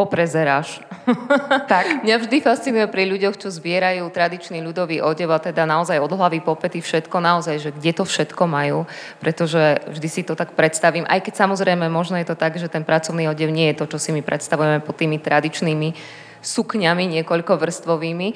Poprezeráš. 0.00 0.80
tak. 1.72 2.00
Mňa 2.00 2.16
vždy 2.24 2.36
fascinuje 2.40 2.88
pri 2.88 3.04
ľuďoch, 3.04 3.36
čo 3.36 3.52
zbierajú 3.52 4.08
tradičný 4.08 4.64
ľudový 4.64 5.04
odev 5.04 5.28
a 5.28 5.36
teda 5.36 5.68
naozaj 5.68 6.00
od 6.00 6.08
hlavy 6.16 6.40
po 6.40 6.56
pety 6.56 6.80
všetko, 6.80 7.20
naozaj, 7.20 7.56
že 7.60 7.70
kde 7.76 7.92
to 7.92 8.08
všetko 8.08 8.48
majú, 8.48 8.88
pretože 9.20 9.84
vždy 9.92 10.08
si 10.08 10.22
to 10.24 10.32
tak 10.32 10.56
predstavím, 10.56 11.04
aj 11.04 11.20
keď 11.20 11.44
samozrejme 11.44 11.92
možno 11.92 12.16
je 12.16 12.24
to 12.24 12.36
tak, 12.38 12.56
že 12.56 12.72
ten 12.72 12.80
pracovný 12.80 13.28
odev 13.28 13.52
nie 13.52 13.68
je 13.72 13.84
to, 13.84 13.92
čo 13.92 13.98
si 14.00 14.10
my 14.16 14.24
predstavujeme 14.24 14.80
pod 14.80 14.96
tými 14.96 15.20
tradičnými 15.20 15.92
sukňami 16.40 17.04
niekoľkovrstvovými. 17.20 18.28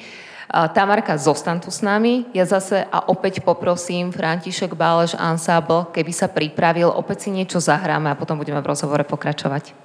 Tamarka, 0.45 1.17
zostan 1.17 1.57
tu 1.57 1.73
s 1.73 1.81
nami. 1.81 2.29
Ja 2.37 2.45
zase 2.45 2.85
a 2.85 3.09
opäť 3.09 3.41
poprosím 3.41 4.13
František 4.13 4.77
Bálež 4.77 5.17
Ensemble, 5.17 5.89
keby 5.89 6.13
sa 6.13 6.29
pripravil, 6.29 6.93
opäť 6.93 7.25
si 7.25 7.29
niečo 7.33 7.57
zahráme 7.57 8.13
a 8.13 8.19
potom 8.19 8.37
budeme 8.37 8.61
v 8.61 8.69
rozhovore 8.69 9.01
pokračovať. 9.01 9.84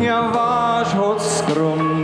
ohňa 0.00 0.32
vášho 0.32 1.20
skromného. 1.20 1.99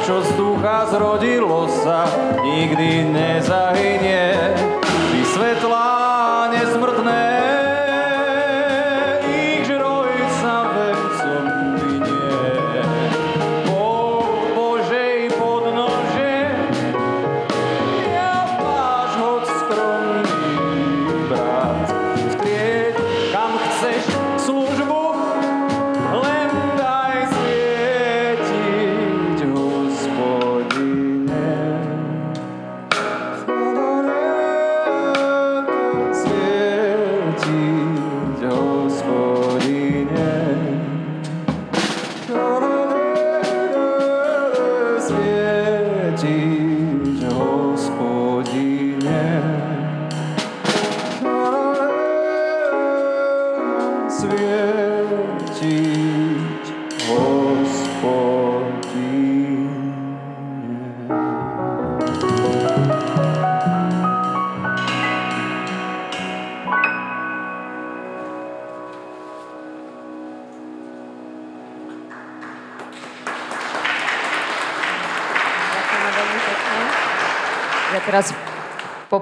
Čo 0.00 0.24
z 0.24 0.32
ducha 0.32 0.88
zrodilo 0.88 1.68
sa, 1.68 2.08
nikdy 2.40 3.04
nezahynie, 3.04 4.32
vysvetlá 5.12 5.99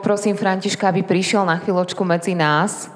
poprosím 0.09 0.41
Františka, 0.41 0.89
aby 0.89 1.05
prišiel 1.05 1.45
na 1.45 1.61
chvíľočku 1.61 2.01
medzi 2.01 2.33
nás. 2.33 2.89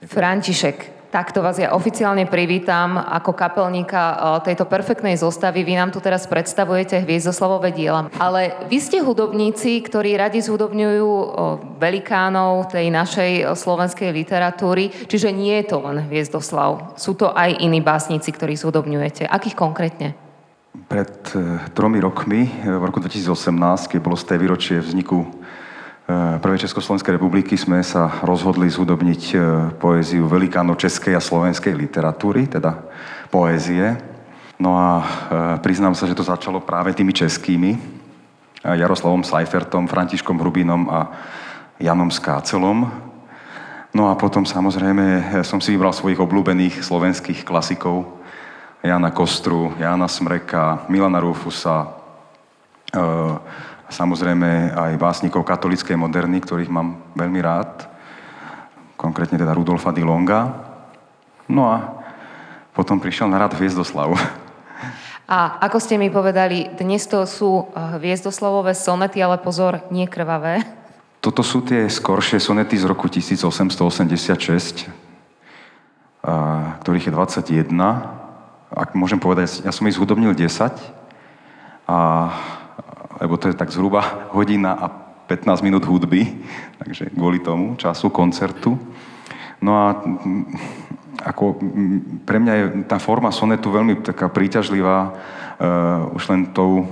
František, 0.00 1.12
takto 1.12 1.44
vás 1.44 1.60
ja 1.60 1.76
oficiálne 1.76 2.24
privítam 2.24 2.96
ako 2.96 3.36
kapelníka 3.36 4.00
eh, 4.00 4.16
tejto 4.40 4.64
perfektnej 4.64 5.20
zostavy. 5.20 5.68
Vy 5.68 5.76
nám 5.76 5.92
tu 5.92 6.00
teraz 6.00 6.24
predstavujete 6.24 7.04
hviezdoslavové 7.04 7.76
diela. 7.76 8.08
Ale 8.16 8.56
vy 8.72 8.80
ste 8.80 9.04
hudobníci, 9.04 9.84
ktorí 9.84 10.16
radi 10.16 10.40
zhudobňujú 10.40 11.12
eh, 11.12 11.28
velikánov 11.76 12.72
tej 12.72 12.88
našej 12.88 13.32
eh, 13.36 13.52
slovenskej 13.52 14.08
literatúry, 14.16 14.88
čiže 15.12 15.36
nie 15.36 15.60
je 15.60 15.76
to 15.76 15.84
len 15.84 16.08
Hviezdoslav. 16.08 16.96
Sú 16.96 17.12
to 17.20 17.36
aj 17.36 17.52
iní 17.60 17.84
básnici, 17.84 18.32
ktorí 18.32 18.56
zhudobňujete. 18.56 19.28
Akých 19.28 19.60
konkrétne? 19.60 20.16
Pred 20.88 21.36
tromi 21.76 22.00
rokmi, 22.00 22.48
v 22.64 22.80
roku 22.80 22.96
2018, 23.04 23.92
keď 23.92 24.00
bolo 24.00 24.16
z 24.16 24.24
tej 24.24 24.38
výročie 24.40 24.76
vzniku 24.80 25.44
Prvej 26.06 26.62
Československej 26.62 27.18
republiky, 27.18 27.58
sme 27.58 27.82
sa 27.82 28.22
rozhodli 28.22 28.70
zhudobniť 28.70 29.22
e, 29.34 29.36
poéziu 29.74 30.30
velikánov 30.30 30.78
českej 30.78 31.18
a 31.18 31.22
slovenskej 31.22 31.74
literatúry, 31.74 32.46
teda 32.46 32.78
poézie. 33.26 33.98
No 34.54 34.78
a 34.78 35.02
e, 35.02 35.04
priznám 35.66 35.98
sa, 35.98 36.06
že 36.06 36.14
to 36.14 36.22
začalo 36.22 36.62
práve 36.62 36.94
tými 36.94 37.10
českými, 37.10 37.74
Jaroslavom 38.62 39.26
Seifertom, 39.26 39.90
Františkom 39.90 40.38
Hrubinom 40.38 40.86
a 40.86 41.10
Janom 41.82 42.14
Skácelom. 42.14 42.86
No 43.90 44.06
a 44.06 44.14
potom 44.14 44.46
samozrejme 44.46 45.42
som 45.42 45.58
si 45.58 45.74
vybral 45.74 45.90
svojich 45.90 46.22
obľúbených 46.22 46.86
slovenských 46.86 47.42
klasikov, 47.42 48.06
Jana 48.78 49.10
Kostru, 49.10 49.74
Jana 49.74 50.06
Smreka, 50.06 50.86
Milana 50.86 51.18
Rufusa, 51.18 51.98
samozrejme 53.96 54.76
aj 54.76 55.00
básnikov 55.00 55.48
katolíckej 55.48 55.96
moderny, 55.96 56.44
ktorých 56.44 56.68
mám 56.68 57.00
veľmi 57.16 57.40
rád, 57.40 57.88
konkrétne 59.00 59.40
teda 59.40 59.56
Rudolfa 59.56 59.96
Dilonga. 59.96 60.52
No 61.48 61.72
a 61.72 62.04
potom 62.76 63.00
prišiel 63.00 63.32
na 63.32 63.40
rád 63.40 63.56
Hviezdoslav. 63.56 64.12
A 65.26 65.58
ako 65.64 65.80
ste 65.80 65.96
mi 65.96 66.12
povedali, 66.12 66.70
dnes 66.76 67.08
to 67.08 67.24
sú 67.24 67.72
eh, 67.72 67.98
hviezdoslavové 67.98 68.76
sonety, 68.76 69.18
ale 69.24 69.40
pozor, 69.40 69.80
nie 69.88 70.04
krvavé. 70.04 70.62
Toto 71.18 71.42
sú 71.42 71.64
tie 71.64 71.90
skoršie 71.90 72.38
sonety 72.38 72.78
z 72.78 72.86
roku 72.86 73.10
1886, 73.10 74.86
a, 76.22 76.78
ktorých 76.86 77.10
je 77.10 77.12
21. 77.58 77.66
Ak 78.70 78.94
môžem 78.94 79.18
povedať, 79.18 79.66
ja 79.66 79.74
som 79.74 79.90
ich 79.90 79.98
zhudobnil 79.98 80.38
10, 80.38 80.70
a, 81.90 81.98
lebo 83.20 83.36
to 83.36 83.48
je 83.48 83.58
tak 83.58 83.72
zhruba 83.72 84.30
hodina 84.32 84.72
a 84.76 84.86
15 85.26 85.66
minút 85.66 85.84
hudby, 85.84 86.22
takže 86.78 87.10
kvôli 87.10 87.42
tomu 87.42 87.74
času 87.74 88.14
koncertu. 88.14 88.78
No 89.58 89.72
a 89.74 89.86
mm, 89.98 90.44
ako, 91.26 91.58
mm, 91.58 91.98
pre 92.22 92.38
mňa 92.38 92.52
je 92.54 92.64
tá 92.86 93.02
forma 93.02 93.34
sonetu 93.34 93.74
veľmi 93.74 94.06
taká 94.06 94.30
príťažlivá, 94.30 95.10
uh, 95.10 96.14
už 96.14 96.30
len 96.30 96.54
tou 96.54 96.86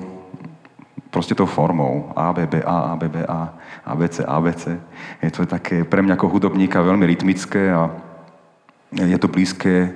proste 1.14 1.39
tou 1.39 1.47
formou 1.47 2.11
ABBA, 2.18 2.66
ABBA, 2.66 3.55
ABC, 3.87 4.27
ABC. 4.27 4.64
Je 5.22 5.31
to 5.31 5.47
také 5.47 5.87
pre 5.87 6.03
mňa 6.03 6.18
ako 6.18 6.27
hudobníka 6.27 6.83
veľmi 6.83 7.07
rytmické 7.07 7.70
a 7.70 7.87
je 8.91 9.14
to 9.22 9.31
blízke, 9.31 9.95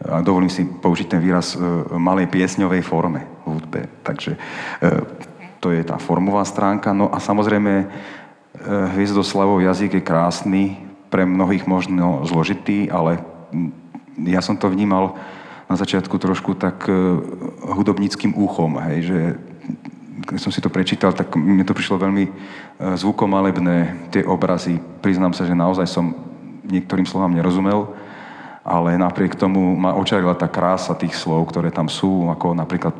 a 0.00 0.24
dovolím 0.24 0.48
si 0.48 0.64
použiť 0.64 1.06
ten 1.12 1.20
výraz, 1.20 1.56
e, 1.56 1.60
malej 1.96 2.32
piesňovej 2.32 2.80
forme 2.80 3.20
v 3.44 3.52
hudbe. 3.52 3.80
Takže 4.00 4.32
e, 4.32 4.38
to 5.60 5.70
je 5.70 5.84
tá 5.84 6.00
formová 6.00 6.42
stránka. 6.48 6.96
No 6.96 7.12
a 7.12 7.20
samozrejme, 7.20 7.72
e, 7.80 7.86
Hviezdoslavov 8.96 9.60
jazyk 9.60 10.00
je 10.00 10.02
krásny, 10.02 10.64
pre 11.10 11.26
mnohých 11.26 11.66
možno 11.66 12.22
zložitý, 12.24 12.86
ale 12.86 13.18
ja 14.22 14.38
som 14.38 14.54
to 14.54 14.70
vnímal 14.70 15.18
na 15.66 15.74
začiatku 15.74 16.14
trošku 16.22 16.54
tak 16.54 16.86
hudobníckým 17.66 18.30
úchom, 18.38 18.78
hej, 18.78 18.98
že 19.10 19.18
keď 20.22 20.38
som 20.38 20.54
si 20.54 20.62
to 20.62 20.70
prečítal, 20.70 21.10
tak 21.10 21.34
mne 21.34 21.66
to 21.66 21.74
prišlo 21.74 21.98
veľmi 21.98 22.30
zvukomalebné, 22.78 24.10
tie 24.14 24.22
obrazy. 24.22 24.78
Priznám 25.02 25.34
sa, 25.34 25.46
že 25.46 25.58
naozaj 25.58 25.86
som 25.90 26.14
niektorým 26.66 27.06
slovám 27.06 27.34
nerozumel, 27.34 27.90
ale 28.62 29.00
napriek 29.00 29.34
tomu 29.34 29.74
ma 29.74 29.96
očarila 29.96 30.36
tá 30.38 30.46
krása 30.46 30.94
tých 30.94 31.16
slov, 31.16 31.50
ktoré 31.50 31.74
tam 31.74 31.90
sú, 31.90 32.28
ako 32.30 32.54
napríklad 32.54 32.96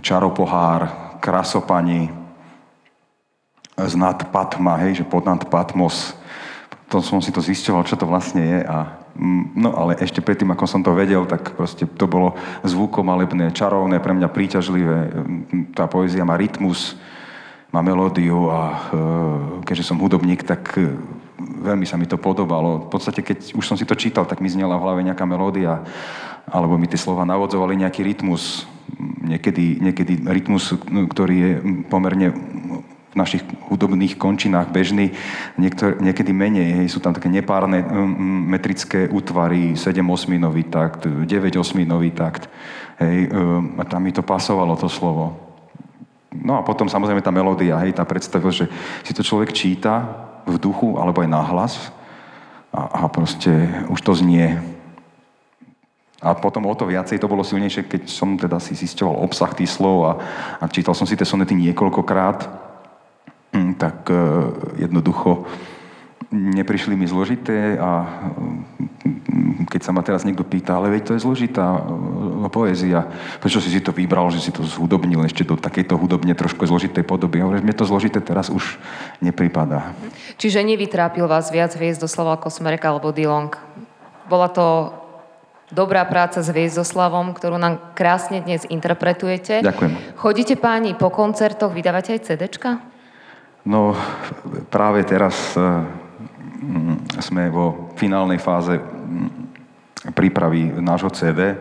čaropohár, 0.00 0.88
krasopani, 1.20 2.10
znad 3.76 4.28
Patma, 4.32 4.76
hej, 4.84 5.00
že 5.00 5.08
podnad 5.08 5.48
Patmos. 5.48 6.16
To 6.90 6.98
som 6.98 7.22
si 7.22 7.30
to 7.30 7.40
zisťoval, 7.40 7.86
čo 7.86 7.96
to 7.96 8.04
vlastne 8.08 8.42
je 8.42 8.60
a 8.66 9.00
No 9.54 9.76
ale 9.76 9.98
ešte 10.00 10.22
predtým, 10.22 10.48
ako 10.54 10.64
som 10.64 10.80
to 10.80 10.96
vedel, 10.96 11.26
tak 11.26 11.52
proste 11.52 11.84
to 11.84 12.06
bolo 12.06 12.38
zvukomalebné, 12.64 13.52
čarovné, 13.52 13.98
pre 13.98 14.16
mňa 14.16 14.30
príťažlivé. 14.30 14.98
Tá 15.76 15.90
poézia 15.90 16.24
má 16.24 16.38
rytmus, 16.38 16.96
má 17.68 17.82
melódiu 17.82 18.48
a 18.48 18.60
e, 18.70 18.76
keďže 19.66 19.92
som 19.92 20.00
hudobník, 20.00 20.46
tak 20.46 20.72
e, 20.78 20.94
veľmi 21.38 21.84
sa 21.84 22.00
mi 22.00 22.06
to 22.06 22.16
podobalo. 22.16 22.86
V 22.86 22.96
podstate, 22.96 23.20
keď 23.20 23.52
už 23.54 23.64
som 23.66 23.76
si 23.76 23.84
to 23.84 23.98
čítal, 23.98 24.24
tak 24.24 24.40
mi 24.40 24.48
znela 24.48 24.78
v 24.78 24.84
hlave 24.88 25.00
nejaká 25.04 25.26
melódia, 25.26 25.82
alebo 26.46 26.78
mi 26.78 26.88
tie 26.88 27.00
slova 27.00 27.28
navodzovali 27.28 27.76
nejaký 27.80 28.06
rytmus. 28.06 28.64
Niekedy, 29.00 29.80
niekedy 29.80 30.12
rytmus, 30.26 30.74
ktorý 30.86 31.34
je 31.36 31.50
pomerne 31.86 32.28
v 33.10 33.14
našich 33.18 33.42
hudobných 33.66 34.14
končinách 34.14 34.70
bežný, 34.70 35.10
niektor, 35.58 35.98
niekedy 35.98 36.30
menej. 36.30 36.86
Sú 36.86 37.02
tam 37.02 37.10
také 37.10 37.26
nepárne 37.26 37.82
metrické 38.46 39.10
útvary, 39.10 39.74
7-osminový 39.74 40.70
takt, 40.70 41.06
9-osminový 41.06 42.14
takt. 42.14 42.46
Hej, 43.02 43.34
a 43.78 43.82
tam 43.82 44.06
mi 44.06 44.14
to 44.14 44.22
pasovalo, 44.22 44.78
to 44.78 44.86
slovo. 44.86 45.50
No 46.30 46.54
a 46.54 46.62
potom 46.62 46.86
samozrejme 46.86 47.18
tá 47.18 47.34
melódia, 47.34 47.82
hej, 47.82 47.98
tá 47.98 48.06
predstava, 48.06 48.54
že 48.54 48.70
si 49.02 49.10
to 49.10 49.26
človek 49.26 49.50
číta 49.50 50.06
v 50.46 50.56
duchu 50.62 50.94
alebo 50.94 51.26
aj 51.26 51.28
nahlas 51.28 51.74
a, 52.70 53.02
a 53.02 53.10
proste 53.10 53.50
už 53.90 53.98
to 53.98 54.14
znie. 54.14 54.62
A 56.20 56.36
potom 56.36 56.68
o 56.68 56.74
to 56.76 56.84
viacej 56.84 57.16
to 57.16 57.28
bolo 57.28 57.40
silnejšie, 57.40 57.88
keď 57.88 58.02
som 58.12 58.36
teda 58.36 58.60
si 58.60 58.76
zisťoval 58.76 59.24
obsah 59.24 59.56
tých 59.56 59.72
slov 59.72 59.98
a, 60.04 60.12
a 60.60 60.64
čítal 60.68 60.92
som 60.92 61.08
si 61.08 61.16
tie 61.16 61.24
sonety 61.24 61.56
niekoľkokrát 61.56 62.68
tak 63.80 64.12
jednoducho 64.76 65.48
neprišli 66.30 66.94
mi 66.94 67.10
zložité 67.10 67.74
a 67.80 68.06
keď 69.66 69.80
sa 69.82 69.90
ma 69.90 70.04
teraz 70.04 70.22
niekto 70.22 70.46
pýta, 70.46 70.78
ale 70.78 70.92
veď 70.92 71.02
to 71.02 71.12
je 71.16 71.24
zložitá 71.26 71.82
poézia, 72.54 73.02
prečo 73.42 73.58
si 73.58 73.72
si 73.72 73.82
to 73.82 73.90
vybral, 73.90 74.30
že 74.30 74.38
si 74.38 74.54
to 74.54 74.62
zhudobnil 74.62 75.26
ešte 75.26 75.42
do 75.42 75.58
takejto 75.58 75.98
hudobne 75.98 76.30
trošku 76.38 76.62
zložitej 76.66 77.02
podoby. 77.02 77.42
Hovorím, 77.42 77.66
mne 77.66 77.74
to 77.74 77.88
zložité 77.88 78.22
teraz 78.22 78.46
už 78.46 78.78
nepripadá. 79.18 79.96
Čiže 80.38 80.62
nevytrápil 80.62 81.26
vás 81.26 81.50
viac 81.50 81.74
hviezd 81.74 81.98
doslova 81.98 82.38
ako 82.38 82.46
Smerek 82.46 82.86
alebo 82.86 83.10
Dilong? 83.10 83.50
Bola 84.30 84.46
to 84.50 84.94
dobrá 85.70 86.02
práca 86.04 86.42
s 86.42 86.50
Hviezdoslavom, 86.50 87.32
ktorú 87.32 87.56
nám 87.56 87.94
krásne 87.94 88.42
dnes 88.42 88.66
interpretujete. 88.66 89.62
Ďakujem. 89.62 90.18
Chodíte 90.18 90.54
páni 90.58 90.98
po 90.98 91.08
koncertoch, 91.08 91.70
vydávate 91.70 92.18
aj 92.18 92.26
CDčka? 92.26 92.82
No, 93.62 93.94
práve 94.68 95.06
teraz 95.06 95.54
mm, 95.54 97.22
sme 97.22 97.48
vo 97.48 97.94
finálnej 97.94 98.42
fáze 98.42 98.76
mm, 98.76 100.12
prípravy 100.12 100.74
nášho 100.82 101.10
CD. 101.14 101.54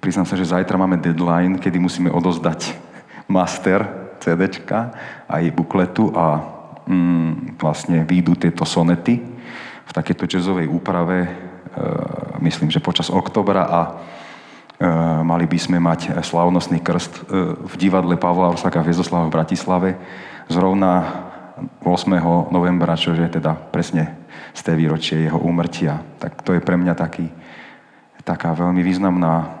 Priznám 0.00 0.28
sa, 0.28 0.36
že 0.36 0.48
zajtra 0.48 0.80
máme 0.80 1.00
deadline, 1.00 1.60
kedy 1.60 1.76
musíme 1.76 2.08
odozdať 2.08 2.72
master 3.30 3.84
CDčka 4.18 4.92
aj 5.28 5.44
bukletu 5.52 6.08
a 6.16 6.40
mm, 6.88 7.60
vlastne 7.60 8.02
výjdu 8.08 8.34
tieto 8.34 8.64
sonety 8.64 9.20
v 9.88 9.92
takejto 9.96 10.28
jazzovej 10.28 10.68
úprave, 10.68 11.47
myslím, 12.40 12.70
že 12.70 12.84
počas 12.84 13.10
oktobra 13.10 13.66
a 13.66 13.80
e, 13.84 13.90
mali 15.22 15.44
by 15.46 15.58
sme 15.58 15.78
mať 15.82 16.22
slavnostný 16.22 16.80
krst 16.80 17.12
e, 17.12 17.20
v 17.58 17.74
divadle 17.76 18.14
Pavla 18.16 18.54
Orsaka 18.54 18.82
v 18.82 18.94
Jezoslave 18.94 19.26
v 19.28 19.34
Bratislave 19.34 19.90
zrovna 20.48 21.24
8. 21.82 22.54
novembra, 22.54 22.94
čo 22.94 23.12
je 23.14 23.26
teda 23.26 23.54
presne 23.54 24.26
z 24.54 24.60
té 24.62 24.72
výročie 24.78 25.26
jeho 25.26 25.38
úmrtia. 25.38 25.98
Tak 26.22 26.42
to 26.46 26.54
je 26.54 26.62
pre 26.62 26.78
mňa 26.78 26.94
taký, 26.94 27.26
taká 28.22 28.54
veľmi 28.54 28.80
významná 28.82 29.58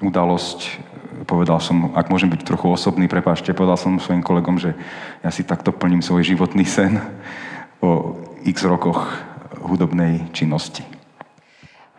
udalosť. 0.00 0.80
Povedal 1.28 1.60
som, 1.60 1.92
ak 1.96 2.12
môžem 2.12 2.28
byť 2.32 2.44
trochu 2.44 2.68
osobný, 2.72 3.08
prepáčte, 3.08 3.56
povedal 3.56 3.80
som 3.80 4.00
svojim 4.00 4.24
kolegom, 4.24 4.60
že 4.60 4.76
ja 5.24 5.30
si 5.32 5.44
takto 5.44 5.72
plním 5.72 6.04
svoj 6.04 6.24
životný 6.24 6.64
sen 6.64 7.00
po 7.80 8.20
x 8.44 8.64
rokoch 8.64 9.04
hudobnej 9.64 10.28
činnosti. 10.32 10.95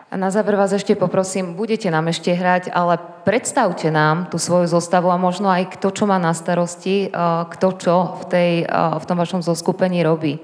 A 0.07 0.15
na 0.15 0.31
záver 0.31 0.55
vás 0.55 0.71
ešte 0.71 0.95
poprosím, 0.95 1.51
budete 1.51 1.91
nám 1.91 2.07
ešte 2.07 2.31
hrať, 2.31 2.71
ale 2.71 2.95
predstavte 3.27 3.91
nám 3.91 4.31
tú 4.31 4.39
svoju 4.39 4.71
zostavu 4.71 5.11
a 5.11 5.19
možno 5.19 5.51
aj 5.51 5.75
kto, 5.75 5.91
čo 5.91 6.03
má 6.07 6.15
na 6.15 6.31
starosti, 6.31 7.11
kto 7.51 7.67
čo 7.75 7.95
v, 8.15 8.23
tej, 8.31 8.51
v 8.71 9.03
tom 9.03 9.19
vašom 9.19 9.43
zoskupení 9.43 9.99
robí. 10.07 10.39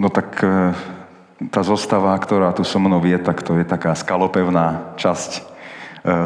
No 0.00 0.08
tak 0.08 0.40
e, 0.40 0.72
tá 1.52 1.60
zostava, 1.60 2.16
ktorá 2.16 2.56
tu 2.56 2.64
so 2.64 2.80
mnou 2.80 3.04
je, 3.04 3.20
tak 3.20 3.44
to 3.44 3.52
je 3.60 3.68
taká 3.68 3.92
skalopevná 3.92 4.96
časť 4.96 5.30
e, 5.36 5.40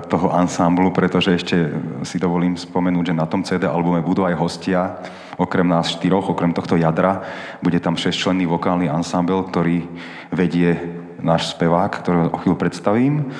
toho 0.06 0.30
ansámblu, 0.30 0.94
pretože 0.94 1.34
ešte 1.34 1.74
si 2.06 2.22
dovolím 2.22 2.54
spomenúť, 2.54 3.10
že 3.10 3.18
na 3.18 3.26
tom 3.26 3.42
CD 3.42 3.66
albume 3.66 3.98
budú 3.98 4.22
aj 4.22 4.38
hostia, 4.38 5.02
okrem 5.34 5.66
nás 5.66 5.90
štyroch, 5.90 6.30
okrem 6.30 6.54
tohto 6.54 6.78
jadra, 6.78 7.26
bude 7.58 7.82
tam 7.82 7.98
šesťčlenný 7.98 8.46
vokálny 8.46 8.86
ansámbel, 8.86 9.42
ktorý 9.50 9.90
vedie 10.30 11.02
náš 11.26 11.50
spevák, 11.58 11.90
ktorého 11.90 12.30
o 12.30 12.38
chvíľu 12.38 12.56
predstavím. 12.56 13.34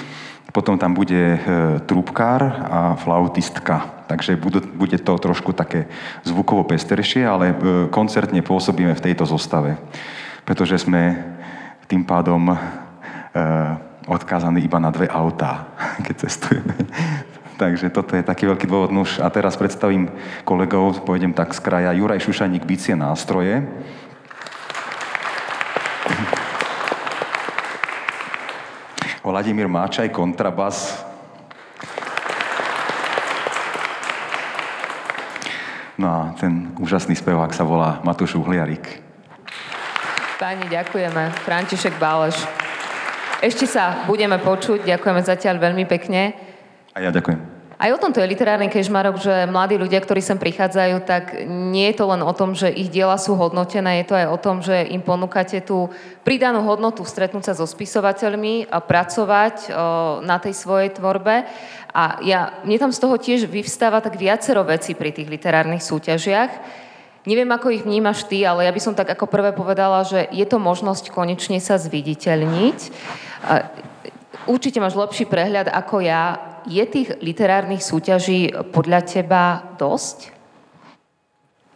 Potom 0.51 0.75
tam 0.81 0.97
bude 0.97 1.37
e, 1.37 1.39
trúbkár 1.87 2.43
a 2.67 2.81
flautistka. 2.99 4.05
Takže 4.11 4.41
bude, 4.41 4.97
to 4.99 5.13
trošku 5.19 5.53
také 5.53 5.87
zvukovo 6.25 6.65
pesteršie, 6.65 7.29
ale 7.29 7.53
e, 7.53 7.55
koncertne 7.93 8.43
pôsobíme 8.43 8.97
v 8.97 9.05
tejto 9.05 9.29
zostave. 9.29 9.77
Pretože 10.49 10.81
sme 10.83 11.21
tým 11.87 12.09
pádom 12.09 12.51
e, 12.51 12.57
odkázaní 14.09 14.65
iba 14.65 14.81
na 14.81 14.89
dve 14.91 15.07
autá, 15.13 15.71
keď 16.07 16.15
cestujeme. 16.27 16.75
Takže 17.61 17.89
toto 17.89 18.17
je 18.17 18.25
taký 18.25 18.49
veľký 18.49 18.69
dôvod. 18.69 18.93
Nuž, 18.93 19.21
a 19.21 19.33
teraz 19.33 19.57
predstavím 19.57 20.13
kolegov, 20.45 21.05
pôjdem 21.05 21.33
tak 21.33 21.57
z 21.57 21.61
kraja. 21.65 21.97
Juraj 21.97 22.21
Šušaník, 22.21 22.69
bicie 22.69 22.93
nástroje. 22.93 23.65
Vladimír 29.27 29.67
Máčaj, 29.67 30.15
kontrabas. 30.15 31.03
No 35.99 36.07
a 36.07 36.19
ten 36.39 36.71
úžasný 36.79 37.19
spevák 37.19 37.51
sa 37.51 37.67
volá 37.67 37.99
Matúš 38.07 38.39
Uhliarik. 38.39 39.03
Páni, 40.39 40.71
ďakujeme. 40.71 41.35
František 41.43 41.99
Báleš. 41.99 42.39
Ešte 43.43 43.67
sa 43.67 44.07
budeme 44.07 44.39
počuť. 44.39 44.87
Ďakujeme 44.87 45.21
zatiaľ 45.27 45.59
veľmi 45.59 45.91
pekne. 45.91 46.31
A 46.95 47.03
ja 47.03 47.11
ďakujem. 47.11 47.56
Aj 47.77 47.93
o 47.93 48.01
tomto 48.01 48.25
je 48.25 48.33
literárny 48.33 48.73
kežmarok, 48.73 49.21
že 49.21 49.45
mladí 49.45 49.77
ľudia, 49.77 50.01
ktorí 50.01 50.25
sem 50.25 50.41
prichádzajú, 50.41 50.97
tak 51.05 51.45
nie 51.45 51.93
je 51.93 51.97
to 52.01 52.09
len 52.09 52.25
o 52.25 52.33
tom, 52.33 52.57
že 52.57 52.73
ich 52.73 52.89
diela 52.89 53.21
sú 53.21 53.37
hodnotené, 53.37 54.01
je 54.01 54.07
to 54.09 54.15
aj 54.17 54.27
o 54.33 54.39
tom, 54.41 54.65
že 54.65 54.89
im 54.89 55.05
ponúkate 55.05 55.61
tú 55.61 55.93
pridanú 56.25 56.65
hodnotu 56.65 57.05
stretnúť 57.05 57.53
sa 57.53 57.55
so 57.55 57.69
spisovateľmi 57.69 58.73
a 58.73 58.81
pracovať 58.81 59.57
o, 59.69 59.73
na 60.25 60.41
tej 60.41 60.57
svojej 60.57 60.97
tvorbe. 60.97 61.45
A 61.93 62.17
ja, 62.25 62.65
mne 62.65 62.81
tam 62.81 62.93
z 62.97 63.03
toho 63.05 63.21
tiež 63.21 63.45
vyvstáva 63.45 64.01
tak 64.01 64.17
viacero 64.17 64.65
vecí 64.65 64.97
pri 64.97 65.13
tých 65.13 65.29
literárnych 65.29 65.85
súťažiach. 65.85 66.49
Neviem, 67.29 67.51
ako 67.53 67.77
ich 67.77 67.85
vnímaš 67.85 68.25
ty, 68.25 68.41
ale 68.49 68.65
ja 68.65 68.73
by 68.73 68.81
som 68.81 68.97
tak 68.97 69.13
ako 69.13 69.29
prvé 69.29 69.53
povedala, 69.53 70.01
že 70.01 70.25
je 70.33 70.47
to 70.49 70.57
možnosť 70.57 71.13
konečne 71.13 71.61
sa 71.61 71.77
zviditeľniť. 71.77 72.79
Určite 74.47 74.79
máš 74.79 74.95
lepší 74.95 75.27
prehľad 75.27 75.71
ako 75.71 76.03
ja 76.03 76.39
je 76.67 76.83
tých 76.87 77.19
literárnych 77.23 77.83
súťaží 77.83 78.51
podľa 78.75 79.01
teba 79.07 79.75
dosť? 79.79 80.36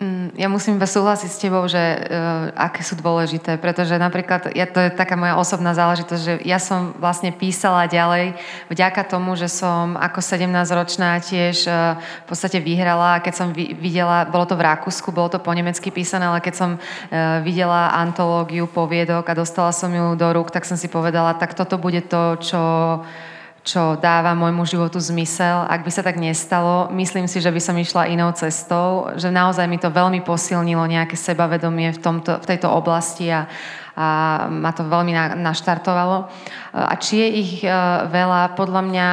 Mm, 0.01 0.33
ja 0.33 0.49
musím 0.49 0.81
iba 0.81 0.89
súhlasiť 0.89 1.29
s 1.29 1.43
tebou, 1.45 1.61
že 1.69 1.77
uh, 1.77 2.49
aké 2.57 2.81
sú 2.81 2.97
dôležité, 2.97 3.61
pretože 3.61 4.01
napríklad, 4.01 4.49
ja, 4.57 4.65
to 4.65 4.81
je 4.81 4.97
taká 4.97 5.13
moja 5.13 5.37
osobná 5.37 5.77
záležitosť, 5.77 6.23
že 6.25 6.35
ja 6.41 6.57
som 6.57 6.97
vlastne 6.97 7.37
písala 7.37 7.85
ďalej 7.85 8.33
vďaka 8.73 9.05
tomu, 9.05 9.37
že 9.37 9.53
som 9.53 10.01
ako 10.01 10.25
17-ročná 10.25 11.21
tiež 11.21 11.69
uh, 11.69 12.01
v 12.01 12.27
podstate 12.33 12.65
vyhrala 12.65 13.21
keď 13.21 13.35
som 13.45 13.53
vi- 13.53 13.77
videla, 13.77 14.25
bolo 14.25 14.49
to 14.49 14.57
v 14.57 14.65
Rakúsku, 14.73 15.13
bolo 15.13 15.29
to 15.29 15.37
po 15.37 15.53
nemecky 15.53 15.93
písané, 15.93 16.33
ale 16.33 16.41
keď 16.41 16.55
som 16.57 16.71
uh, 16.81 17.45
videla 17.45 17.93
antológiu 17.93 18.73
poviedok 18.73 19.29
a 19.29 19.37
dostala 19.37 19.69
som 19.69 19.93
ju 19.93 20.17
do 20.17 20.29
rúk, 20.33 20.49
tak 20.49 20.65
som 20.65 20.81
si 20.81 20.89
povedala, 20.89 21.37
tak 21.37 21.53
toto 21.53 21.77
bude 21.77 22.01
to, 22.09 22.41
čo 22.41 22.61
čo 23.61 24.01
dáva 24.01 24.33
môjmu 24.33 24.65
životu 24.65 24.97
zmysel. 24.97 25.69
Ak 25.69 25.85
by 25.85 25.91
sa 25.93 26.01
tak 26.01 26.17
nestalo, 26.17 26.89
myslím 26.97 27.29
si, 27.29 27.45
že 27.45 27.53
by 27.53 27.61
som 27.61 27.77
išla 27.77 28.09
inou 28.09 28.33
cestou, 28.33 29.13
že 29.21 29.29
naozaj 29.29 29.69
mi 29.69 29.77
to 29.77 29.93
veľmi 29.93 30.25
posilnilo 30.25 30.85
nejaké 30.89 31.13
sebavedomie 31.17 31.93
v, 31.93 31.99
tomto, 32.01 32.41
v 32.41 32.49
tejto 32.49 32.73
oblasti 32.73 33.29
a, 33.29 33.45
a 33.97 34.07
ma 34.49 34.73
to 34.73 34.89
veľmi 34.89 35.13
na, 35.13 35.37
naštartovalo. 35.37 36.33
A 36.73 36.95
či 36.97 37.21
je 37.21 37.29
ich 37.37 37.53
e, 37.61 37.69
veľa, 38.09 38.57
podľa 38.57 38.81
mňa 38.81 39.09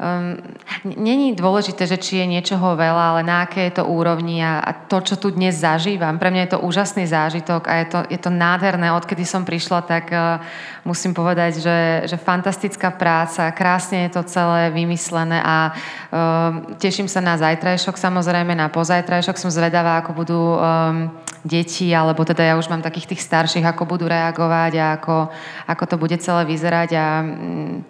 um, 0.00 0.38
není 0.84 1.32
dôležité, 1.32 1.86
že 1.86 1.98
či 1.98 2.20
je 2.20 2.26
niečoho 2.26 2.74
veľa, 2.74 3.04
ale 3.14 3.20
na 3.22 3.46
aké 3.46 3.68
je 3.70 3.78
to 3.80 3.84
úrovni 3.88 4.42
a, 4.42 4.60
a 4.60 4.70
to, 4.74 5.00
čo 5.00 5.14
tu 5.16 5.30
dnes 5.30 5.54
zažívam. 5.54 6.18
Pre 6.18 6.30
mňa 6.30 6.42
je 6.46 6.52
to 6.56 6.62
úžasný 6.64 7.04
zážitok 7.06 7.68
a 7.70 7.74
je 7.82 7.86
to, 7.90 7.98
je 8.10 8.18
to 8.20 8.30
nádherné. 8.30 8.92
Odkedy 8.92 9.22
som 9.22 9.46
prišla, 9.46 9.86
tak 9.86 10.10
uh, 10.10 10.42
musím 10.84 11.16
povedať, 11.16 11.62
že, 11.62 11.78
že 12.10 12.16
fantastická 12.20 12.92
práca, 12.92 13.48
krásne 13.54 14.06
je 14.08 14.20
to 14.20 14.22
celé 14.28 14.68
vymyslené 14.70 15.40
a 15.40 15.72
um, 15.72 16.76
teším 16.76 17.08
sa 17.08 17.24
na 17.24 17.40
zajtrajšok, 17.40 17.96
samozrejme 17.96 18.52
na 18.52 18.68
pozajtrajšok. 18.68 19.36
Som 19.40 19.50
zvedavá, 19.54 20.00
ako 20.04 20.12
budú 20.12 20.40
um, 20.56 21.10
deti, 21.44 21.92
alebo 21.92 22.24
teda 22.24 22.40
ja 22.40 22.54
už 22.56 22.72
mám 22.72 22.80
takých 22.80 23.14
tých 23.14 23.24
starších, 23.24 23.64
ako 23.68 23.84
budú 23.84 24.08
reagovať 24.08 24.72
a 24.80 24.86
ako, 24.96 25.28
ako 25.68 25.84
to 25.84 25.96
bude 26.00 26.16
celé 26.20 26.42
vyzerať 26.48 26.90
a 26.96 27.06
um, 27.20 27.84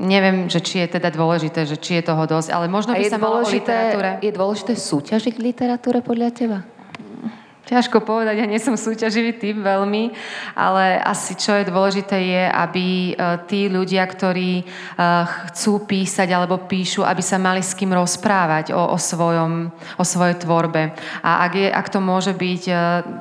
neviem, 0.00 0.48
že 0.48 0.64
či 0.64 0.80
je 0.80 0.96
teda 0.96 1.12
dôležité, 1.12 1.68
že 1.68 1.76
či 1.76 2.00
je 2.00 2.08
toho 2.08 2.24
dosť, 2.24 2.48
ale 2.56 2.66
možno 2.72 2.96
by 2.96 3.04
sa 3.04 3.20
malo 3.20 3.44
o 3.44 3.46
literatúre. 3.46 4.18
Je 4.24 4.32
dôležité 4.32 4.72
súťažiť 4.74 5.36
v 5.36 5.42
literatúre 5.52 6.00
podľa 6.00 6.28
teba? 6.32 6.58
Ťažko 7.70 8.02
povedať, 8.02 8.42
ja 8.42 8.50
nie 8.50 8.58
som 8.58 8.74
súťaživý 8.74 9.38
typ 9.38 9.62
veľmi, 9.62 10.10
ale 10.58 10.98
asi 10.98 11.38
čo 11.38 11.54
je 11.54 11.70
dôležité 11.70 12.18
je, 12.18 12.44
aby 12.50 12.86
e, 12.86 13.12
tí 13.46 13.70
ľudia, 13.70 14.02
ktorí 14.10 14.52
e, 14.58 14.64
chcú 15.54 15.86
písať 15.86 16.34
alebo 16.34 16.66
píšu, 16.66 17.06
aby 17.06 17.22
sa 17.22 17.38
mali 17.38 17.62
s 17.62 17.78
kým 17.78 17.94
rozprávať 17.94 18.74
o, 18.74 18.82
o, 18.90 18.98
svojom, 18.98 19.70
o 19.70 20.02
svojej 20.02 20.42
tvorbe. 20.42 20.98
A 21.22 21.46
ak, 21.46 21.52
je, 21.54 21.70
ak 21.70 21.86
to 21.94 22.02
môže 22.02 22.34
byť 22.34 22.62
e, 22.66 22.74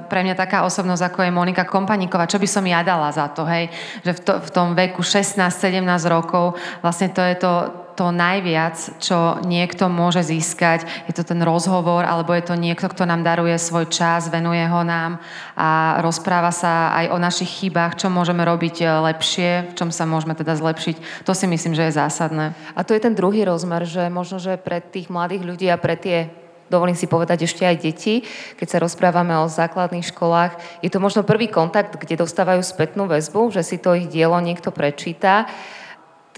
pre 0.09 0.25
mňa 0.25 0.33
taká 0.33 0.65
osobnosť, 0.65 1.13
ako 1.13 1.29
je 1.29 1.37
Monika 1.37 1.69
Kompaníková, 1.69 2.25
čo 2.25 2.41
by 2.41 2.49
som 2.49 2.65
ja 2.65 2.81
dala 2.81 3.13
za 3.13 3.29
to, 3.29 3.45
hej? 3.45 3.69
Že 4.01 4.11
v, 4.17 4.19
to, 4.25 4.33
v 4.41 4.49
tom 4.49 4.67
veku 4.73 5.05
16-17 5.05 5.85
rokov 6.09 6.57
vlastne 6.81 7.13
to 7.13 7.21
je 7.21 7.37
to, 7.37 7.53
to 7.99 8.15
najviac, 8.15 9.03
čo 9.03 9.43
niekto 9.43 9.91
môže 9.91 10.23
získať. 10.23 10.87
Je 11.11 11.13
to 11.19 11.27
ten 11.27 11.43
rozhovor, 11.43 12.07
alebo 12.07 12.31
je 12.31 12.47
to 12.47 12.55
niekto, 12.55 12.87
kto 12.87 13.03
nám 13.03 13.27
daruje 13.27 13.59
svoj 13.59 13.91
čas, 13.91 14.31
venuje 14.31 14.63
ho 14.63 14.87
nám 14.87 15.19
a 15.59 15.99
rozpráva 15.99 16.55
sa 16.55 16.95
aj 16.95 17.11
o 17.11 17.19
našich 17.19 17.51
chybách, 17.59 17.99
čo 17.99 18.07
môžeme 18.07 18.47
robiť 18.47 19.03
lepšie, 19.03 19.67
v 19.67 19.73
čom 19.75 19.91
sa 19.91 20.07
môžeme 20.07 20.31
teda 20.31 20.55
zlepšiť. 20.55 21.27
To 21.27 21.35
si 21.35 21.43
myslím, 21.51 21.75
že 21.75 21.91
je 21.91 21.99
zásadné. 21.99 22.55
A 22.71 22.87
to 22.87 22.95
je 22.95 23.03
ten 23.03 23.11
druhý 23.11 23.43
rozmer, 23.43 23.83
že 23.83 24.07
možno, 24.07 24.39
že 24.39 24.55
pre 24.55 24.79
tých 24.79 25.11
mladých 25.11 25.43
ľudí 25.43 25.67
a 25.67 25.75
pre 25.75 25.99
tie 25.99 26.31
dovolím 26.71 26.95
si 26.95 27.09
povedať 27.09 27.49
ešte 27.49 27.65
aj 27.65 27.81
deti, 27.81 28.23
keď 28.55 28.67
sa 28.69 28.79
rozprávame 28.79 29.35
o 29.41 29.51
základných 29.51 30.07
školách, 30.07 30.55
je 30.85 30.87
to 30.93 31.01
možno 31.01 31.25
prvý 31.25 31.49
kontakt, 31.49 31.97
kde 31.97 32.21
dostávajú 32.21 32.61
spätnú 32.61 33.09
väzbu, 33.09 33.51
že 33.51 33.65
si 33.65 33.81
to 33.81 33.97
ich 33.97 34.07
dielo 34.07 34.37
niekto 34.39 34.69
prečíta. 34.69 35.49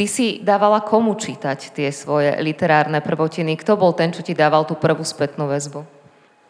Ty 0.02 0.10
si 0.10 0.42
dávala 0.42 0.82
komu 0.82 1.14
čítať 1.14 1.78
tie 1.78 1.94
svoje 1.94 2.34
literárne 2.42 3.06
prvotiny? 3.06 3.54
Kto 3.54 3.78
bol 3.78 3.94
ten, 3.94 4.10
čo 4.10 4.26
ti 4.26 4.34
dával 4.34 4.66
tú 4.66 4.74
prvú 4.74 5.06
spätnú 5.06 5.46
väzbu? 5.46 5.86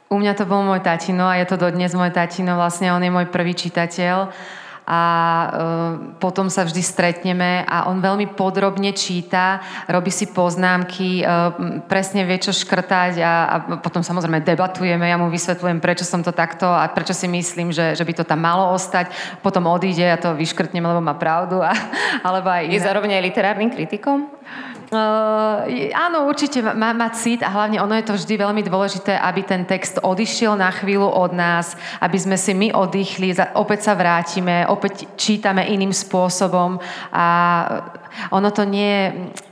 U 0.07 0.15
mňa 0.15 0.39
to 0.39 0.47
bol 0.47 0.63
môj 0.63 0.79
tatino 0.79 1.27
a 1.27 1.35
je 1.35 1.51
to 1.51 1.59
dodnes 1.59 1.91
môj 1.91 2.15
tatino. 2.15 2.55
Vlastne 2.55 2.95
on 2.95 3.03
je 3.03 3.11
môj 3.11 3.27
prvý 3.27 3.51
čitateľ 3.51 4.31
a 4.85 5.01
e, 5.05 5.47
potom 6.17 6.49
sa 6.49 6.65
vždy 6.65 6.81
stretneme 6.81 7.63
a 7.63 7.87
on 7.87 8.01
veľmi 8.01 8.33
podrobne 8.33 8.91
číta, 8.97 9.61
robí 9.85 10.09
si 10.09 10.27
poznámky, 10.29 11.21
e, 11.21 11.23
presne 11.85 12.25
vie, 12.25 12.37
čo 12.41 12.51
škrtať 12.51 13.13
a, 13.21 13.33
a 13.45 13.55
potom 13.79 14.01
samozrejme 14.01 14.41
debatujeme, 14.41 15.05
ja 15.05 15.17
mu 15.21 15.29
vysvetľujem, 15.29 15.79
prečo 15.79 16.03
som 16.03 16.25
to 16.25 16.33
takto 16.33 16.65
a 16.65 16.89
prečo 16.89 17.13
si 17.13 17.29
myslím, 17.29 17.69
že, 17.69 17.93
že 17.93 18.03
by 18.03 18.13
to 18.17 18.23
tam 18.25 18.41
malo 18.41 18.73
ostať. 18.73 19.13
Potom 19.45 19.69
odíde 19.69 20.05
a 20.09 20.17
to 20.17 20.33
vyškrtnem, 20.33 20.83
lebo 20.83 20.99
má 20.99 21.13
pravdu. 21.13 21.61
A, 21.61 21.71
alebo 22.27 22.49
aj 22.49 22.65
iné. 22.65 22.75
Je 22.75 22.85
zároveň 22.85 23.17
aj 23.17 23.25
literárnym 23.29 23.69
kritikom? 23.69 24.27
Uh, 24.91 25.71
áno, 25.95 26.27
určite 26.27 26.59
má, 26.59 26.91
má 26.91 27.07
cit 27.15 27.39
a 27.39 27.47
hlavne 27.47 27.79
ono 27.79 27.95
je 27.95 28.11
to 28.11 28.19
vždy 28.19 28.35
veľmi 28.35 28.59
dôležité, 28.59 29.15
aby 29.15 29.39
ten 29.39 29.63
text 29.63 30.03
odišiel 30.03 30.59
na 30.59 30.67
chvíľu 30.67 31.07
od 31.07 31.31
nás, 31.31 31.79
aby 32.03 32.19
sme 32.19 32.35
si 32.35 32.51
my 32.51 32.75
oddychli, 32.75 33.31
opäť 33.55 33.87
sa 33.87 33.95
vrátime, 33.95 34.67
opäť 34.67 35.07
čítame 35.15 35.63
iným 35.71 35.95
spôsobom 35.95 36.75
a 37.07 37.25
ono 38.35 38.51
to 38.51 38.67
nie 38.67 38.83
je 38.83 39.05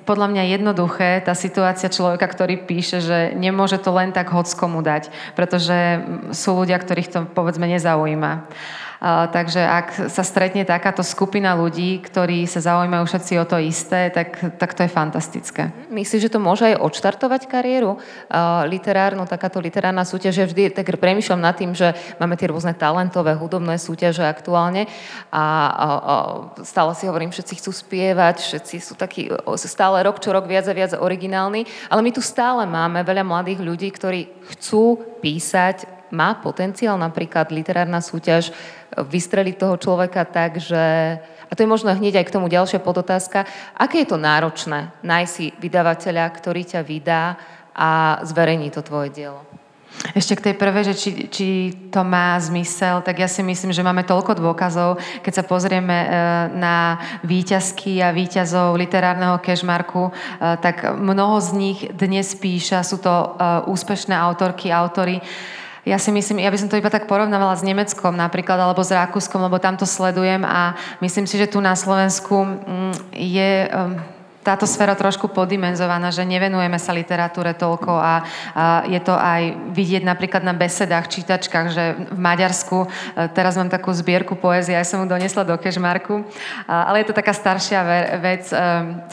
podľa 0.04 0.28
mňa 0.28 0.44
jednoduché, 0.60 1.24
tá 1.24 1.32
situácia 1.32 1.88
človeka, 1.88 2.28
ktorý 2.28 2.68
píše, 2.68 3.00
že 3.00 3.32
nemôže 3.32 3.80
to 3.80 3.96
len 3.96 4.12
tak 4.12 4.36
hockomu 4.36 4.84
dať, 4.84 5.08
pretože 5.40 6.04
sú 6.36 6.52
ľudia, 6.52 6.76
ktorých 6.76 7.16
to 7.16 7.20
povedzme 7.32 7.64
nezaujíma 7.64 8.44
takže 9.32 9.64
ak 9.64 10.12
sa 10.12 10.24
stretne 10.28 10.68
takáto 10.68 11.08
skupina 11.08 11.56
ľudí, 11.56 12.04
ktorí 12.04 12.44
sa 12.44 12.60
zaujímajú 12.60 13.08
všetci 13.08 13.34
o 13.40 13.46
to 13.48 13.56
isté, 13.64 14.12
tak, 14.12 14.60
tak 14.60 14.76
to 14.76 14.84
je 14.84 14.92
fantastické. 14.92 15.72
Myslíš, 15.88 16.28
že 16.28 16.34
to 16.36 16.44
môže 16.44 16.68
aj 16.68 16.84
odštartovať 16.84 17.48
kariéru 17.48 17.96
literárnu, 18.68 19.24
takáto 19.24 19.64
literárna 19.64 20.04
súťaž? 20.04 20.44
Ja 20.44 20.48
vždy 20.52 20.76
tak 20.76 20.92
premyšľam 21.00 21.40
nad 21.40 21.56
tým, 21.56 21.72
že 21.72 21.96
máme 22.20 22.36
tie 22.36 22.52
rôzne 22.52 22.76
talentové 22.76 23.40
hudobné 23.40 23.80
súťaže 23.80 24.28
aktuálne 24.28 24.92
a, 25.32 25.40
a, 25.40 25.44
a 25.44 26.14
stále 26.68 26.92
si 26.92 27.08
hovorím, 27.08 27.32
všetci 27.32 27.54
chcú 27.64 27.72
spievať, 27.72 28.36
všetci 28.44 28.76
sú 28.84 29.00
takí 29.00 29.32
stále 29.56 30.04
rok 30.04 30.20
čo 30.20 30.36
rok 30.36 30.44
viac 30.44 30.68
a 30.68 30.76
viac 30.76 30.92
originálni, 31.00 31.64
ale 31.88 32.04
my 32.04 32.12
tu 32.12 32.20
stále 32.20 32.68
máme 32.68 33.00
veľa 33.08 33.24
mladých 33.24 33.64
ľudí, 33.64 33.88
ktorí 33.96 34.28
chcú 34.52 35.00
písať, 35.24 35.99
má 36.12 36.38
potenciál 36.38 36.98
napríklad 36.98 37.50
literárna 37.54 38.04
súťaž 38.04 38.52
vystreliť 38.98 39.56
toho 39.56 39.76
človeka 39.78 40.26
tak, 40.26 40.58
že... 40.58 41.18
A 41.50 41.52
to 41.58 41.66
je 41.66 41.70
možno 41.70 41.90
hneď 41.90 42.22
aj 42.22 42.26
k 42.30 42.36
tomu 42.38 42.46
ďalšia 42.46 42.78
podotázka. 42.78 43.50
Aké 43.74 44.06
je 44.06 44.14
to 44.14 44.22
náročné 44.22 44.94
nájsť 45.02 45.32
si 45.34 45.46
vydavateľa, 45.58 46.26
ktorý 46.30 46.62
ťa 46.62 46.82
vydá 46.86 47.38
a 47.74 48.22
zverejní 48.22 48.70
to 48.70 48.86
tvoje 48.86 49.10
dielo? 49.10 49.42
Ešte 50.16 50.38
k 50.38 50.46
tej 50.52 50.56
prvej, 50.56 50.94
že 50.94 50.96
či, 50.96 51.10
či 51.28 51.48
to 51.92 52.08
má 52.08 52.38
zmysel, 52.40 53.04
tak 53.04 53.20
ja 53.20 53.28
si 53.28 53.44
myslím, 53.44 53.76
že 53.76 53.84
máme 53.84 54.08
toľko 54.08 54.38
dôkazov. 54.38 55.02
Keď 55.26 55.34
sa 55.34 55.44
pozrieme 55.44 55.98
e, 56.06 56.08
na 56.56 57.02
výťazky 57.28 58.00
a 58.00 58.16
výťazov 58.16 58.80
literárneho 58.80 59.42
kešmarku, 59.44 60.08
e, 60.08 60.12
tak 60.64 60.96
mnoho 60.96 61.44
z 61.44 61.50
nich 61.52 61.80
dnes 61.92 62.32
píša, 62.38 62.86
sú 62.86 63.04
to 63.04 63.12
e, 63.12 63.28
úspešné 63.68 64.16
autorky, 64.16 64.72
autory, 64.72 65.20
ja 65.90 65.98
si 65.98 66.14
myslím, 66.14 66.46
ja 66.46 66.54
by 66.54 66.58
som 66.62 66.70
to 66.70 66.78
iba 66.78 66.94
tak 66.94 67.10
porovnávala 67.10 67.58
s 67.58 67.66
Nemeckom 67.66 68.14
napríklad, 68.14 68.62
alebo 68.62 68.86
s 68.86 68.94
Rakúskom, 68.94 69.42
lebo 69.42 69.58
tam 69.58 69.74
to 69.74 69.90
sledujem 69.90 70.46
a 70.46 70.78
myslím 71.02 71.26
si, 71.26 71.42
že 71.42 71.50
tu 71.50 71.58
na 71.58 71.74
Slovensku 71.74 72.46
mm, 72.46 72.94
je 73.18 73.66
táto 74.40 74.64
sféra 74.64 74.96
trošku 74.96 75.30
podimenzovaná, 75.30 76.10
že 76.10 76.24
nevenujeme 76.24 76.80
sa 76.80 76.96
literatúre 76.96 77.54
toľko 77.54 77.92
a, 77.92 78.02
a 78.02 78.14
je 78.88 79.00
to 79.04 79.14
aj 79.14 79.76
vidieť 79.76 80.02
napríklad 80.08 80.42
na 80.42 80.56
besedách, 80.56 81.12
čítačkách, 81.12 81.68
že 81.70 81.84
v 82.10 82.18
Maďarsku, 82.18 82.78
e, 82.82 82.88
teraz 83.36 83.60
mám 83.60 83.70
takú 83.70 83.92
zbierku 83.92 84.40
poézie, 84.40 84.80
aj 84.80 84.88
som 84.88 85.04
ju 85.04 85.12
donesla 85.12 85.44
do 85.44 85.60
Kešmarku, 85.60 86.24
ale 86.66 87.04
je 87.04 87.08
to 87.12 87.18
taká 87.20 87.36
staršia 87.36 87.84
vec, 88.24 88.50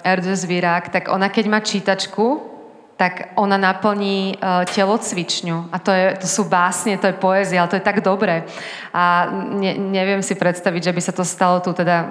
Erdő 0.07 0.33
Zvirák, 0.33 0.89
tak 0.89 1.11
ona 1.11 1.29
keď 1.29 1.45
má 1.51 1.59
čítačku, 1.61 2.56
tak 2.97 3.37
ona 3.37 3.61
naplní 3.61 4.41
uh, 4.41 4.65
telocvičňu. 4.65 5.69
A 5.73 5.77
to, 5.79 5.93
je, 5.93 6.17
to 6.17 6.27
sú 6.27 6.49
básne, 6.49 6.97
to 6.97 7.13
je 7.13 7.21
poézia, 7.21 7.61
ale 7.61 7.69
to 7.69 7.77
je 7.77 7.85
tak 7.85 8.01
dobré. 8.01 8.49
A 8.97 9.29
ne, 9.53 9.77
neviem 9.77 10.25
si 10.25 10.33
predstaviť, 10.33 10.91
že 10.91 10.95
by 10.97 11.01
sa 11.05 11.13
to 11.13 11.25
stalo 11.25 11.61
tu 11.61 11.77
teda 11.77 12.09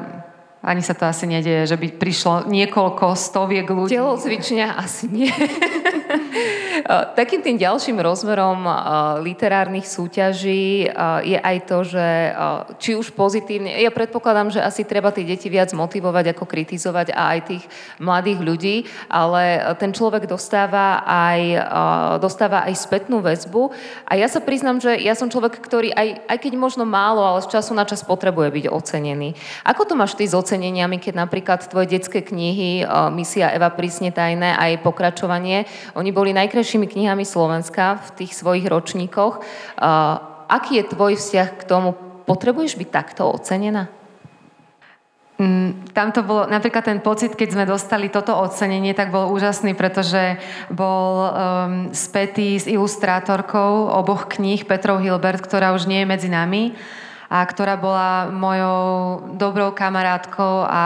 ani 0.65 0.81
sa 0.81 0.97
to 0.97 1.05
asi 1.05 1.29
nedieje, 1.29 1.69
že 1.69 1.77
by 1.77 1.93
prišlo 1.93 2.49
niekoľko 2.49 3.13
stoviek 3.13 3.69
ľudí. 3.69 4.01
Telocvičňa 4.01 4.81
asi 4.81 5.05
nie. 5.13 5.29
Takým 7.15 7.39
tým 7.39 7.55
ďalším 7.55 8.03
rozmerom 8.03 8.67
literárnych 9.23 9.87
súťaží 9.87 10.91
je 11.23 11.37
aj 11.39 11.57
to, 11.71 11.77
že 11.87 12.07
či 12.83 12.99
už 12.99 13.15
pozitívne, 13.15 13.71
ja 13.79 13.93
predpokladám, 13.93 14.51
že 14.51 14.59
asi 14.59 14.83
treba 14.83 15.15
tie 15.15 15.23
deti 15.23 15.47
viac 15.47 15.71
motivovať 15.71 16.35
ako 16.35 16.43
kritizovať 16.43 17.15
a 17.15 17.37
aj 17.37 17.39
tých 17.47 17.63
mladých 18.03 18.39
ľudí, 18.43 18.75
ale 19.07 19.75
ten 19.79 19.95
človek 19.95 20.27
dostáva 20.27 21.05
aj, 21.07 21.41
dostáva 22.19 22.67
aj 22.67 22.75
spätnú 22.75 23.23
väzbu 23.23 23.71
a 24.09 24.19
ja 24.19 24.27
sa 24.27 24.43
priznám, 24.43 24.83
že 24.83 24.99
ja 24.99 25.15
som 25.15 25.31
človek, 25.31 25.55
ktorý 25.63 25.95
aj, 25.95 26.27
aj 26.27 26.37
keď 26.43 26.53
možno 26.59 26.83
málo, 26.83 27.23
ale 27.23 27.45
z 27.45 27.55
času 27.55 27.71
na 27.71 27.87
čas 27.87 28.03
potrebuje 28.03 28.51
byť 28.51 28.65
ocenený. 28.67 29.37
Ako 29.63 29.87
to 29.87 29.95
máš 29.95 30.19
ty 30.19 30.27
s 30.27 30.35
oceneniami, 30.35 30.99
keď 30.99 31.23
napríklad 31.23 31.63
tvoje 31.71 31.95
detské 31.95 32.25
knihy 32.25 32.83
Misia 33.15 33.53
Eva 33.53 33.71
prísne 33.71 34.11
tajné 34.11 34.57
a 34.57 34.67
jej 34.67 34.79
pokračovanie, 34.81 35.69
oni 35.93 36.09
boli 36.09 36.33
najkrajšími 36.65 36.89
knihami 36.89 37.25
Slovenska 37.29 38.01
v 38.01 38.09
tých 38.17 38.33
svojich 38.33 38.65
ročníkoch. 38.65 39.37
Aký 40.49 40.81
je 40.81 40.89
tvoj 40.89 41.13
vzťah 41.13 41.49
k 41.61 41.63
tomu? 41.69 41.93
Potrebuješ 42.25 42.73
byť 42.81 42.89
takto 42.89 43.29
ocenená? 43.29 43.85
Mm, 45.37 45.93
tam 45.93 46.09
to 46.09 46.25
bolo, 46.25 46.49
napríklad 46.49 46.89
ten 46.89 46.97
pocit, 47.05 47.37
keď 47.37 47.49
sme 47.53 47.69
dostali 47.69 48.09
toto 48.09 48.33
ocenenie, 48.33 48.97
tak 48.97 49.13
bol 49.13 49.29
úžasný, 49.29 49.77
pretože 49.77 50.41
bol 50.73 51.29
um, 51.29 51.29
spätý 51.93 52.57
s 52.57 52.65
ilustrátorkou 52.65 53.93
oboch 53.93 54.25
kníh 54.25 54.65
Petrou 54.65 54.97
Hilbert, 54.97 55.45
ktorá 55.45 55.77
už 55.77 55.85
nie 55.85 56.01
je 56.01 56.09
medzi 56.09 56.29
nami 56.33 56.73
a 57.35 57.43
ktorá 57.43 57.75
bola 57.75 58.31
mojou 58.31 58.79
dobrou 59.35 59.75
kamarátkou 59.75 60.63
a 60.63 60.83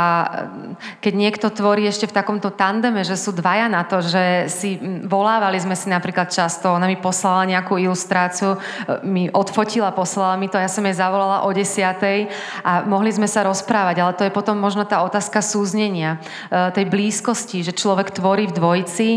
keď 0.98 1.14
niekto 1.14 1.48
tvorí 1.54 1.86
ešte 1.86 2.10
v 2.10 2.16
takomto 2.18 2.50
tandeme, 2.50 3.06
že 3.06 3.14
sú 3.14 3.30
dvaja 3.38 3.70
na 3.70 3.86
to, 3.86 4.02
že 4.02 4.50
si 4.50 4.82
volávali 5.06 5.62
sme 5.62 5.78
si 5.78 5.94
napríklad 5.94 6.34
často, 6.34 6.74
ona 6.74 6.90
mi 6.90 6.98
poslala 6.98 7.46
nejakú 7.46 7.78
ilustráciu, 7.78 8.58
e, 8.58 8.60
mi 9.06 9.24
odfotila, 9.30 9.94
poslala 9.94 10.42
mi 10.42 10.50
to, 10.50 10.58
ja 10.58 10.66
som 10.66 10.82
jej 10.82 10.98
zavolala 10.98 11.46
o 11.46 11.54
desiatej 11.54 12.34
a 12.66 12.82
mohli 12.82 13.14
sme 13.14 13.30
sa 13.30 13.46
rozprávať, 13.46 13.96
ale 14.02 14.18
to 14.18 14.26
je 14.26 14.34
potom 14.34 14.58
možno 14.58 14.90
tá 14.90 15.06
otázka 15.06 15.46
súznenia, 15.46 16.18
e, 16.50 16.74
tej 16.74 16.90
blízkosti, 16.90 17.62
že 17.62 17.78
človek 17.78 18.10
tvorí 18.10 18.50
v 18.50 18.58
dvojici 18.58 19.10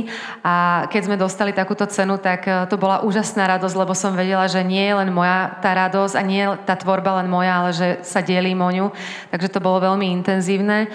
a 0.44 0.84
keď 0.92 1.00
sme 1.08 1.16
dostali 1.16 1.56
takúto 1.56 1.88
cenu, 1.88 2.20
tak 2.20 2.44
to 2.68 2.76
bola 2.76 3.00
úžasná 3.00 3.48
radosť, 3.48 3.76
lebo 3.78 3.96
som 3.96 4.12
vedela, 4.12 4.44
že 4.52 4.60
nie 4.60 4.84
je 4.84 4.94
len 5.00 5.08
moja 5.08 5.56
tá 5.64 5.72
radosť 5.72 6.14
a 6.18 6.22
nie 6.26 6.44
je 6.44 6.48
tá 6.68 6.76
tvorba 6.76 7.21
len 7.22 7.30
moja, 7.30 7.62
ale 7.62 7.70
že 7.70 7.88
sa 8.02 8.18
delím 8.18 8.58
o 8.58 8.70
ňu. 8.74 8.86
Takže 9.30 9.54
to 9.54 9.62
bolo 9.62 9.78
veľmi 9.78 10.10
intenzívne. 10.10 10.90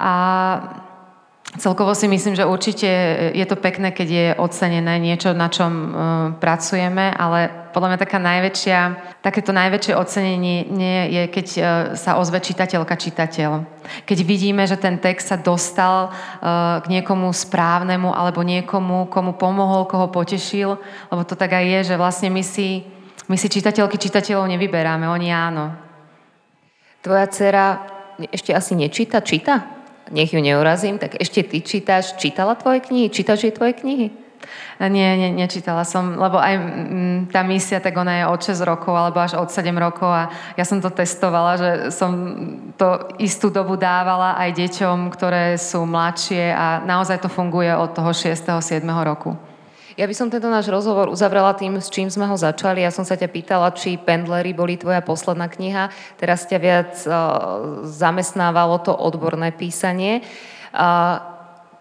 A 0.00 0.12
celkovo 1.60 1.94
si 1.94 2.08
myslím, 2.08 2.34
že 2.36 2.48
určite 2.48 2.88
je 3.32 3.46
to 3.46 3.56
pekné, 3.56 3.92
keď 3.92 4.08
je 4.08 4.26
ocenené 4.40 4.98
niečo, 4.98 5.32
na 5.36 5.48
čom 5.48 5.72
uh, 5.72 5.88
pracujeme, 6.36 7.12
ale 7.14 7.70
podľa 7.72 7.88
mňa 7.92 7.98
taká 8.00 8.18
najväčšia, 8.20 8.80
takéto 9.20 9.52
najväčšie 9.52 9.94
ocenenie 9.96 10.68
nie 10.68 11.00
je, 11.12 11.22
keď 11.28 11.46
uh, 11.56 11.60
sa 11.96 12.20
ozve 12.20 12.40
čitateľka, 12.40 12.96
čitateľ. 12.96 13.50
Keď 14.04 14.18
vidíme, 14.26 14.66
že 14.66 14.76
ten 14.76 14.98
text 15.00 15.32
sa 15.32 15.38
dostal 15.40 16.10
uh, 16.10 16.82
k 16.84 16.86
niekomu 16.92 17.32
správnemu 17.32 18.12
alebo 18.12 18.44
niekomu, 18.44 19.08
komu 19.08 19.38
pomohol, 19.38 19.88
koho 19.88 20.12
potešil, 20.12 20.76
lebo 21.08 21.22
to 21.24 21.38
tak 21.38 21.56
aj 21.56 21.64
je, 21.64 21.80
že 21.92 22.00
vlastne 22.00 22.28
my 22.28 22.42
si 22.44 22.95
my 23.26 23.36
si 23.38 23.50
čitateľky, 23.50 23.98
čitateľov 23.98 24.46
nevyberáme, 24.54 25.10
oni 25.10 25.28
áno. 25.34 25.74
Tvoja 27.02 27.26
dcera 27.30 27.66
ešte 28.32 28.54
asi 28.54 28.78
nečíta? 28.78 29.22
Číta? 29.22 29.76
nech 30.10 30.32
ju 30.32 30.40
neurazím, 30.40 30.98
tak 30.98 31.18
ešte 31.18 31.42
ty 31.42 31.60
čítaš, 31.62 32.14
čítala 32.16 32.54
tvoje 32.54 32.80
knihy? 32.80 33.10
Čítaš 33.10 33.42
jej 33.42 33.54
tvoje 33.54 33.74
knihy? 33.74 34.10
Nie, 34.78 35.16
nie, 35.16 35.32
nečítala 35.32 35.82
som, 35.82 36.14
lebo 36.14 36.38
aj 36.38 36.54
m, 36.54 37.26
tá 37.32 37.42
misia, 37.42 37.82
tak 37.82 37.96
ona 37.96 38.22
je 38.22 38.24
od 38.30 38.40
6 38.44 38.62
rokov 38.62 38.94
alebo 38.94 39.18
až 39.18 39.40
od 39.40 39.50
7 39.50 39.74
rokov 39.74 40.06
a 40.06 40.30
ja 40.54 40.62
som 40.62 40.78
to 40.78 40.92
testovala, 40.92 41.58
že 41.58 41.70
som 41.90 42.12
to 42.78 43.10
istú 43.18 43.50
dobu 43.50 43.74
dávala 43.74 44.38
aj 44.38 44.54
deťom, 44.54 45.10
ktoré 45.10 45.58
sú 45.58 45.82
mladšie 45.88 46.52
a 46.52 46.84
naozaj 46.84 47.24
to 47.24 47.32
funguje 47.32 47.72
od 47.74 47.90
toho 47.96 48.12
6. 48.12 48.36
7. 48.36 48.86
roku. 49.02 49.34
Ja 49.96 50.04
by 50.04 50.12
som 50.12 50.28
tento 50.28 50.52
náš 50.52 50.68
rozhovor 50.68 51.08
uzavrela 51.08 51.56
tým, 51.56 51.80
s 51.80 51.88
čím 51.88 52.12
sme 52.12 52.28
ho 52.28 52.36
začali. 52.36 52.84
Ja 52.84 52.92
som 52.92 53.08
sa 53.08 53.16
ťa 53.16 53.32
pýtala, 53.32 53.72
či 53.72 53.96
Pendlery 53.96 54.52
boli 54.52 54.76
tvoja 54.76 55.00
posledná 55.00 55.48
kniha. 55.48 55.88
Teraz 56.20 56.44
ťa 56.44 56.58
viac 56.60 56.92
uh, 57.08 57.80
zamestnávalo 57.88 58.84
to 58.84 58.92
odborné 58.92 59.56
písanie. 59.56 60.20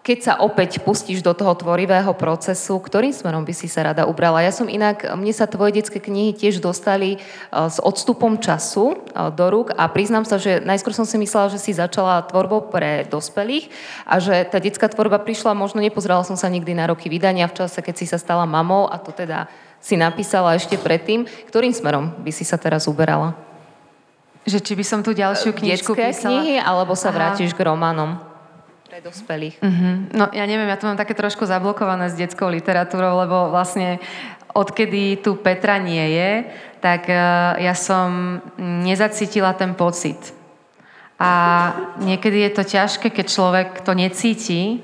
Keď 0.06 0.20
sa 0.22 0.34
opäť 0.38 0.86
pustíš 0.86 1.26
do 1.26 1.34
toho 1.34 1.58
tvorivého 1.58 2.14
procesu, 2.14 2.78
ktorým 2.78 3.10
smerom 3.10 3.42
by 3.42 3.58
si 3.58 3.66
sa 3.66 3.90
rada 3.90 4.06
ubrala? 4.06 4.46
Ja 4.46 4.54
som 4.54 4.70
inak, 4.70 5.02
mne 5.02 5.34
sa 5.34 5.50
tvoje 5.50 5.82
detské 5.82 5.98
knihy 5.98 6.38
tiež 6.38 6.62
dostali 6.62 7.18
e, 7.18 7.20
s 7.50 7.82
odstupom 7.82 8.38
času 8.38 8.94
e, 8.94 8.96
do 9.34 9.50
rúk 9.50 9.74
a 9.74 9.90
priznám 9.90 10.22
sa, 10.30 10.38
že 10.38 10.62
najskôr 10.62 10.94
som 10.94 11.10
si 11.10 11.18
myslela, 11.18 11.50
že 11.50 11.58
si 11.58 11.74
začala 11.74 12.22
tvorbou 12.22 12.70
pre 12.70 13.10
dospelých 13.10 13.74
a 14.06 14.22
že 14.22 14.46
tá 14.46 14.62
detská 14.62 14.94
tvorba 14.94 15.18
prišla, 15.18 15.58
možno 15.58 15.82
nepozerala 15.82 16.22
som 16.22 16.38
sa 16.38 16.54
nikdy 16.54 16.78
na 16.78 16.86
roky 16.86 17.10
vydania 17.10 17.50
v 17.50 17.66
čase, 17.66 17.82
keď 17.82 17.96
si 17.98 18.06
sa 18.06 18.22
stala 18.22 18.46
mamou 18.46 18.86
a 18.86 19.02
to 19.02 19.10
teda 19.10 19.50
si 19.82 19.98
napísala 19.98 20.54
ešte 20.54 20.78
predtým. 20.78 21.26
Ktorým 21.50 21.74
smerom 21.74 22.14
by 22.22 22.30
si 22.30 22.46
sa 22.46 22.62
teraz 22.62 22.86
uberala? 22.86 23.34
Že 24.46 24.62
či 24.62 24.74
by 24.78 24.86
som 24.86 25.02
tu 25.02 25.18
ďalšiu 25.18 25.50
knižku 25.50 25.98
Detské 25.98 26.14
písala? 26.14 26.46
knihy, 26.46 26.62
alebo 26.62 26.94
sa 26.94 27.10
Aha. 27.10 27.18
vrátiš 27.18 27.58
k 27.58 27.66
románom? 27.66 28.22
Pre 28.96 29.12
dospelých. 29.12 29.60
Uh-huh. 29.60 30.08
No 30.16 30.32
ja 30.32 30.48
neviem, 30.48 30.72
ja 30.72 30.80
to 30.80 30.88
mám 30.88 30.96
také 30.96 31.12
trošku 31.12 31.44
zablokované 31.44 32.08
s 32.08 32.16
detskou 32.16 32.48
literatúrou, 32.48 33.28
lebo 33.28 33.52
vlastne 33.52 34.00
odkedy 34.56 35.20
tu 35.20 35.36
Petra 35.36 35.76
nie 35.84 36.16
je, 36.16 36.32
tak 36.80 37.12
uh, 37.12 37.60
ja 37.60 37.76
som 37.76 38.40
nezacítila 38.56 39.52
ten 39.52 39.76
pocit. 39.76 40.32
A 41.20 41.32
niekedy 42.00 42.48
je 42.48 42.52
to 42.56 42.64
ťažké, 42.64 43.12
keď 43.12 43.26
človek 43.28 43.68
to 43.84 43.92
necíti, 43.92 44.80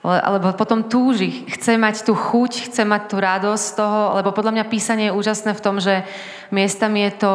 alebo 0.00 0.56
potom 0.56 0.88
túži, 0.88 1.44
chce 1.52 1.76
mať 1.76 2.08
tú 2.08 2.16
chuť, 2.16 2.72
chce 2.72 2.88
mať 2.88 3.12
tú 3.12 3.20
radosť 3.20 3.64
z 3.68 3.74
toho, 3.76 4.16
lebo 4.16 4.32
podľa 4.32 4.56
mňa 4.56 4.72
písanie 4.72 5.12
je 5.12 5.16
úžasné 5.20 5.52
v 5.52 5.60
tom, 5.60 5.76
že 5.76 6.08
miestami 6.48 7.04
je 7.04 7.12
to 7.20 7.32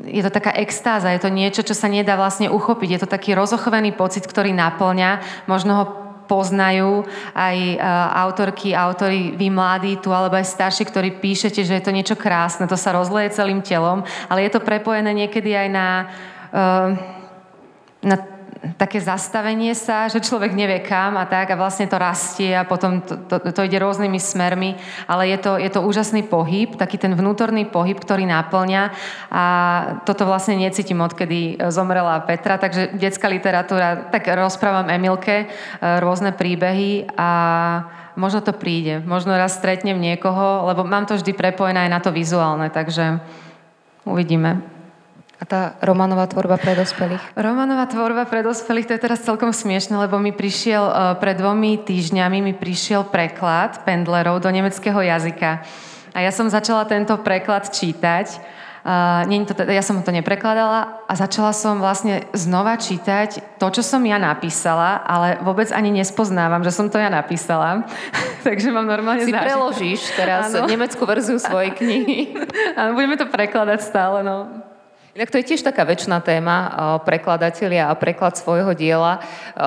je 0.00 0.22
to 0.24 0.32
taká 0.32 0.56
extáza, 0.56 1.12
je 1.12 1.20
to 1.20 1.30
niečo, 1.30 1.62
čo 1.62 1.76
sa 1.76 1.86
nedá 1.86 2.16
vlastne 2.16 2.48
uchopiť. 2.48 2.88
Je 2.96 3.00
to 3.04 3.12
taký 3.12 3.36
rozochvený 3.36 3.92
pocit, 3.92 4.24
ktorý 4.24 4.50
naplňa. 4.56 5.44
Možno 5.46 5.72
ho 5.76 5.84
poznajú 6.26 7.04
aj 7.36 7.56
uh, 7.76 7.82
autorky, 8.24 8.72
autory, 8.72 9.36
vy 9.36 9.52
mladí 9.52 10.00
tu, 10.00 10.14
alebo 10.16 10.40
aj 10.40 10.48
starší, 10.48 10.88
ktorí 10.88 11.20
píšete, 11.20 11.60
že 11.60 11.76
je 11.76 11.84
to 11.84 11.92
niečo 11.92 12.16
krásne, 12.16 12.64
to 12.64 12.78
sa 12.78 12.96
rozleje 12.96 13.36
celým 13.36 13.60
telom, 13.60 14.00
ale 14.32 14.48
je 14.48 14.50
to 14.56 14.64
prepojené 14.64 15.12
niekedy 15.12 15.52
aj 15.52 15.68
na, 15.68 15.88
uh, 16.56 16.88
na 18.00 18.16
také 18.78 19.02
zastavenie 19.02 19.74
sa, 19.74 20.06
že 20.06 20.22
človek 20.22 20.54
nevie 20.54 20.78
kam 20.86 21.18
a 21.18 21.26
tak 21.26 21.50
a 21.50 21.58
vlastne 21.58 21.90
to 21.90 21.98
rastie 21.98 22.54
a 22.54 22.62
potom 22.62 23.02
to, 23.02 23.18
to, 23.26 23.36
to 23.50 23.60
ide 23.66 23.82
rôznymi 23.82 24.18
smermi, 24.22 24.78
ale 25.10 25.34
je 25.34 25.38
to, 25.42 25.52
je 25.58 25.70
to 25.70 25.82
úžasný 25.82 26.22
pohyb, 26.22 26.78
taký 26.78 26.98
ten 26.98 27.10
vnútorný 27.12 27.66
pohyb, 27.66 27.98
ktorý 27.98 28.22
náplňa 28.30 28.82
a 29.34 29.44
toto 30.06 30.22
vlastne 30.24 30.54
necítim, 30.54 31.02
odkedy 31.02 31.58
zomrela 31.74 32.22
Petra, 32.22 32.56
takže 32.56 32.94
detská 32.94 33.26
literatúra, 33.26 34.08
tak 34.14 34.30
rozprávam 34.30 34.86
Emilke 34.86 35.36
e, 35.42 35.46
rôzne 35.98 36.30
príbehy 36.30 37.10
a 37.18 37.28
možno 38.14 38.46
to 38.46 38.54
príde, 38.54 39.02
možno 39.02 39.34
raz 39.34 39.58
stretnem 39.58 39.98
niekoho, 39.98 40.70
lebo 40.70 40.86
mám 40.86 41.10
to 41.10 41.18
vždy 41.18 41.34
prepojené 41.34 41.88
aj 41.88 41.90
na 41.90 42.00
to 42.00 42.10
vizuálne, 42.14 42.70
takže 42.70 43.18
uvidíme. 44.06 44.71
A 45.42 45.44
tá 45.44 45.74
romanová 45.82 46.30
tvorba 46.30 46.54
pre 46.54 46.78
dospelých? 46.78 47.34
Romanová 47.34 47.90
tvorba 47.90 48.30
pre 48.30 48.46
dospelých, 48.46 48.86
to 48.86 48.94
je 48.94 49.02
teraz 49.02 49.26
celkom 49.26 49.50
smiešne, 49.50 49.98
lebo 49.98 50.22
mi 50.22 50.30
prišiel 50.30 50.86
uh, 50.86 50.94
pred 51.18 51.34
dvomi 51.34 51.82
týždňami 51.82 52.38
mi 52.38 52.54
prišiel 52.54 53.10
preklad 53.10 53.82
pendlerov 53.82 54.38
do 54.38 54.46
nemeckého 54.54 55.02
jazyka. 55.02 55.66
A 56.14 56.22
ja 56.22 56.30
som 56.30 56.46
začala 56.46 56.86
tento 56.86 57.18
preklad 57.18 57.74
čítať. 57.74 58.38
Uh, 58.86 59.26
nie 59.26 59.42
to, 59.42 59.58
ja 59.66 59.82
som 59.82 59.98
to 60.06 60.14
neprekladala 60.14 61.02
a 61.10 61.12
začala 61.18 61.50
som 61.50 61.82
vlastne 61.82 62.22
znova 62.38 62.78
čítať 62.78 63.58
to, 63.58 63.66
čo 63.66 63.82
som 63.82 64.02
ja 64.06 64.22
napísala, 64.22 65.02
ale 65.02 65.42
vôbec 65.42 65.74
ani 65.74 65.90
nespoznávam, 65.90 66.62
že 66.62 66.70
som 66.70 66.86
to 66.86 67.02
ja 67.02 67.10
napísala. 67.10 67.82
Takže 68.46 68.70
mám 68.70 68.86
normálne 68.86 69.26
Si 69.26 69.34
zážitok. 69.34 69.42
preložíš 69.42 70.00
teraz 70.14 70.54
ano. 70.54 70.70
nemeckú 70.70 71.02
verziu 71.02 71.42
svojej 71.42 71.74
knihy. 71.74 72.30
Áno, 72.78 72.94
budeme 72.94 73.18
to 73.18 73.26
prekladať 73.26 73.82
stále, 73.82 74.22
no. 74.22 74.70
Inak 75.12 75.28
to 75.28 75.36
je 75.36 75.48
tiež 75.52 75.60
taká 75.60 75.84
väčšiná 75.84 76.24
téma, 76.24 76.56
eh, 76.56 76.70
prekladatelia 77.04 77.92
a 77.92 77.94
preklad 77.94 78.32
svojho 78.32 78.72
diela, 78.72 79.20
eh, 79.20 79.60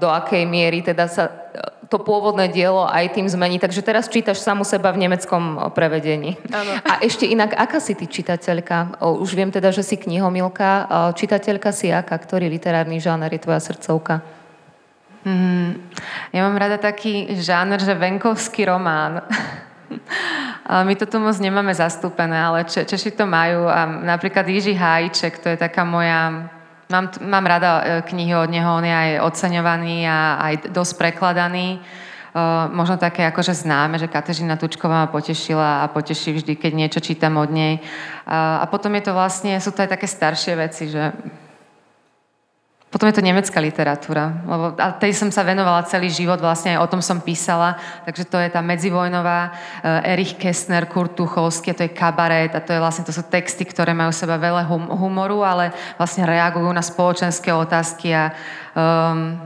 do 0.00 0.08
akej 0.08 0.48
miery 0.48 0.80
teda 0.80 1.04
sa 1.12 1.28
eh, 1.28 1.76
to 1.92 2.00
pôvodné 2.00 2.48
dielo 2.52 2.84
aj 2.88 3.16
tým 3.16 3.28
zmení. 3.28 3.60
Takže 3.60 3.84
teraz 3.84 4.12
čítaš 4.12 4.44
samu 4.44 4.64
seba 4.64 4.92
v 4.92 5.08
nemeckom 5.08 5.72
prevedení. 5.72 6.36
Ano. 6.52 6.72
A 6.84 7.00
ešte 7.00 7.24
inak, 7.24 7.56
aká 7.56 7.80
si 7.80 7.96
ty 7.96 8.04
čitateľka? 8.04 9.00
Už 9.00 9.32
viem 9.32 9.48
teda, 9.48 9.72
že 9.72 9.80
si 9.80 9.96
knihomilka. 9.96 10.84
Čitateľka 11.16 11.72
si 11.72 11.88
aká? 11.88 12.12
Ktorý 12.20 12.44
literárny 12.52 13.00
žáner 13.00 13.32
je 13.32 13.40
tvoja 13.40 13.64
srdcovka? 13.64 14.20
Hmm, 15.24 15.80
ja 16.28 16.44
mám 16.44 16.60
rada 16.60 16.76
taký 16.76 17.40
žáner, 17.40 17.80
že 17.80 17.96
venkovský 17.96 18.68
román. 18.68 19.24
My 20.68 20.94
to 20.96 21.08
tu 21.08 21.16
moc 21.16 21.36
nemáme 21.40 21.72
zastúpené, 21.72 22.36
ale 22.36 22.68
Če- 22.68 22.84
Češi 22.84 23.16
to 23.16 23.24
majú. 23.24 23.64
A 23.64 23.88
napríklad 23.88 24.44
Jiži 24.44 24.76
Hájček, 24.76 25.40
to 25.40 25.48
je 25.48 25.56
taká 25.56 25.84
moja... 25.84 26.50
Mám, 26.88 27.20
mám 27.20 27.44
rada 27.44 27.70
e, 27.84 27.84
knihy 28.00 28.32
od 28.32 28.48
neho, 28.48 28.80
on 28.80 28.80
je 28.80 28.88
aj 28.96 29.20
oceňovaný 29.20 30.08
a 30.08 30.40
aj 30.40 30.72
dosť 30.72 30.92
prekladaný. 30.96 31.84
Uh, 32.28 32.68
možno 32.70 33.00
také 33.00 33.24
akože 33.24 33.56
známe, 33.56 33.96
že 33.96 34.06
Katežina 34.06 34.60
Tučková 34.60 35.04
ma 35.04 35.08
potešila 35.08 35.82
a 35.82 35.90
poteší 35.90 36.36
vždy, 36.36 36.60
keď 36.60 36.72
niečo 36.76 37.00
čítam 37.00 37.40
od 37.40 37.48
nej. 37.48 37.80
Uh, 37.80 38.62
a 38.62 38.68
potom 38.68 38.92
je 38.94 39.08
to 39.08 39.16
vlastne, 39.16 39.56
sú 39.56 39.72
to 39.72 39.80
aj 39.80 39.96
také 39.96 40.04
staršie 40.04 40.52
veci, 40.54 40.92
že 40.92 41.08
potom 42.88 43.04
je 43.12 43.20
to 43.20 43.24
nemecká 43.24 43.60
literatúra, 43.60 44.32
lebo 44.48 44.72
a 44.80 44.96
tej 44.96 45.12
som 45.12 45.28
sa 45.28 45.44
venovala 45.44 45.84
celý 45.84 46.08
život, 46.08 46.40
vlastne 46.40 46.72
aj 46.72 46.88
o 46.88 46.90
tom 46.96 47.04
som 47.04 47.20
písala, 47.20 47.76
takže 48.08 48.24
to 48.24 48.40
je 48.40 48.48
tá 48.48 48.64
medzivojnová 48.64 49.52
uh, 49.52 50.08
Erich 50.08 50.40
Kästner, 50.40 50.88
Kurt 50.88 51.12
Tucholsky, 51.12 51.76
to 51.76 51.84
je 51.84 51.92
kabaret 51.92 52.48
a 52.56 52.64
to, 52.64 52.72
je 52.72 52.80
vlastne, 52.80 53.04
to 53.04 53.12
sú 53.12 53.28
texty, 53.28 53.68
ktoré 53.68 53.92
majú 53.92 54.08
seba 54.08 54.40
veľa 54.40 54.64
hum, 54.64 54.88
humoru, 54.88 55.44
ale 55.44 55.76
vlastne 56.00 56.24
reagujú 56.24 56.72
na 56.72 56.80
spoločenské 56.80 57.52
otázky 57.52 58.16
a 58.16 58.32
um, 58.72 59.36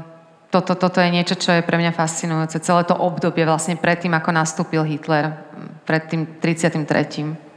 toto, 0.54 0.78
toto 0.78 1.02
je 1.02 1.10
niečo, 1.10 1.34
čo 1.34 1.50
je 1.56 1.66
pre 1.66 1.80
mňa 1.80 1.96
fascinujúce. 1.96 2.60
Celé 2.60 2.84
to 2.84 2.94
obdobie 2.94 3.42
vlastne 3.48 3.74
predtým, 3.74 4.12
ako 4.12 4.30
nastúpil 4.36 4.84
Hitler, 4.86 5.34
pred 5.82 6.06
tým 6.06 6.38
33. 6.38 7.51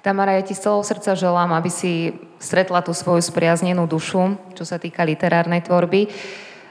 Tamara, 0.00 0.40
ja 0.40 0.42
ti 0.44 0.56
z 0.56 0.64
celého 0.64 0.80
srdca 0.80 1.12
želám, 1.12 1.52
aby 1.52 1.68
si 1.68 2.16
stretla 2.40 2.80
tú 2.80 2.96
svoju 2.96 3.20
spriaznenú 3.20 3.84
dušu, 3.84 4.40
čo 4.56 4.64
sa 4.64 4.80
týka 4.80 5.04
literárnej 5.04 5.60
tvorby, 5.60 6.08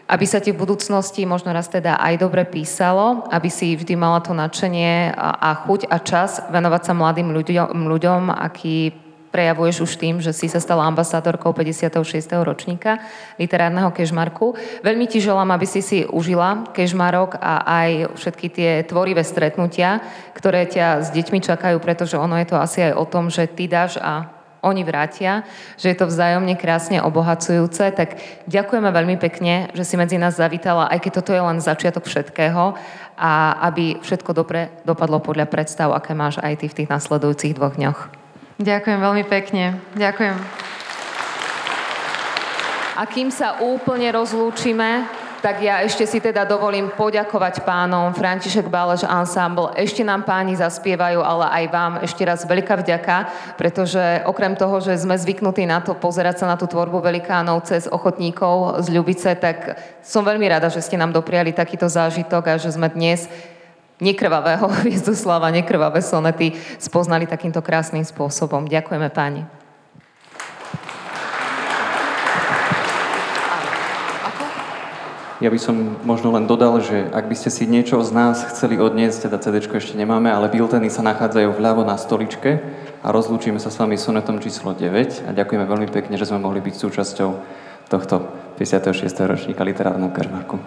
aby 0.09 0.25
sa 0.25 0.41
ti 0.41 0.49
v 0.49 0.57
budúcnosti 0.65 1.29
možno 1.29 1.53
raz 1.53 1.69
teda 1.69 2.01
aj 2.01 2.25
dobre 2.25 2.41
písalo, 2.49 3.29
aby 3.29 3.45
si 3.53 3.77
vždy 3.77 3.93
mala 3.93 4.25
to 4.25 4.33
nadšenie 4.33 5.13
a, 5.13 5.37
a 5.37 5.49
chuť 5.61 5.85
a 5.93 5.97
čas 6.01 6.41
venovať 6.49 6.81
sa 6.81 6.93
mladým 6.97 7.29
ľuďom, 7.29 7.85
ľuďom 7.85 8.33
aký 8.33 9.08
prejavuješ 9.29 9.85
už 9.85 9.91
tým, 9.97 10.15
že 10.19 10.33
si 10.33 10.49
sa 10.49 10.57
stala 10.57 10.85
ambasádorkou 10.89 11.53
56. 11.53 12.01
ročníka 12.41 13.01
literárneho 13.37 13.93
kežmarku. 13.93 14.57
Veľmi 14.81 15.05
ti 15.05 15.21
želám, 15.21 15.53
aby 15.53 15.65
si 15.69 15.81
si 15.85 16.05
užila 16.05 16.69
kežmarok 16.73 17.37
a 17.37 17.65
aj 17.65 17.89
všetky 18.17 18.47
tie 18.49 18.71
tvorivé 18.85 19.21
stretnutia, 19.21 20.01
ktoré 20.33 20.65
ťa 20.65 21.05
s 21.05 21.13
deťmi 21.13 21.39
čakajú, 21.41 21.77
pretože 21.81 22.17
ono 22.17 22.37
je 22.41 22.47
to 22.49 22.57
asi 22.57 22.89
aj 22.89 22.93
o 22.97 23.05
tom, 23.05 23.29
že 23.29 23.45
ty 23.45 23.69
dáš 23.69 24.01
a 24.01 24.39
oni 24.59 24.83
vrátia, 24.83 25.47
že 25.79 25.91
je 25.91 25.97
to 25.97 26.11
vzájomne 26.11 26.51
krásne 26.59 26.99
obohacujúce, 26.99 27.95
tak 27.95 28.19
ďakujeme 28.43 28.91
veľmi 28.91 29.15
pekne, 29.15 29.71
že 29.71 29.87
si 29.87 29.95
medzi 29.95 30.19
nás 30.19 30.35
zavítala, 30.35 30.91
aj 30.91 30.99
keď 30.99 31.11
toto 31.15 31.31
je 31.31 31.39
len 31.39 31.63
začiatok 31.63 32.03
všetkého 32.03 32.75
a 33.15 33.31
aby 33.71 34.03
všetko 34.03 34.31
dobre 34.35 34.71
dopadlo 34.83 35.23
podľa 35.23 35.47
predstav, 35.47 35.95
aké 35.95 36.11
máš 36.11 36.43
aj 36.43 36.59
ty 36.59 36.65
v 36.67 36.77
tých 36.83 36.91
nasledujúcich 36.91 37.55
dvoch 37.55 37.79
dňoch. 37.79 38.18
Ďakujem 38.59 38.99
veľmi 38.99 39.23
pekne. 39.23 39.79
Ďakujem. 39.95 40.35
A 42.99 43.07
kým 43.07 43.31
sa 43.31 43.63
úplne 43.63 44.11
rozlúčime, 44.11 45.07
Tak 45.39 45.63
ja 45.63 45.79
ešte 45.87 46.03
si 46.03 46.19
teda 46.19 46.43
dovolím 46.43 46.91
poďakovať 46.91 47.63
pánom 47.63 48.11
František 48.11 48.67
Bálež 48.67 49.07
Ensemble. 49.07 49.71
Ešte 49.71 50.03
nám 50.03 50.27
páni 50.27 50.59
zaspievajú, 50.59 51.23
ale 51.23 51.47
aj 51.47 51.65
vám 51.71 51.93
ešte 52.03 52.27
raz 52.27 52.43
veľká 52.43 52.83
vďaka, 52.83 53.17
pretože 53.55 54.03
okrem 54.27 54.59
toho, 54.59 54.83
že 54.83 54.99
sme 54.99 55.15
zvyknutí 55.15 55.63
na 55.63 55.79
to 55.79 55.95
pozerať 55.95 56.43
sa 56.43 56.45
na 56.51 56.59
tú 56.59 56.67
tvorbu 56.67 56.99
velikánov 56.99 57.63
cez 57.63 57.87
ochotníkov 57.87 58.83
z 58.83 58.91
Ľubice, 58.91 59.31
tak 59.39 59.79
som 60.03 60.27
veľmi 60.27 60.43
rada, 60.43 60.67
že 60.67 60.83
ste 60.83 60.99
nám 60.99 61.15
dopriali 61.15 61.55
takýto 61.55 61.87
zážitok 61.87 62.43
a 62.51 62.59
že 62.59 62.75
sme 62.75 62.91
dnes 62.91 63.31
nekrvavého 63.99 64.67
Viezdoslava, 64.87 65.51
nekrvavé 65.53 66.01
sonety 66.01 66.55
spoznali 66.79 67.27
takýmto 67.27 67.63
krásnym 67.63 68.03
spôsobom. 68.03 68.65
Ďakujeme 68.67 69.07
páni. 69.11 69.43
Ja 75.39 75.47
by 75.47 75.55
som 75.55 75.95
možno 76.03 76.35
len 76.35 76.51
dodal, 76.51 76.83
že 76.83 77.07
ak 77.15 77.31
by 77.31 77.35
ste 77.39 77.47
si 77.47 77.63
niečo 77.63 78.03
z 78.03 78.11
nás 78.11 78.43
chceli 78.51 78.75
odniesť, 78.75 79.31
teda 79.31 79.39
CD 79.39 79.63
ešte 79.63 79.95
nemáme, 79.95 80.27
ale 80.27 80.51
bilteny 80.51 80.91
sa 80.91 80.99
nachádzajú 80.99 81.55
vľavo 81.55 81.87
na 81.87 81.95
stoličke 81.95 82.59
a 82.99 83.07
rozlúčime 83.07 83.55
sa 83.55 83.71
s 83.71 83.79
vami 83.79 83.95
sonetom 83.95 84.43
číslo 84.43 84.75
9 84.75 85.23
a 85.23 85.29
ďakujeme 85.31 85.63
veľmi 85.63 85.87
pekne, 85.95 86.19
že 86.19 86.27
sme 86.27 86.43
mohli 86.43 86.59
byť 86.59 86.75
súčasťou 86.75 87.29
tohto 87.87 88.15
56. 88.59 88.99
ročníka 89.23 89.63
literárneho 89.63 90.11
kažmarku. 90.11 90.59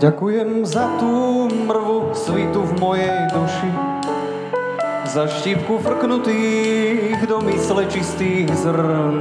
Ďakujem 0.00 0.64
za 0.64 0.96
tú 0.96 1.44
mrvu 1.68 2.16
svitu 2.16 2.64
v 2.64 2.72
mojej 2.80 3.20
duši, 3.36 3.72
za 5.04 5.28
štípku 5.28 5.76
frknutých 5.76 7.20
do 7.28 7.44
mysle 7.44 7.84
čistých 7.84 8.48
zrn 8.48 9.20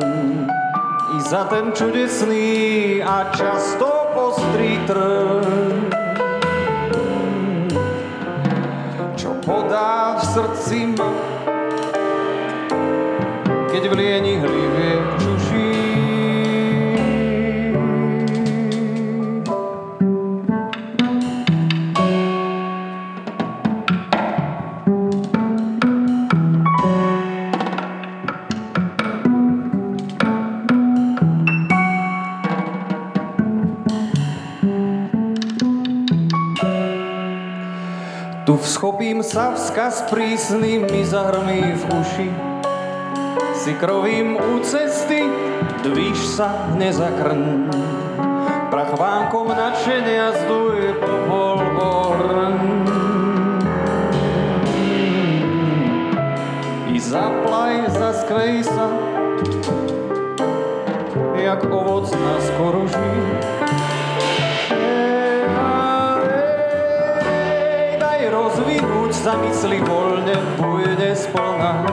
i 1.12 1.18
za 1.20 1.52
ten 1.52 1.76
čudesný 1.76 3.04
a 3.04 3.28
často 3.36 3.92
postrý 4.16 4.80
trn. 4.88 5.44
Čo 9.20 9.36
podá 9.44 10.16
v 10.16 10.24
srdci 10.32 10.96
ma, 10.96 11.12
keď 13.68 13.84
v 13.84 13.94
lieni 14.00 14.40
hlivie 14.40 15.19
sa 39.80 39.96
vzkaz 39.96 40.12
prísny 40.12 40.84
mi 40.92 41.08
zahrmí 41.08 41.72
v 41.72 41.84
uši. 41.88 42.30
Si 43.56 43.72
krovím 43.80 44.36
u 44.36 44.60
cesty, 44.60 45.24
dvíš 45.88 46.20
sa 46.36 46.68
nezakrn. 46.76 47.72
Prach 48.68 48.92
vánkom 49.00 49.48
nadšenia 49.48 50.36
zduje 50.36 51.00
po 51.00 51.14
polborn. 51.32 52.60
I 56.92 57.00
zaplaj, 57.00 57.88
zaskvej 57.96 58.68
sa, 58.68 58.92
jak 61.40 61.64
ovoc 61.72 62.12
na 62.12 62.36
skoroží. 62.44 63.16
Rozvinúť 69.20 69.28
sa 69.28 69.36
mysli 69.44 69.80
voľne, 69.84 70.36
bujne 70.56 71.12
splna. 71.12 71.84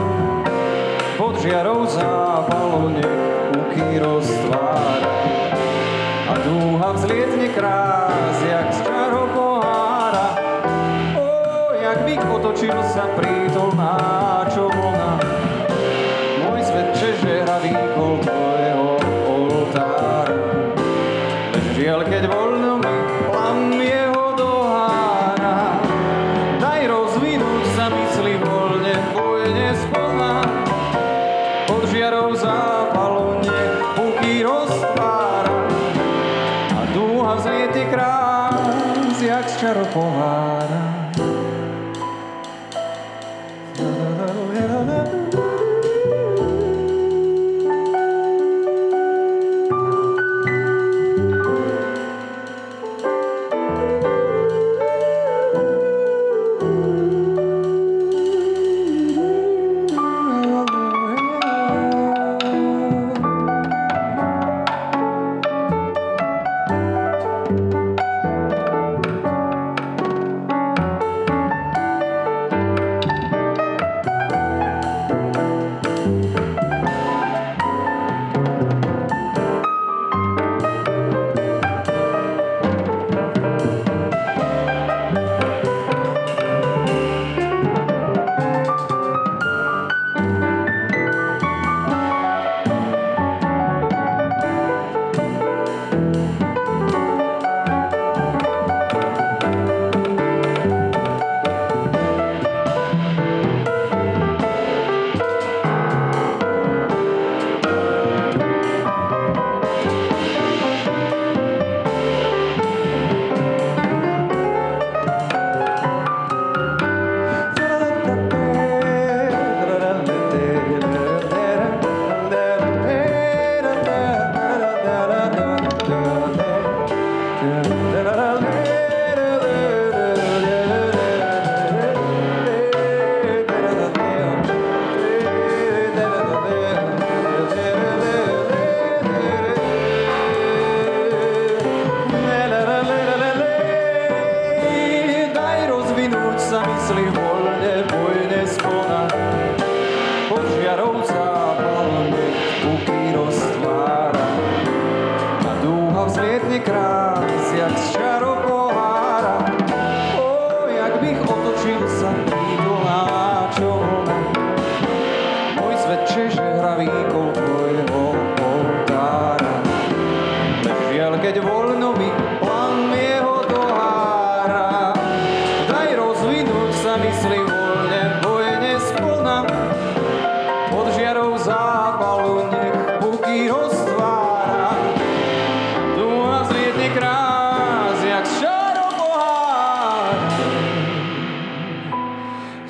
Pod 1.19 1.35
žiarou 1.43 1.83
zápalu 1.83 2.95
nech 2.95 3.19
uky 3.51 3.99
roztvára. 3.99 5.11
A 6.31 6.33
dúha 6.39 6.89
vzlietne 6.95 7.51
krás, 7.51 8.37
jak 8.47 8.67
z 8.71 8.79
čarov 8.87 9.27
pohára. 9.35 10.39
O, 11.19 11.27
jak 11.75 11.99
bych 12.07 12.23
otočil 12.31 12.77
sa 12.95 13.11
prítolná, 13.19 14.47
čo 14.55 14.71
vlna. 14.71 15.36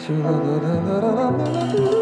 Milí 0.09 1.96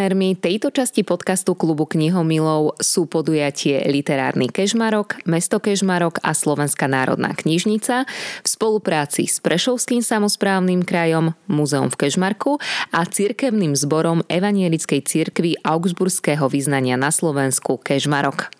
Partnermi 0.00 0.32
tejto 0.32 0.72
časti 0.72 1.04
podcastu 1.04 1.52
klubu 1.52 1.84
knihomilov 1.84 2.80
sú 2.80 3.04
podujatie 3.04 3.84
Literárny 3.84 4.48
Kežmarok, 4.48 5.28
Mesto 5.28 5.60
Kežmarok 5.60 6.24
a 6.24 6.32
Slovenská 6.32 6.88
národná 6.88 7.36
knižnica 7.36 8.08
v 8.40 8.46
spolupráci 8.48 9.28
s 9.28 9.44
Prešovským 9.44 10.00
samozprávnym 10.00 10.88
krajom, 10.88 11.36
Múzeum 11.52 11.92
v 11.92 12.00
Kežmarku 12.00 12.56
a 12.96 13.04
cirkevným 13.04 13.76
zborom 13.76 14.24
Evanielickej 14.24 15.04
cirkvi 15.04 15.60
Augsburského 15.60 16.48
vyznania 16.48 16.96
na 16.96 17.12
Slovensku 17.12 17.76
Kežmarok. 17.76 18.59